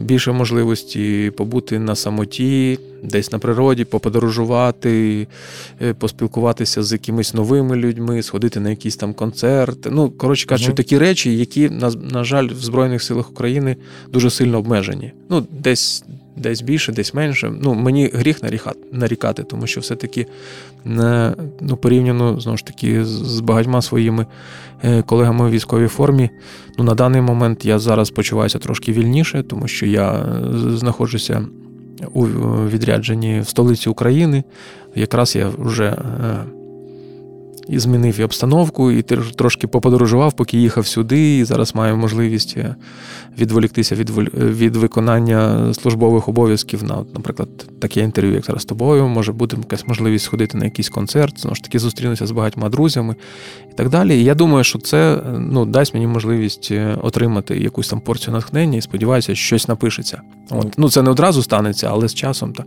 більше 0.00 0.32
можливості 0.32 1.32
побути 1.36 1.78
на 1.78 1.94
самоті, 1.94 2.78
десь 3.02 3.32
на 3.32 3.38
природі, 3.38 3.84
поподорожувати, 3.84 5.26
е, 5.82 5.94
поспілкуватися 5.94 6.82
з 6.82 6.92
якимись 6.92 7.34
новими 7.34 7.76
людьми, 7.76 8.22
сходити 8.22 8.60
на 8.60 8.70
якийсь 8.70 8.96
там 8.96 9.14
концерт. 9.14 9.88
Ну, 9.90 10.10
коротше 10.10 10.46
кажучи, 10.46 10.70
угу. 10.70 10.76
такі 10.76 10.98
речі, 10.98 11.36
які, 11.36 11.70
на, 11.70 11.90
на 11.90 12.24
жаль, 12.24 12.48
в 12.48 12.64
Збройних 12.64 13.02
силах 13.02 13.30
України 13.30 13.76
дуже 14.08 14.30
сильно 14.30 14.58
обмежені. 14.58 15.12
Ну, 15.30 15.46
десь. 15.50 16.04
Десь 16.36 16.62
більше, 16.62 16.92
десь 16.92 17.14
менше. 17.14 17.52
Ну, 17.62 17.74
Мені 17.74 18.10
гріх 18.14 18.40
нарікати, 18.92 19.42
тому 19.42 19.66
що 19.66 19.80
все-таки 19.80 20.26
ну, 21.60 21.76
порівняно 21.82 22.40
знову 22.40 22.58
ж 22.58 22.66
таки 22.66 23.04
з 23.04 23.40
багатьма 23.40 23.82
своїми 23.82 24.26
Е, 24.84 25.02
колегами 25.02 25.46
у 25.46 25.50
військовій 25.50 25.88
формі. 25.88 26.30
Ну, 26.78 26.84
На 26.84 26.94
даний 26.94 27.20
момент 27.20 27.64
я 27.64 27.78
зараз 27.78 28.10
почуваюся 28.10 28.58
трошки 28.58 28.92
вільніше, 28.92 29.42
тому 29.42 29.68
що 29.68 29.86
я 29.86 30.12
е, 30.12 30.76
знаходжуся 30.76 31.46
у 32.12 32.24
відрядженні 32.66 33.40
в 33.40 33.48
столиці 33.48 33.88
України. 33.88 34.44
Якраз 34.94 35.36
я 35.36 35.50
вже 35.58 35.84
е, 35.84 35.96
і 37.68 37.78
змінив 37.78 38.20
і 38.20 38.24
обстановку, 38.24 38.90
і 38.90 39.02
трошки 39.36 39.66
поподорожував, 39.66 40.32
поки 40.32 40.58
їхав 40.58 40.86
сюди. 40.86 41.38
І 41.38 41.44
зараз 41.44 41.74
маю 41.74 41.96
можливість 41.96 42.56
відволіктися 43.38 43.94
від 43.94 44.10
від 44.34 44.76
виконання 44.76 45.74
службових 45.74 46.28
обов'язків 46.28 46.84
на, 46.84 47.04
наприклад, 47.14 47.48
таке 47.80 48.00
інтерв'ю, 48.00 48.34
як 48.34 48.44
зараз 48.44 48.62
з 48.62 48.64
тобою. 48.64 49.08
Може 49.08 49.32
бути 49.32 49.56
якась 49.56 49.86
можливість 49.86 50.24
сходити 50.24 50.58
на 50.58 50.64
якийсь 50.64 50.88
концерт, 50.88 51.40
знову 51.40 51.54
ж 51.54 51.62
таки 51.62 51.78
зустрінуся 51.78 52.26
з 52.26 52.30
багатьма 52.30 52.68
друзями 52.68 53.14
так 53.76 53.88
далі. 53.88 54.20
І 54.20 54.24
я 54.24 54.34
думаю, 54.34 54.64
що 54.64 54.78
це 54.78 55.22
ну, 55.38 55.66
дасть 55.66 55.94
мені 55.94 56.06
можливість 56.06 56.68
е, 56.70 56.98
отримати 57.02 57.58
якусь 57.58 57.88
там 57.88 58.00
порцію 58.00 58.34
натхнення 58.34 58.78
і 58.78 58.80
сподіваюся, 58.80 59.34
що 59.34 59.46
щось 59.46 59.68
напишеться. 59.68 60.20
От. 60.50 60.74
Ну, 60.78 60.90
це 60.90 61.02
не 61.02 61.10
одразу 61.10 61.42
станеться, 61.42 61.88
але 61.90 62.08
з 62.08 62.14
часом 62.14 62.52
та, 62.52 62.64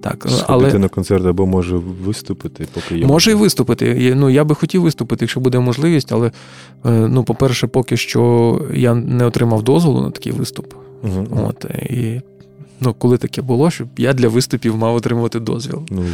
так. 0.00 0.26
Сходити 0.28 0.70
але... 0.72 0.78
на 0.78 0.88
концерт 0.88 1.26
або 1.26 1.46
може 1.46 1.76
виступити, 1.76 2.66
поки 2.74 2.98
є. 2.98 3.06
Може 3.06 3.30
і 3.30 3.34
виступити. 3.34 4.14
Ну, 4.16 4.30
Я 4.30 4.44
би 4.44 4.54
хотів 4.54 4.82
виступити, 4.82 5.24
якщо 5.24 5.40
буде 5.40 5.58
можливість, 5.58 6.12
але, 6.12 6.26
е, 6.26 6.90
ну, 6.90 7.24
по-перше, 7.24 7.66
поки 7.66 7.96
що 7.96 8.62
я 8.74 8.94
не 8.94 9.24
отримав 9.24 9.62
дозволу 9.62 10.00
на 10.00 10.10
такий 10.10 10.32
виступ. 10.32 10.74
Угу. 11.02 11.26
От, 11.48 11.64
І 11.64 12.20
ну, 12.80 12.94
коли 12.94 13.18
таке 13.18 13.42
було, 13.42 13.70
щоб 13.70 13.88
я 13.96 14.12
для 14.12 14.28
виступів 14.28 14.76
мав 14.76 14.94
отримувати 14.94 15.40
дозвіл. 15.40 15.82
Ну, 15.90 16.04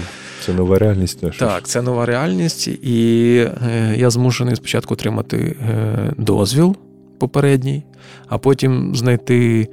Це 0.45 0.53
нова 0.53 0.79
реальність. 0.79 1.23
Наша. 1.23 1.47
Так, 1.47 1.69
це 1.69 1.83
нова 1.83 2.07
реальність, 2.07 2.69
і 2.69 3.37
е, 3.67 3.95
я 3.99 4.11
змушений 4.11 4.57
спочатку 4.57 4.95
отримати 4.95 5.37
е, 5.37 6.13
дозвіл 6.19 6.77
попередній, 7.19 7.83
а 8.29 8.39
потім 8.39 8.97
знайти. 8.97 9.69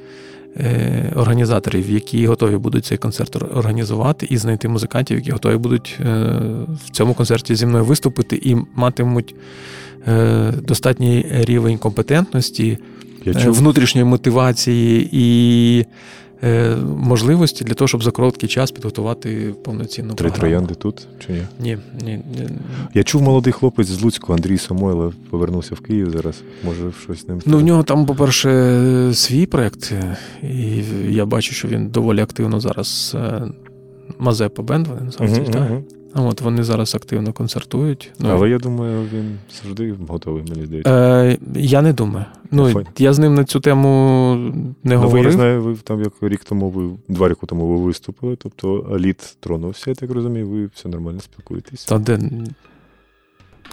Е, 0.58 1.14
організаторів, 1.16 1.90
які 1.90 2.28
готові 2.28 2.58
будуть 2.58 2.86
цей 2.86 2.98
концерт 2.98 3.36
організувати, 3.36 4.28
і 4.30 4.38
знайти 4.38 4.68
музикантів, 4.68 5.18
які 5.18 5.32
готові 5.32 5.58
будуть 5.58 6.00
в 6.86 6.90
цьому 6.92 7.14
концерті 7.14 7.56
зі 7.56 7.66
мною 7.66 7.86
виступити 7.86 8.36
і 8.44 8.58
матимуть 8.76 9.36
достатній 10.62 11.26
рівень 11.30 11.78
компетентності, 11.78 12.78
внутрішньої 13.26 14.06
мотивації 14.06 15.10
і 15.12 15.86
Е, 15.86 15.86
можливості 16.98 17.64
для 17.64 17.74
того, 17.74 17.88
щоб 17.88 18.04
за 18.04 18.12
короткий 18.12 18.50
час 18.50 18.72
підготувати 18.72 19.54
повноцінну 19.64 20.14
Три 20.14 20.30
програму. 20.30 20.40
троянди 20.40 20.74
тут 20.74 21.08
чи 21.20 21.34
ні? 21.34 21.42
Ні, 21.60 21.78
ні, 22.06 22.22
ні. 22.36 22.50
Я 22.94 23.04
чув 23.04 23.22
молодий 23.22 23.54
хлопець 23.54 23.88
з 23.88 24.02
Луцьку, 24.02 24.34
Андрій 24.34 24.58
Самойлов, 24.58 25.14
повернувся 25.30 25.76
в 25.76 25.80
Київ 25.80 26.10
зараз. 26.10 26.42
Може, 26.66 26.92
щось 27.04 27.22
з 27.22 27.28
ним. 27.28 27.42
Ну, 27.46 27.58
в 27.58 27.64
нього 27.64 27.84
там, 27.84 28.06
по-перше, 28.06 29.12
свій 29.14 29.46
проєкт, 29.46 29.94
і 30.44 30.84
я 31.10 31.26
бачу, 31.26 31.54
що 31.54 31.68
він 31.68 31.88
доволі 31.88 32.22
активно 32.22 32.60
зараз. 32.60 33.16
Е, 33.16 33.42
Мазепа 34.20 34.64
Бенд, 34.64 34.88
вони 34.88 35.02
називаються, 35.02 35.42
uh-huh, 35.42 35.52
так? 35.52 35.72
А 36.14 36.22
от 36.22 36.42
вони 36.42 36.64
зараз 36.64 36.96
активно 36.96 37.34
концертують. 37.34 38.12
Ну, 38.20 38.30
Але 38.30 38.50
я 38.50 38.58
думаю, 38.58 39.08
він 39.14 39.38
завжди 39.64 39.96
готовий, 40.08 40.44
мені 40.50 40.66
здається. 40.66 40.92
Е, 40.92 41.38
Я 41.56 41.82
не 41.82 41.94
думаю. 41.94 42.26
Ну, 42.52 42.70
Файн. 42.70 42.88
Я 42.98 43.14
з 43.14 43.20
ним 43.20 43.36
на 43.36 43.44
цю 43.44 43.60
тему 43.60 44.36
не 44.84 44.96
ну, 44.96 45.02
говорив. 45.02 45.26
Я 45.26 45.32
знаю, 45.32 45.62
ви 45.62 45.76
там 45.76 46.00
як 46.00 46.14
рік 46.22 46.44
тому, 46.44 46.70
ви 46.70 46.90
два 47.08 47.28
роки 47.28 47.46
тому 47.46 47.68
ви 47.68 47.76
виступили, 47.76 48.36
тобто 48.36 48.98
лід 49.00 49.38
тронувся, 49.40 49.90
я 49.90 49.96
так 49.96 50.12
розумію, 50.12 50.48
ви 50.48 50.70
все 50.74 50.90
нормально 50.90 51.20
спілкуєтесь. 51.20 51.86
Та 51.86 51.98
де 51.98 52.20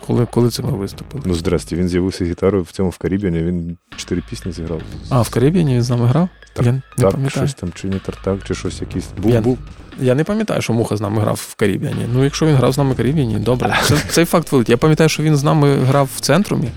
коли 0.06 0.26
коли 0.26 0.50
це 0.50 0.62
ми 0.62 0.70
виступили? 0.70 1.22
Ну, 1.26 1.34
здрасте, 1.34 1.76
він 1.76 1.88
з'явився 1.88 2.24
гітарою 2.24 2.64
в 2.64 2.70
цьому 2.70 2.90
в 2.90 2.98
Карібіані, 2.98 3.42
він 3.42 3.76
чотири 3.96 4.22
пісні 4.30 4.52
зіграв. 4.52 4.82
А, 5.08 5.22
в 5.22 5.30
Карібіані 5.30 5.74
він 5.74 5.82
з 5.82 5.90
нами 5.90 6.06
грав? 6.06 6.28
Тар, 6.52 6.66
я 6.66 6.72
не 6.72 6.82
так, 6.96 7.10
пам'ятаю. 7.10 7.46
щось 7.46 7.54
там, 7.60 7.72
чи 7.74 7.88
не 7.88 7.98
тартак, 7.98 8.38
чи 8.44 8.54
щось 8.54 8.80
якийсь. 8.80 9.08
Був, 9.22 9.32
я, 9.32 9.40
був. 9.40 9.58
Я 10.00 10.14
не 10.14 10.24
пам'ятаю, 10.24 10.62
що 10.62 10.72
Муха 10.72 10.96
з 10.96 11.00
нами 11.00 11.22
грав 11.22 11.46
в 11.50 11.54
Карібіані. 11.54 12.06
Ну, 12.14 12.24
якщо 12.24 12.46
він 12.46 12.54
грав 12.54 12.72
з 12.72 12.78
нами 12.78 12.92
в 12.92 12.96
Карібіані, 12.96 13.38
добре. 13.38 13.78
Це, 13.84 13.96
Цей 14.08 14.24
факт 14.24 14.52
великий. 14.52 14.72
Я 14.72 14.76
пам'ятаю, 14.76 15.08
що 15.08 15.22
він 15.22 15.36
з 15.36 15.44
нами 15.44 15.76
грав 15.76 16.08
в 16.16 16.20
центрумі, 16.20 16.68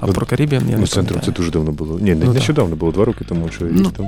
а 0.00 0.06
ну, 0.06 0.12
про 0.12 0.26
Карібіан 0.26 0.62
я 0.68 0.74
не 0.74 0.80
ну, 0.80 0.86
центрум 0.86 1.20
це 1.24 1.30
дуже 1.30 1.50
давно 1.50 1.72
було. 1.72 1.98
Ні, 2.00 2.14
ну, 2.14 2.32
нещодавно 2.32 2.76
було, 2.76 2.92
два 2.92 3.04
роки 3.04 3.24
тому, 3.24 3.48
що 3.48 3.64
ну, 3.70 3.90
там. 3.90 4.06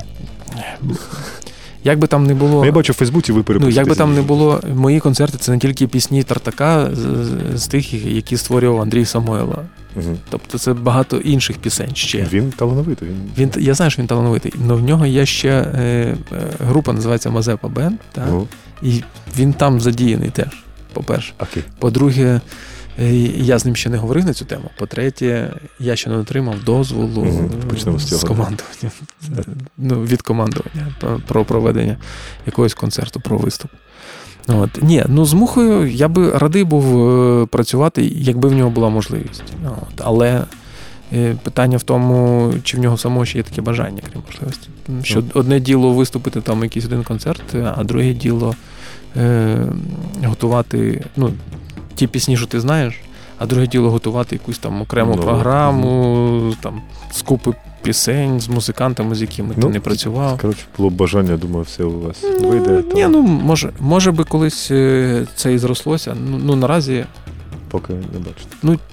Як 1.84 1.98
би 1.98 2.06
там 2.06 2.26
не 2.26 2.34
було. 2.34 2.60
Ну, 2.60 2.64
я 2.64 2.72
бачу 2.72 2.92
в 2.92 2.96
Фейсбуці, 2.96 3.32
ви 3.32 3.44
Ну, 3.48 3.68
як 3.68 3.88
би 3.88 3.94
там 3.94 4.14
не 4.14 4.22
було, 4.22 4.60
мої 4.74 5.00
концерти 5.00 5.38
це 5.38 5.52
не 5.52 5.58
тільки 5.58 5.86
пісні 5.86 6.22
Тартака 6.22 6.90
з, 6.92 7.58
з 7.58 7.66
тих, 7.66 8.06
які 8.06 8.36
створював 8.36 8.80
Андрій 8.80 9.04
Самойла. 9.04 9.64
Угу. 9.96 10.16
Тобто 10.30 10.58
це 10.58 10.72
багато 10.72 11.16
інших 11.16 11.58
пісень 11.58 11.94
ще. 11.94 12.28
Він 12.32 12.52
талановитий. 12.52 13.08
Він... 13.08 13.50
він 13.56 13.64
Я 13.64 13.74
знаю, 13.74 13.90
що 13.90 14.02
він 14.02 14.06
талановитий, 14.06 14.52
але 14.64 14.74
в 14.74 14.82
нього 14.82 15.06
є 15.06 15.26
ще 15.26 15.48
е, 15.48 15.80
е, 15.80 16.16
група, 16.60 16.92
називається 16.92 17.30
Мазепа 17.30 17.68
Бенд. 17.68 17.98
Угу. 18.16 18.48
І 18.82 19.02
він 19.38 19.52
там 19.52 19.80
задіяний 19.80 20.30
теж, 20.30 20.64
по-перше. 20.92 21.32
Окей. 21.38 21.62
По-друге, 21.78 22.40
Е, 23.00 23.14
я 23.36 23.58
з 23.58 23.64
ним 23.64 23.76
ще 23.76 23.90
не 23.90 23.96
говорив 23.96 24.24
на 24.24 24.34
цю 24.34 24.44
тему. 24.44 24.70
По-третє, 24.78 25.52
я 25.78 25.96
ще 25.96 26.10
не 26.10 26.16
отримав 26.16 26.64
дозволу 26.64 27.22
угу, 27.22 27.98
з, 27.98 28.18
з 28.18 28.24
командування 28.24 28.90
ну, 29.78 30.02
від 30.02 30.22
командування 30.22 30.86
про 31.26 31.44
проведення 31.44 31.96
якогось 32.46 32.74
концерту, 32.74 33.20
про 33.20 33.38
виступ. 33.38 33.70
От. 34.48 34.82
Ні, 34.82 35.04
ну 35.08 35.24
з 35.24 35.32
мухою 35.32 35.90
я 35.90 36.08
би 36.08 36.30
радий 36.30 36.64
був 36.64 37.10
е, 37.10 37.46
працювати, 37.46 38.12
якби 38.16 38.48
в 38.48 38.52
нього 38.52 38.70
була 38.70 38.88
можливість. 38.88 39.42
От. 39.64 40.00
Але 40.04 40.44
е, 41.12 41.36
питання 41.42 41.76
в 41.76 41.82
тому, 41.82 42.52
чи 42.62 42.76
в 42.76 42.80
нього 42.80 42.96
самого 42.96 43.24
ще 43.24 43.38
є 43.38 43.44
таке 43.44 43.62
бажання, 43.62 44.02
крім 44.12 44.22
можливості. 44.26 44.68
Що 45.02 45.22
одне 45.34 45.60
діло 45.60 45.92
виступити 45.92 46.40
там 46.40 46.62
якийсь 46.62 46.84
один 46.84 47.02
концерт, 47.02 47.54
а 47.76 47.84
друге 47.84 48.12
діло 48.12 48.54
е, 49.16 49.58
готувати 50.24 51.04
ну, 51.16 51.32
ті 52.00 52.06
пісні, 52.06 52.36
що 52.36 52.46
ти 52.46 52.60
знаєш, 52.60 52.94
а 53.38 53.46
друге 53.46 53.66
діло 53.66 53.90
готувати 53.90 54.36
якусь 54.36 54.58
там 54.58 54.82
окрему 54.82 55.14
Ну, 55.16 55.22
програму, 55.22 56.54
там 56.62 56.82
з 57.12 57.22
купи 57.22 57.52
пісень 57.82 58.40
з 58.40 58.48
музикантами, 58.48 59.14
з 59.14 59.20
якими 59.20 59.54
Ну, 59.56 59.62
ти 59.62 59.68
не 59.68 59.80
працював. 59.80 60.38
Коротше, 60.40 60.62
було 60.78 60.90
б 60.90 60.92
бажання, 60.92 61.36
думаю, 61.36 61.64
все 61.64 61.84
у 61.84 62.00
вас 62.00 62.24
Ну, 62.40 62.48
вийде. 62.48 62.84
Ні, 62.94 63.06
ну 63.06 63.22
може, 63.22 63.70
може 63.80 64.12
би 64.12 64.24
колись 64.24 64.70
е, 64.70 65.26
це 65.34 65.54
і 65.54 65.58
зрослося. 65.58 66.16
Ну, 66.30 66.40
ну 66.44 66.56
наразі 66.56 67.04
поки 67.70 67.92
не 67.92 68.18
бачите. 68.18 68.84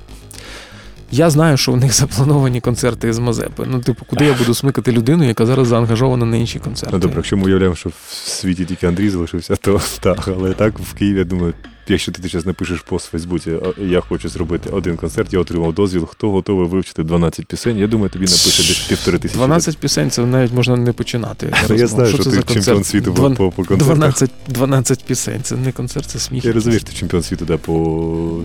я 1.11 1.29
знаю, 1.29 1.57
що 1.57 1.73
у 1.73 1.75
них 1.75 1.93
заплановані 1.93 2.61
концерти 2.61 3.13
з 3.13 3.19
Мазепи. 3.19 3.63
Ну, 3.67 3.79
типу, 3.79 4.05
куди 4.05 4.25
я 4.25 4.33
буду 4.33 4.53
смикати 4.53 4.91
людину, 4.91 5.23
яка 5.23 5.45
зараз 5.45 5.67
заангажована 5.67 6.25
на 6.25 6.37
інші 6.37 6.59
концерти. 6.59 6.95
Ну 6.95 6.99
добре, 6.99 7.15
якщо 7.17 7.37
ми 7.37 7.43
уявляємо, 7.43 7.75
що 7.75 7.89
в 7.89 8.29
світі 8.29 8.65
тільки 8.65 8.87
Андрій 8.87 9.09
залишився, 9.09 9.55
то 9.55 9.81
так. 9.99 10.27
Але 10.27 10.53
так 10.53 10.79
в 10.79 10.93
Києві, 10.93 11.17
я 11.17 11.23
думаю, 11.23 11.53
якщо 11.89 12.11
ти 12.11 12.27
зараз 12.27 12.45
напишеш 12.45 12.79
пост 12.81 13.07
в 13.07 13.11
Фейсбуці, 13.11 13.51
я 13.77 14.01
хочу 14.01 14.29
зробити 14.29 14.69
один 14.69 14.97
концерт, 14.97 15.33
я 15.33 15.39
отримав 15.39 15.73
дозвіл, 15.73 16.05
хто 16.05 16.29
готовий 16.31 16.67
вивчити 16.67 17.03
12 17.03 17.45
пісень, 17.45 17.77
я 17.77 17.87
думаю, 17.87 18.09
тобі 18.09 18.25
напише 18.25 18.63
десь 18.67 18.79
півтори 18.89 19.17
тисячі. 19.19 19.37
12 19.37 19.77
пісень 19.77 20.11
це 20.11 20.25
навіть 20.25 20.53
можна 20.53 20.75
не 20.75 20.93
починати. 20.93 21.53
Я 21.75 21.87
знаю, 21.87 22.09
що 22.09 22.17
ти 22.23 22.53
чемпіон 22.53 22.83
світу 22.83 23.11
Дван- 23.11 23.35
по, 23.35 23.51
по 23.51 23.63
концертах. 23.63 23.97
12, 23.97 24.31
12 24.47 25.03
пісень. 25.05 25.39
Це 25.43 25.55
не 25.55 25.71
концерт, 25.71 26.05
це 26.05 26.19
сміх. 26.19 26.45
Я 26.45 26.51
розумію, 26.51 26.79
що 26.79 26.89
ти 26.89 26.95
чемпіон 26.95 27.23
світу 27.23 27.45
да, 27.45 27.57
по 27.57 27.73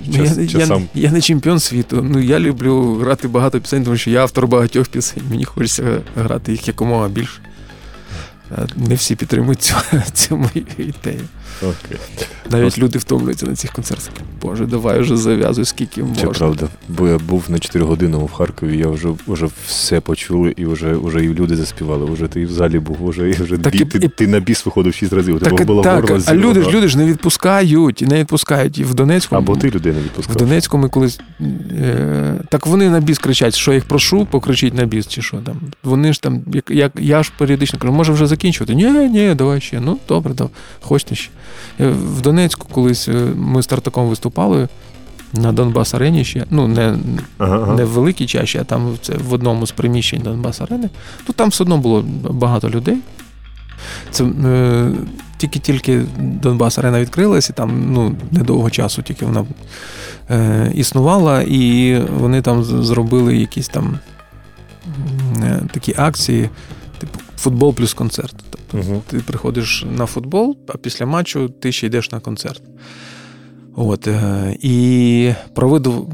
Ну, 0.07 0.17
час, 0.17 0.39
я, 0.39 0.47
часам. 0.47 0.89
я, 0.95 1.03
я 1.03 1.13
не 1.13 1.21
чемпіон 1.21 1.61
світу. 1.61 2.07
Ну 2.11 2.21
я 2.21 2.41
люблю 2.41 2.95
грати 2.95 3.29
багато 3.29 3.61
пісень, 3.61 3.85
тому 3.85 3.97
що 3.97 4.11
я 4.11 4.23
автор 4.23 4.47
багатьох 4.47 4.89
пісень. 4.89 5.23
Мені 5.31 5.45
хочеться 5.45 6.01
грати 6.17 6.53
їх 6.53 6.69
якомога 6.69 7.09
більше. 7.09 7.41
Е, 8.59 8.67
Не 8.77 8.95
всі 8.95 9.17
підтримують 9.17 9.63
цю, 9.63 9.75
цю 10.13 10.37
мою 10.37 10.67
ідею. 10.79 11.21
Окей. 11.63 11.99
Навіть 12.51 12.79
люди 12.79 12.99
втомлюються 12.99 13.47
на 13.47 13.55
цих 13.55 13.73
концертах. 13.73 14.13
Боже, 14.43 14.67
давай 14.67 15.01
вже 15.01 15.17
зав'язуй, 15.17 15.65
скільки 15.65 16.05
Це 16.21 16.27
правда. 16.27 16.69
Бо 16.89 17.09
я 17.09 17.19
був 17.19 17.45
на 17.49 17.59
4 17.59 17.85
години 17.85 18.17
в 18.17 18.33
Харкові, 18.33 18.79
я 18.79 18.89
вже, 18.89 19.09
вже 19.27 19.49
все 19.67 20.01
почули, 20.01 20.55
і 20.57 20.67
вже, 20.67 20.93
вже 20.95 21.25
і 21.25 21.29
люди 21.29 21.57
заспівали. 21.57 22.05
Вже 22.05 22.27
ти 22.27 22.47
в 22.47 22.53
залі 22.53 22.79
був, 22.79 22.97
вже, 23.01 23.31
і 23.31 23.33
вже 23.33 23.59
Так 23.59 23.73
бі, 23.73 23.79
і- 23.79 23.85
ти, 23.85 23.99
і- 23.99 24.09
ти 24.09 24.27
на 24.27 24.41
біс 24.41 24.67
виходив 24.67 24.95
6 24.95 25.13
разів. 25.13 25.37
У 25.37 25.39
тебе 25.39 25.57
Так, 25.57 25.67
було 25.67 25.83
так, 25.83 26.11
а 26.27 26.35
люди 26.35 26.63
ж 26.63 26.71
люди 26.71 26.89
ж 26.89 26.99
не 26.99 27.07
відпускають, 27.07 28.01
не 28.09 28.19
відпускають. 28.21 28.79
І 28.79 28.85
в 28.85 28.95
Донецьку. 28.95 29.37
Або 29.37 29.57
ти 29.57 29.71
людину 29.71 29.99
В 30.01 30.03
відпускав. 30.03 30.37
Донецьку 30.37 30.79
ми 30.79 30.89
колись. 30.89 31.21
Е, 31.81 32.35
так 32.49 32.67
вони 32.67 32.91
на 32.91 33.01
біс 33.01 33.19
кричать, 33.19 33.55
що 33.55 33.71
я 33.71 33.75
їх 33.75 33.85
прошу, 33.85 34.27
покричіть 34.27 34.75
на 34.75 34.85
біс, 34.85 35.07
чи 35.07 35.23
що 35.23 35.37
там. 35.37 35.61
Вони 35.83 36.13
ж 36.13 36.23
там, 36.23 36.43
як, 36.53 36.71
як 36.71 36.93
я 36.99 37.23
ж 37.23 37.33
періодично 37.39 37.79
кажу, 37.79 37.93
може 37.93 38.13
вже 38.13 38.27
закінчувати. 38.27 38.75
Ні, 38.75 38.91
ні, 38.91 39.35
давай 39.35 39.61
ще. 39.61 39.81
Ну, 39.81 39.99
добре, 40.09 40.35
давай, 40.35 40.53
хочете 40.81 41.15
ще. 41.15 41.31
Е, 41.81 41.89
В 41.89 42.21
Донецьку 42.21 42.67
колись 42.73 43.09
е, 43.09 43.33
ми 43.37 43.63
з 43.63 43.67
Тартаком 43.67 44.09
виступали 44.09 44.69
на 45.33 45.53
Донбас 45.53 45.95
Арені 45.95 46.25
ще. 46.25 46.45
Ну, 46.51 46.69
не, 46.69 46.95
Ага, 47.39 47.75
не 47.75 47.85
в 47.85 47.89
великій 47.89 48.27
чаші, 48.27 48.59
а 48.59 48.65
там 48.65 48.97
це 49.03 49.13
в 49.29 49.33
одному 49.33 49.67
з 49.67 49.73
приміщень 49.73 50.21
Донбас 50.21 50.61
Арени. 50.61 50.91
Ну 51.29 51.35
там 51.35 51.49
все 51.49 51.65
одно 51.65 51.79
було 51.79 52.05
багато 52.31 52.71
людей. 52.71 52.99
Це 54.11 54.25
е, 54.25 54.91
тільки-тільки 55.37 56.03
Донбас 56.19 56.79
Арена 56.79 57.01
відкрилась, 57.01 57.51
і 57.51 57.53
там 57.53 57.93
ну, 57.93 58.17
недовго 58.31 58.71
часу 58.71 59.03
тільки 59.03 59.27
вона 59.27 59.45
е, 60.31 60.73
існувала, 60.75 61.43
і 61.43 61.99
вони 62.19 62.43
там 62.43 62.65
зробили 62.65 63.37
якісь 63.37 63.69
там 63.69 63.99
е, 65.43 65.63
такі 65.73 65.95
акції, 65.97 66.51
типу 66.99 67.19
футбол 67.37 67.75
плюс 67.75 67.95
концерт. 67.95 68.35
Тобто 68.73 68.91
Мгм. 68.91 69.01
ти 69.07 69.19
приходиш 69.19 69.87
на 69.97 70.07
футбол, 70.07 70.57
а 70.69 70.77
після 70.77 71.07
матчу 71.07 71.49
ти 71.49 71.73
ще 71.73 71.87
йдеш 71.87 72.13
на 72.13 72.21
концерт. 72.21 72.63
От, 73.77 74.07
е, 74.09 74.57
і 74.61 75.33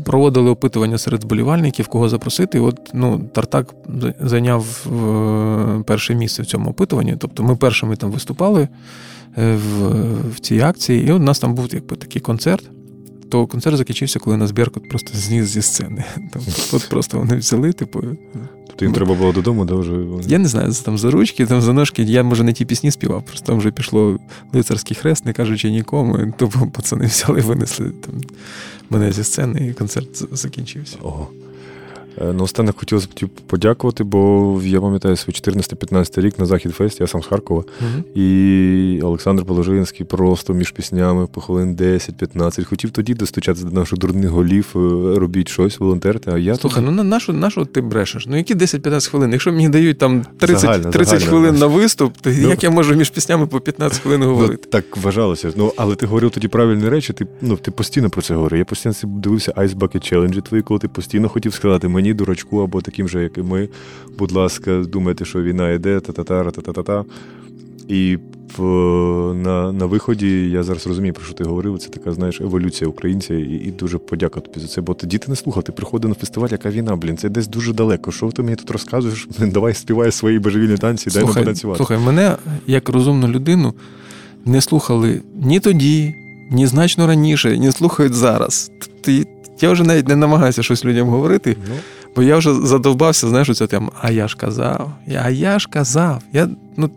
проводили 0.05 0.51
опитування 0.51 0.99
серед 0.99 1.25
вболівальників, 1.25 1.89
кого 1.89 2.09
запросити. 2.09 2.59
І 2.59 2.61
От 2.61 2.91
ну, 2.95 3.31
Тартак 3.35 3.75
зайняв 4.21 4.87
е, 4.87 5.83
перше 5.87 6.15
місце 6.15 6.43
в 6.43 6.47
цьому 6.47 6.71
опитуванні. 6.71 7.17
Тобто 7.19 7.43
ми 7.43 7.57
першими 7.57 7.97
там 7.97 8.11
виступали 8.11 8.69
е, 9.39 9.55
в, 9.55 9.91
в 10.31 10.39
цій 10.41 10.61
акції, 10.61 11.09
і 11.09 11.13
у 11.13 11.19
нас 11.19 11.39
там 11.39 11.55
був 11.55 11.69
якби, 11.73 11.97
такий 11.97 12.23
концерт. 12.23 12.71
То 13.31 13.47
концерт 13.47 13.77
закінчився, 13.77 14.19
коли 14.19 14.37
нас 14.37 14.51
Беркут 14.51 14.89
просто 14.89 15.19
зніс 15.19 15.45
зі 15.45 15.63
сцени. 15.63 16.05
Там, 16.33 16.43
от 16.73 16.89
просто 16.91 17.19
вони 17.19 17.37
взяли, 17.37 17.73
типу, 17.73 18.03
Тобто 18.79 18.85
їм 18.85 18.95
треба 18.95 19.14
було 19.14 19.33
додому, 19.33 19.64
да, 19.64 19.74
вже. 19.74 19.93
я 20.29 20.39
не 20.39 20.49
знаю, 20.49 20.72
там 20.85 20.99
за 20.99 21.11
ручки, 21.11 21.47
там 21.47 21.61
за 21.61 21.72
ножки. 21.72 22.03
Я, 22.03 22.22
може, 22.22 22.45
не 22.45 22.53
ті 22.53 22.64
пісні 22.64 22.91
співав, 22.91 23.22
просто 23.22 23.47
там 23.47 23.59
вже 23.59 23.70
пішло 23.70 24.18
лицарський 24.53 24.97
хрест, 24.97 25.26
не 25.26 25.33
кажучи 25.33 25.70
нікому. 25.70 26.18
І 26.18 26.33
тупо 26.37 26.66
пацани 26.66 27.07
взяли, 27.07 27.41
винесли 27.41 27.91
там, 27.91 28.14
мене 28.91 29.12
зі 29.12 29.24
сцени, 29.24 29.66
і 29.66 29.72
концерт 29.72 30.37
закінчився. 30.37 30.97
Ого. 31.03 31.29
Е, 32.21 32.33
Наостанок 32.33 32.79
хотілося 32.79 33.07
б 33.07 33.14
тобі 33.14 33.33
подякувати, 33.47 34.05
бо 34.05 34.61
я 34.64 34.81
пам'ятаю 34.81 35.16
свій 35.16 35.33
14-15 35.33 36.21
рік 36.21 36.39
на 36.39 36.47
Захід 36.47 36.75
Фест, 36.75 37.01
я 37.01 37.07
сам 37.07 37.23
з 37.23 37.27
Харкова. 37.27 37.64
І 38.14 39.01
Олександр 39.03 39.45
Положинський 39.45 40.07
просто 40.07 40.55
між 40.55 40.71
піснями 40.71 41.27
по 41.27 41.41
хвилин 41.41 41.77
10-15. 41.77 42.64
Хотів 42.64 42.91
тоді 42.91 43.14
достучатися 43.14 43.66
до 43.66 43.73
наших 43.81 43.99
дурних 43.99 44.31
голів, 44.31 44.66
е, 44.77 44.79
робіть 45.19 45.49
щось, 45.49 45.81
волонтерте. 45.81 46.31
А 46.35 46.39
я 46.39 46.55
Слухай, 46.55 46.83
тоді- 46.83 46.87
ну 46.97 47.03
на 47.03 47.05
нашу, 47.05 47.33
нашу 47.33 47.64
ти 47.64 47.81
брешеш? 47.81 48.27
Ну 48.27 48.37
які 48.37 48.55
10-15 48.55 49.11
хвилин? 49.11 49.33
Якщо 49.33 49.53
мені 49.53 49.69
дають 49.69 49.99
там 49.99 50.25
30, 50.39 50.61
Загально, 50.61 50.91
30 50.91 51.21
загально. 51.21 51.31
хвилин 51.39 51.61
на 51.61 51.66
виступ, 51.66 52.12
то 52.21 52.31
Ну, 52.31 52.49
як 52.49 52.62
я 52.62 52.71
можу 52.71 52.95
між 52.95 53.11
піснями 53.11 53.47
по 53.47 53.61
15 53.61 54.01
хвилин 54.03 54.21
Ну, 54.21 54.27
говорити? 54.29 54.69
так 54.71 54.97
вважалося. 54.97 55.53
Ну, 55.57 55.73
але 55.77 55.95
ти 55.95 56.07
говорив 56.07 56.31
тоді 56.31 56.49
правильні 56.49 56.89
речі, 56.89 57.12
ти, 57.12 57.27
ну, 57.43 57.57
ти 57.57 57.71
постійно 57.71 58.11
про 58.11 58.23
це 58.23 58.35
говорив. 58.35 58.59
Я 58.59 58.64
постійно 58.64 58.95
дивився 59.05 59.53
Ice 59.53 59.75
Bucket 59.75 60.14
Challenge 60.14 60.43
твої, 60.43 60.62
коли 60.62 60.81
ти 60.81 60.89
постійно 60.89 61.29
хотів 61.29 61.55
сказати 61.55 61.89
мені, 61.89 62.08
дурачку, 62.15 62.61
або 62.61 62.81
таким 62.81 63.09
же, 63.09 63.23
як 63.23 63.39
і 63.39 63.43
ми, 63.43 63.69
будь 64.19 64.33
ласка, 64.33 64.85
думайте, 64.89 65.25
що 65.25 65.43
війна 65.43 65.71
йде, 65.71 66.01
та-та-та, 66.01 66.51
та-та-та. 66.51 67.05
І 67.89 68.19
в, 68.57 68.63
на, 69.35 69.73
на 69.73 69.87
виході 69.87 70.51
я 70.51 70.63
зараз 70.63 70.87
розумію, 70.87 71.15
про 71.15 71.25
що 71.25 71.35
ти 71.35 71.45
говорив. 71.45 71.79
Це 71.79 71.89
така, 71.89 72.13
знаєш, 72.13 72.41
еволюція 72.41 72.91
українця, 72.91 73.35
і, 73.35 73.43
і 73.43 73.71
дуже 73.71 73.99
подяка 73.99 74.41
тобі 74.41 74.61
за 74.61 74.67
це. 74.67 74.81
Бо 74.81 74.95
тоді 74.95 75.19
ти 75.19 75.31
не 75.31 75.37
слухав, 75.37 75.63
ти 75.63 75.73
приходив 75.73 76.09
на 76.09 76.15
фестиваль, 76.15 76.49
яка 76.51 76.71
війна, 76.71 76.97
блін, 76.97 77.17
це 77.17 77.29
десь 77.29 77.49
дуже 77.49 77.73
далеко. 77.73 78.13
Що 78.13 78.31
ти 78.31 78.43
мені 78.43 78.57
тут 78.57 78.71
розказуєш? 78.71 79.29
Давай 79.39 79.75
співай 79.75 80.13
свої 80.13 80.39
божевільні 80.39 80.77
танці, 80.77 81.11
дай 81.11 81.23
нам 81.23 81.27
Слухай, 81.27 81.43
потанцювати. 81.43 81.77
слухай, 81.77 81.99
мене 81.99 82.37
як 82.67 82.89
розумну 82.89 83.29
людину 83.29 83.75
не 84.45 84.61
слухали 84.61 85.23
ні 85.35 85.61
тоді, 85.61 86.15
ні 86.51 86.67
значно 86.67 87.07
раніше, 87.07 87.59
ні 87.59 87.73
слухають 87.73 88.15
зараз. 88.15 88.71
Ти, 89.01 89.27
я 89.61 89.71
вже 89.71 89.85
навіть 89.85 90.09
не 90.09 90.17
намагаюся 90.17 90.63
щось 90.63 90.85
людям 90.85 91.09
говорити, 91.09 91.57
Ну, 91.69 91.75
бо 92.17 92.23
я 92.23 92.37
вже 92.37 92.55
задовбався, 92.55 93.29
знаєш, 93.29 93.49
оце 93.49 93.67
там, 93.67 93.91
а 94.01 94.11
я 94.11 94.29
ж 94.29 94.37
казав, 94.37 94.93
а 95.23 95.31
я 95.31 95.59
ж 95.59 95.69
казав. 95.71 96.23
Я, 96.33 96.49
ну, 96.77 96.91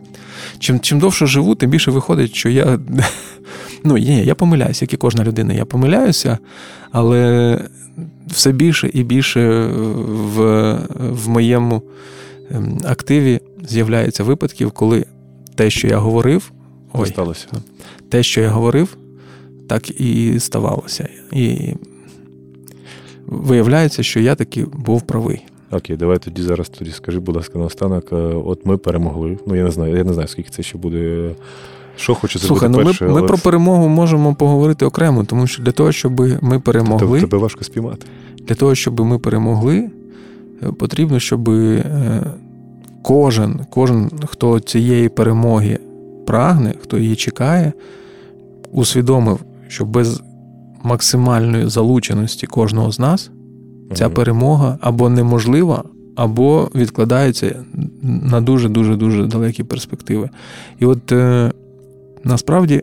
чим, 0.58 0.80
чим 0.80 0.98
довше 0.98 1.26
живу, 1.26 1.54
тим 1.54 1.70
більше 1.70 1.90
виходить, 1.90 2.34
що 2.34 2.48
я. 2.48 2.78
Ну, 3.84 3.98
ні, 3.98 4.24
я 4.24 4.34
помиляюся, 4.34 4.84
як 4.84 4.92
і 4.92 4.96
кожна 4.96 5.24
людина, 5.24 5.54
я 5.54 5.64
помиляюся, 5.64 6.38
але 6.92 7.58
все 8.26 8.52
більше 8.52 8.90
і 8.94 9.02
більше 9.02 9.66
в, 10.06 10.72
в 10.98 11.28
моєму 11.28 11.82
ем, 12.50 12.78
активі 12.84 13.40
з'являється 13.68 14.24
випадків, 14.24 14.70
коли 14.70 15.06
те, 15.54 15.70
що 15.70 15.88
я 15.88 15.98
говорив, 15.98 16.52
ой, 16.92 17.08
сталося. 17.08 17.46
те, 18.08 18.22
що 18.22 18.40
я 18.40 18.48
говорив, 18.48 18.96
так 19.68 20.00
і 20.00 20.40
ставалося. 20.40 21.08
І 21.32 21.74
виявляється, 23.32 24.02
що 24.02 24.20
я 24.20 24.34
таки 24.34 24.66
був 24.86 25.02
правий. 25.02 25.44
Окей, 25.70 25.96
давай 25.96 26.18
тоді 26.18 26.42
зараз 26.42 26.68
тоді 26.68 26.90
скажи, 26.90 27.20
будь 27.20 27.36
ласка, 27.36 27.58
наостанок. 27.58 28.12
е, 28.12 28.16
От 28.16 28.66
ми 28.66 28.76
перемогли. 28.76 29.38
Ну 29.46 29.54
я 29.56 29.64
не 29.64 29.70
знаю, 29.70 29.96
я 29.96 30.04
не 30.04 30.12
знаю, 30.12 30.28
скільки 30.28 30.50
це 30.50 30.62
ще 30.62 30.78
буде. 30.78 31.30
Що 31.96 32.14
хочу 32.14 32.38
зробити 32.38 32.48
Слухай, 32.48 32.68
ну 32.68 32.78
ми, 32.78 32.84
перше, 32.84 33.04
ми 33.04 33.10
але 33.10 33.22
про 33.22 33.38
перемогу 33.38 33.88
можемо 33.88 34.34
поговорити 34.34 34.84
окремо, 34.84 35.24
тому 35.24 35.46
що 35.46 35.62
для 35.62 35.72
того, 35.72 35.92
щоб 35.92 36.20
ми 36.42 36.60
перемогли, 36.60 37.20
тебе 37.20 37.38
важко 37.38 37.64
спіймати. 37.64 38.06
для 38.48 38.54
того, 38.54 38.74
щоб 38.74 39.00
ми 39.00 39.18
перемогли, 39.18 39.90
е, 40.62 40.66
потрібно, 40.78 41.20
щоб 41.20 41.48
е, 41.50 42.22
кожен, 43.02 43.60
кожен, 43.70 44.10
хто 44.26 44.60
цієї 44.60 45.08
перемоги 45.08 45.78
прагне, 46.26 46.74
хто 46.82 46.98
її 46.98 47.16
чекає, 47.16 47.72
усвідомив, 48.72 49.40
що 49.68 49.84
без 49.84 50.22
максимальної 50.82 51.68
залученості 51.68 52.46
кожного 52.46 52.92
з 52.92 52.98
нас 52.98 53.30
ця 53.94 54.08
перемога 54.08 54.78
або 54.80 55.08
неможлива, 55.08 55.84
або 56.16 56.70
відкладається 56.74 57.64
на 58.02 58.40
дуже 58.40 58.68
дуже 58.68 58.96
дуже 58.96 59.26
далекі 59.26 59.64
перспективи. 59.64 60.30
І 60.78 60.84
от 60.84 61.12
е, 61.12 61.52
насправді 62.24 62.82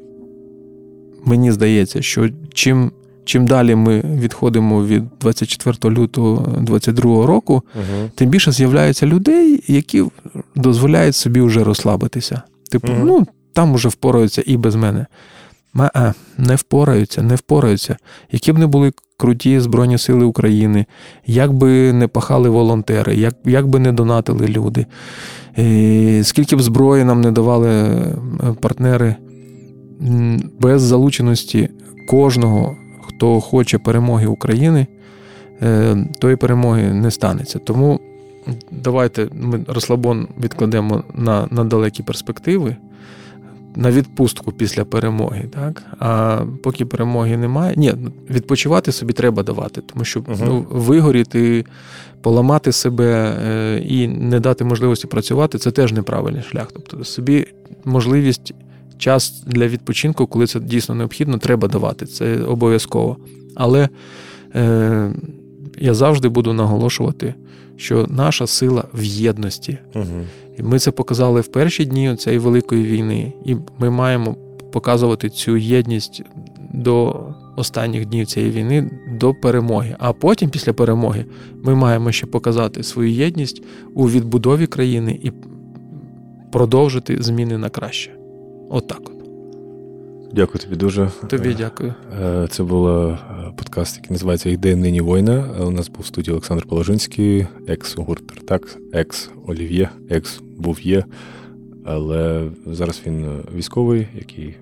мені 1.26 1.52
здається, 1.52 2.02
що 2.02 2.30
чим 2.54 2.91
чим 3.26 3.47
далі 3.47 3.76
ми 3.76 4.02
відходимо 4.02 4.86
від 4.86 5.04
24 5.22 5.95
лютого 5.95 6.36
2022 6.38 7.26
року, 7.26 7.54
угу. 7.76 8.10
тим 8.16 8.30
більше 8.30 8.52
з'являється 8.52 9.06
людей, 9.06 9.64
які 9.68 10.04
дозволяють 10.56 11.16
собі 11.16 11.41
вже 11.41 11.64
розслабитися. 11.64 12.41
Типу, 12.72 12.88
угу. 12.93 13.02
ну 13.06 13.28
там 13.54 13.74
уже 13.74 13.89
впораються 13.89 14.43
і 14.45 14.58
без 14.58 14.76
мене. 14.76 15.06
Ма, 15.74 16.14
не 16.38 16.56
впораються, 16.56 17.22
не 17.22 17.36
впораються. 17.36 17.98
Які 18.32 18.52
б 18.52 18.58
не 18.58 18.68
були 18.68 18.94
круті 19.18 19.60
Збройні 19.60 19.98
Сили 19.98 20.26
України, 20.26 20.86
як 21.26 21.54
би 21.54 21.94
не 21.94 22.08
пахали 22.08 22.50
волонтери, 22.50 23.16
як 23.16 23.36
як 23.46 23.68
би 23.68 23.80
не 23.80 23.92
донатили 23.92 24.48
люди, 24.48 24.86
і 25.58 26.22
скільки 26.24 26.56
б 26.56 26.62
зброї 26.62 27.04
нам 27.04 27.22
не 27.22 27.32
давали 27.32 27.70
е, 27.70 28.16
партнери 28.62 29.16
без 30.60 30.82
залученості 30.82 31.70
кожного, 32.08 32.76
хто 33.02 33.42
хоче 33.42 33.78
перемоги 33.78 34.28
України, 34.28 34.88
е, 35.62 35.98
тої 36.20 36.36
перемоги 36.36 36.94
не 36.94 37.12
станеться. 37.12 37.60
Тому 37.60 38.00
давайте 38.72 39.28
ми 39.34 39.60
розслабон 39.68 40.28
відкладемо 40.44 41.04
на, 41.14 41.48
на 41.52 41.64
далекі 41.64 42.04
перспективи 42.04 42.76
на 43.76 43.92
відпустку 43.92 44.52
після 44.52 44.86
перемоги. 44.86 45.50
Так? 45.54 45.84
А 46.00 46.42
поки 46.64 46.86
перемоги 46.86 47.38
немає, 47.38 47.74
ні, 47.78 47.94
відпочивати 48.30 48.92
собі 48.92 49.14
треба 49.14 49.44
давати, 49.44 49.82
тому 49.82 50.06
що 50.06 50.20
uh 50.20 50.38
ну, 50.46 50.66
вигоріти, 50.70 51.66
поламати 52.22 52.72
себе 52.72 53.38
е, 53.46 53.80
і 53.80 54.08
не 54.08 54.40
дати 54.40 54.64
можливості 54.64 55.08
працювати 55.08 55.58
це 55.58 55.72
теж 55.72 55.94
неправильний 55.94 56.44
шлях. 56.44 56.68
Тобто 56.74 57.04
собі 57.04 57.46
можливість. 57.86 58.54
Час 58.98 59.44
для 59.48 59.68
відпочинку, 59.68 60.28
коли 60.28 60.48
це 60.48 60.60
дійсно 60.60 60.96
необхідно, 60.96 61.38
треба 61.38 61.68
давати. 61.68 62.06
Це 62.06 62.38
обов'язково. 62.38 63.18
Але 63.56 63.90
е, 64.56 65.14
я 65.78 65.94
завжди 65.94 66.30
буду 66.30 66.54
наголошувати, 66.54 67.34
що 67.80 68.08
наша 68.10 68.48
сила 68.48 68.84
в 68.94 69.04
єдності. 69.04 69.78
Угу. 69.96 70.06
І 70.58 70.64
ми 70.64 70.80
це 70.80 70.92
показали 70.92 71.42
в 71.42 71.48
перші 71.48 71.86
дні 71.86 72.16
цієї 72.16 72.40
великої 72.40 72.84
війни, 72.84 73.34
і 73.46 73.56
ми 73.80 73.90
маємо 73.90 74.36
показувати 74.72 75.30
цю 75.30 75.58
єдність 75.58 76.22
до 76.74 77.24
останніх 77.56 78.06
днів 78.06 78.26
цієї 78.26 78.52
війни, 78.52 78.92
до 79.20 79.34
перемоги. 79.34 79.96
А 80.00 80.14
потім, 80.14 80.50
після 80.50 80.74
перемоги, 80.74 81.26
ми 81.64 81.76
маємо 81.76 82.12
ще 82.12 82.26
показати 82.26 82.84
свою 82.84 83.12
єдність 83.12 83.64
у 83.94 84.10
відбудові 84.10 84.68
країни 84.68 85.20
і 85.24 85.32
продовжити 86.52 87.18
зміни 87.20 87.58
на 87.58 87.70
краще. 87.70 88.12
Отак. 88.70 89.02
От. 89.06 89.19
Дякую 90.34 90.64
тобі 90.64 90.76
дуже. 90.76 91.12
Тобі 91.30 91.56
дякую. 91.58 91.94
Е, 92.22 92.48
це 92.52 92.64
був 92.64 92.88
е, 92.88 93.18
подкаст, 93.58 93.96
який 93.96 94.12
називається 94.12 94.50
«Йде 94.50 94.76
нині 94.76 95.02
війна. 95.02 95.56
Е, 95.60 95.64
у 95.64 95.72
нас 95.72 95.90
був 95.90 96.02
в 96.02 96.06
студії 96.06 96.32
Олександр 96.32 96.66
Положинський, 96.66 97.48
екс-гурт 97.68 98.46
так, 98.46 98.78
екс-Олів'є, 98.94 99.90
екс 100.10 100.42
був 100.58 100.82
є. 100.82 101.06
Але 101.86 102.50
зараз 102.66 103.02
він 103.06 103.44
військовий, 103.56 104.08
який 104.16 104.56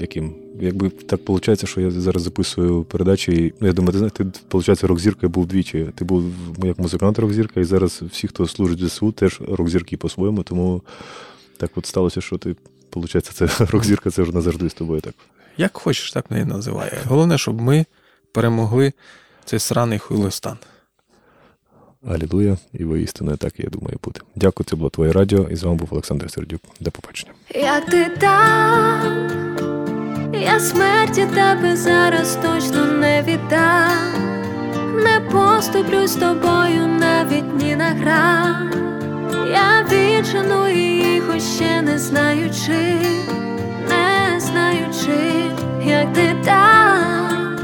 яким, 0.00 0.34
якби 0.60 0.90
так 0.90 1.28
виходить, 1.28 1.68
що 1.68 1.80
я 1.80 1.90
зараз 1.90 2.22
записую 2.22 2.84
передачі. 2.84 3.32
І, 3.32 3.54
ну, 3.60 3.66
я 3.66 3.72
думаю, 3.72 3.92
ти 3.92 3.98
знаєш, 3.98 4.12
ти 4.12 4.24
виходить, 4.52 4.84
рок-зірка 4.84 5.28
був 5.28 5.46
двічі. 5.46 5.86
Ти 5.94 6.04
був 6.04 6.24
як 6.64 6.78
музикант 6.78 7.18
рок-зірка, 7.18 7.60
і 7.60 7.64
зараз 7.64 8.02
всі, 8.10 8.28
хто 8.28 8.46
служить 8.46 8.80
в 8.80 8.86
ЗСУ, 8.86 9.12
теж 9.12 9.40
рок-зірки 9.48 9.96
по-своєму. 9.96 10.42
Тому 10.42 10.82
так 11.56 11.70
от 11.74 11.86
сталося, 11.86 12.20
що 12.20 12.38
ти 12.38 12.56
Получається, 12.92 13.32
це 13.32 13.64
рок-зірка 13.70 14.10
це 14.10 14.22
вже 14.22 14.32
назавжди 14.32 14.70
з 14.70 14.74
тобою 14.74 15.00
так. 15.00 15.14
Як 15.56 15.76
хочеш, 15.76 16.12
так 16.12 16.30
неї 16.30 16.44
називає. 16.44 16.98
Головне, 17.06 17.38
щоб 17.38 17.60
ми 17.60 17.84
перемогли 18.32 18.92
цей 19.44 19.58
сраний 19.58 19.98
хуйлостан. 19.98 20.56
Алілуя, 22.08 22.56
і 22.72 22.84
воістину 22.84 23.36
так, 23.36 23.54
я 23.60 23.70
думаю, 23.70 23.98
буде. 24.04 24.20
Дякую, 24.34 24.64
це 24.70 24.76
було 24.76 24.90
твоє 24.90 25.12
радіо, 25.12 25.48
і 25.50 25.56
з 25.56 25.62
вами 25.62 25.76
був 25.76 25.88
Олександр 25.90 26.30
Сердюк. 26.30 26.60
До 26.80 26.90
побачення. 26.90 27.32
Як 27.54 27.86
ти 27.86 28.10
там, 28.20 29.30
я 30.34 30.60
смерті 30.60 31.26
тебе 31.34 31.76
зараз 31.76 32.38
точно 32.42 32.84
не 32.84 33.22
віддам. 33.22 34.12
Не 34.94 35.20
поступлю 35.32 36.06
з 36.06 36.14
тобою 36.14 36.86
навіть 36.86 37.62
ні 37.62 37.76
на 37.76 37.90
грам. 37.90 38.70
Я 39.46 39.84
віджену 39.90 40.68
її, 40.68 41.20
хоч 41.20 41.42
ще 41.42 41.82
не 41.82 41.98
знаючи, 41.98 42.96
не 43.88 44.40
знаючи, 44.40 45.50
як 45.84 46.12
ти 46.12 46.36
там 46.44 47.56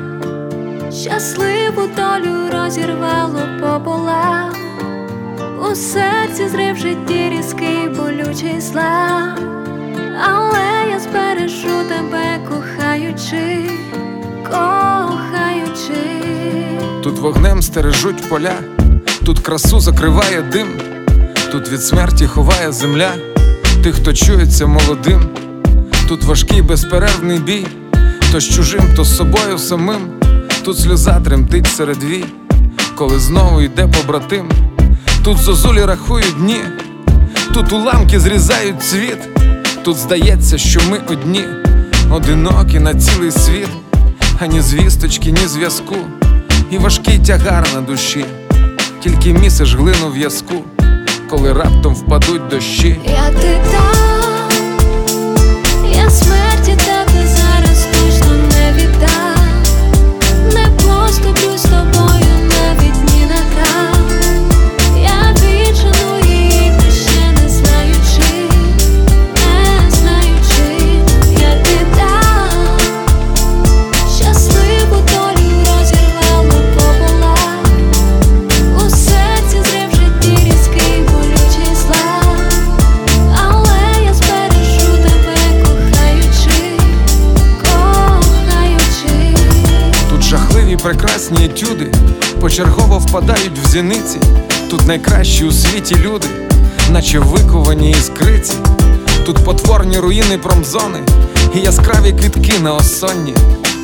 щасливу 0.93 1.83
долю 1.97 2.51
розірвало 2.53 3.41
пополам 3.61 4.53
у 5.71 5.75
серці 5.75 6.49
зрив 6.49 6.77
житті 6.77 7.31
різкий 7.31 7.89
болючий 7.97 8.61
зла, 8.61 9.37
але 10.23 10.91
я 10.91 11.01
збережу 11.01 11.85
тебе, 11.89 12.39
кохаючи, 12.49 13.71
кохаючи. 14.45 16.03
Тут 17.03 17.19
вогнем 17.19 17.63
стережуть 17.63 18.29
поля, 18.29 18.55
тут 19.25 19.39
красу 19.39 19.81
закриває 19.81 20.43
дим. 20.43 20.98
Тут 21.53 21.73
від 21.73 21.83
смерті 21.83 22.27
ховає 22.27 22.73
земля, 22.73 23.11
тих, 23.83 23.95
хто 23.95 24.13
чується 24.13 24.67
молодим, 24.67 25.29
тут 26.09 26.25
важкий 26.25 26.63
безперервний 26.63 27.39
бій, 27.39 27.67
то 28.33 28.41
з 28.41 28.49
чужим, 28.49 28.83
то 28.97 29.05
з 29.05 29.17
собою 29.17 29.59
самим, 29.59 30.01
тут 30.65 30.79
сльоза 30.79 31.21
тремтить 31.21 31.67
серед 31.67 32.05
вій, 32.05 32.25
коли 32.95 33.19
знову 33.19 33.61
йде 33.61 33.87
побратим, 33.87 34.51
тут 35.25 35.39
зозулі 35.39 35.85
рахують 35.85 36.37
дні, 36.39 36.61
тут 37.55 37.73
уламки 37.73 38.21
зрізають 38.21 38.83
цвіт, 38.83 39.19
тут 39.85 39.97
здається, 39.97 40.59
що 40.59 40.81
ми 40.91 41.01
одні, 41.09 41.45
одинокі 42.13 42.79
на 42.79 42.95
цілий 42.95 43.31
світ, 43.31 43.69
ані 44.41 44.61
звісточки, 44.61 45.33
ні 45.33 45.47
зв'язку, 45.47 45.97
і 46.71 46.79
важкий 46.79 47.19
тягар 47.19 47.69
на 47.75 47.81
душі, 47.81 48.25
тільки 49.01 49.33
місиш 49.33 49.75
глину 49.75 50.11
в'язку 50.15 50.65
коли 51.31 51.53
раптом 51.53 51.95
впадуть 51.95 52.49
дощі. 52.49 53.01
Як 53.05 53.41
ти 53.41 53.59
там, 53.73 54.51
я 55.93 56.11
смерті 56.11 56.77
тебе 56.87 57.27
зараз 57.27 57.87
точно 57.93 58.33
не 58.37 58.73
віддам, 58.73 59.63
не 60.55 60.69
поступлю 60.77 61.59
з 61.59 61.63
тобою 61.63 62.35
навіть 62.49 62.88
прекрасні 91.29 91.45
етюди 91.45 91.93
почергово 92.41 92.99
впадають 92.99 93.59
в 93.65 93.69
зіниці. 93.69 94.19
Тут 94.71 94.87
найкращі 94.87 95.45
у 95.45 95.53
світі 95.53 95.97
люди, 96.05 96.27
наче 96.91 97.19
виковані 97.19 97.91
іскриці. 97.91 98.55
Тут 99.27 99.45
потворні 99.45 99.99
руїни 99.99 100.39
промзони 100.39 100.99
і 101.55 101.59
яскраві 101.59 102.13
квітки 102.13 102.59
на 102.59 102.75
осонні. 102.75 103.35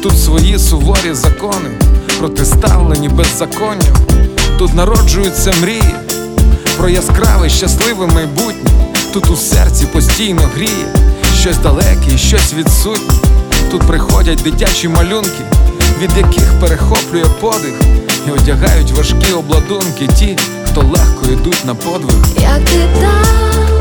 Тут 0.02 0.18
свої 0.18 0.58
суворі 0.58 1.12
закони, 1.12 1.70
протиставлені 2.18 3.08
беззаконню. 3.08 3.96
Тут 4.58 4.74
народжуються 4.74 5.52
мрії 5.62 5.94
про 6.78 6.88
яскраве, 6.88 7.48
щасливе 7.48 8.06
майбутнє. 8.06 8.70
Тут 9.12 9.30
у 9.30 9.36
серці 9.36 9.86
постійно 9.92 10.42
гріє 10.54 10.86
щось 11.40 11.58
далеке 11.58 12.18
щось 12.18 12.54
відсутнє. 12.54 13.14
Тут 13.70 13.82
приходять 13.82 14.42
дитячі 14.42 14.88
малюнки, 14.88 15.44
від 16.00 16.16
яких 16.16 16.60
перехоплює 16.60 17.24
подих, 17.40 17.74
і 18.28 18.30
одягають 18.30 18.90
важкі 18.92 19.32
обладунки 19.32 20.06
ті, 20.18 20.38
хто 20.64 20.80
легко 20.80 21.26
йдуть 21.32 21.64
на 21.64 21.74
подвиг. 21.74 22.16
Як 22.40 22.64
ти 22.64 22.88
там, 23.00 23.78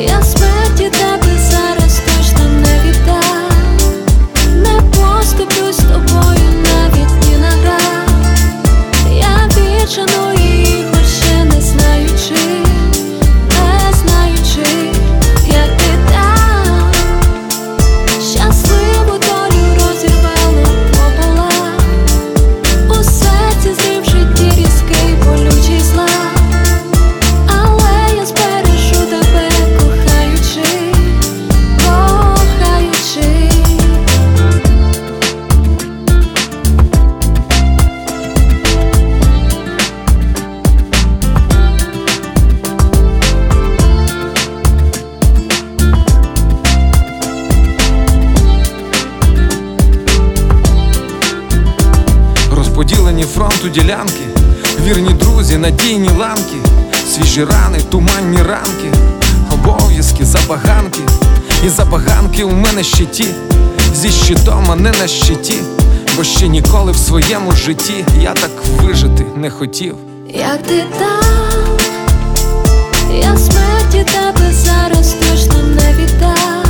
я 0.00 0.22
смерті 0.22 0.90
тебе 0.98 1.38
зараз 1.50 2.00
точно 2.06 2.44
не 2.48 2.80
віддам, 2.84 3.78
не 4.54 4.80
поступлю 4.90 5.72
з 5.72 5.76
тобою 5.76 6.48
навіть 6.62 7.26
ні 7.28 7.36
на 7.40 7.50
грам. 7.50 8.08
Я 9.12 9.48
віджену 9.56 10.32
їх, 10.32 10.86
хоч 10.90 11.06
ще 11.06 11.44
не 11.44 11.60
знаючи, 11.60 12.42
не 13.48 13.92
знаючи, 13.92 14.87
ділянки, 53.68 54.22
вірні 54.86 55.12
друзі, 55.12 55.56
надійні 55.56 56.10
ланки, 56.18 56.56
свіжі 57.14 57.44
рани, 57.44 57.78
туманні 57.90 58.38
ранки, 58.38 58.98
обов'язки, 59.52 60.24
забаганки, 60.24 61.00
і 61.66 61.68
забаганки 61.68 62.44
у 62.44 62.50
мене 62.50 62.84
ще 62.84 63.04
ті, 63.04 63.26
зі 63.94 64.10
щитом, 64.10 64.64
а 64.70 64.76
не 64.76 64.90
на 64.90 65.08
щиті, 65.08 65.58
бо 66.16 66.24
ще 66.24 66.48
ніколи 66.48 66.92
в 66.92 66.96
своєму 66.96 67.52
житті 67.52 68.04
я 68.20 68.32
так 68.32 68.50
вижити 68.82 69.26
не 69.36 69.50
хотів. 69.50 69.94
Як 70.28 70.62
ти 70.62 70.84
там, 70.98 71.76
я 73.22 73.36
смерті 73.36 74.06
тебе 74.12 74.52
зараз 74.52 75.14
точно 75.14 75.62
не 75.62 75.92
віддам. 75.92 76.64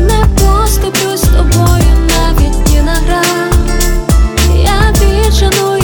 Не 0.00 0.26
поступлю 0.34 1.16
з 1.16 1.20
тобою 1.20 2.08
навіть 2.08 2.68
ні 2.70 2.80
на 2.80 2.92
грам 2.92 3.52
Я 4.54 4.92
віджену 4.92 5.77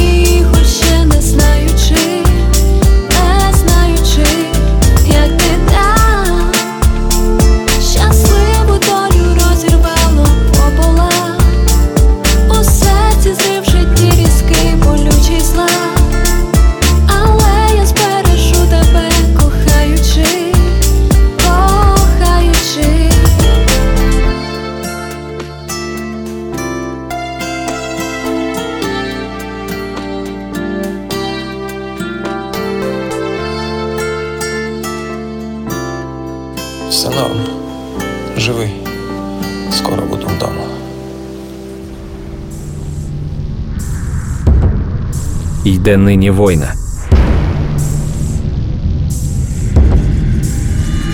Йде 45.85 45.97
нині 45.97 46.31
война. 46.31 46.75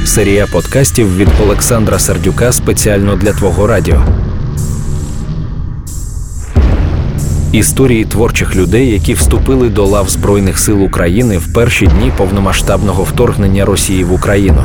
Серія 0.04 0.46
подкастів 0.46 1.16
від 1.16 1.28
Олександра 1.42 1.98
Сердюка 1.98 2.52
спеціально 2.52 3.16
для 3.16 3.32
Твого 3.32 3.66
радіо. 3.66 4.02
Історії 7.52 8.04
творчих 8.04 8.56
людей, 8.56 8.90
які 8.90 9.14
вступили 9.14 9.68
до 9.68 9.86
лав 9.86 10.08
Збройних 10.08 10.58
сил 10.58 10.84
України 10.84 11.38
в 11.38 11.52
перші 11.52 11.86
дні 11.86 12.12
повномасштабного 12.16 13.02
вторгнення 13.02 13.64
Росії 13.64 14.04
в 14.04 14.12
Україну. 14.12 14.62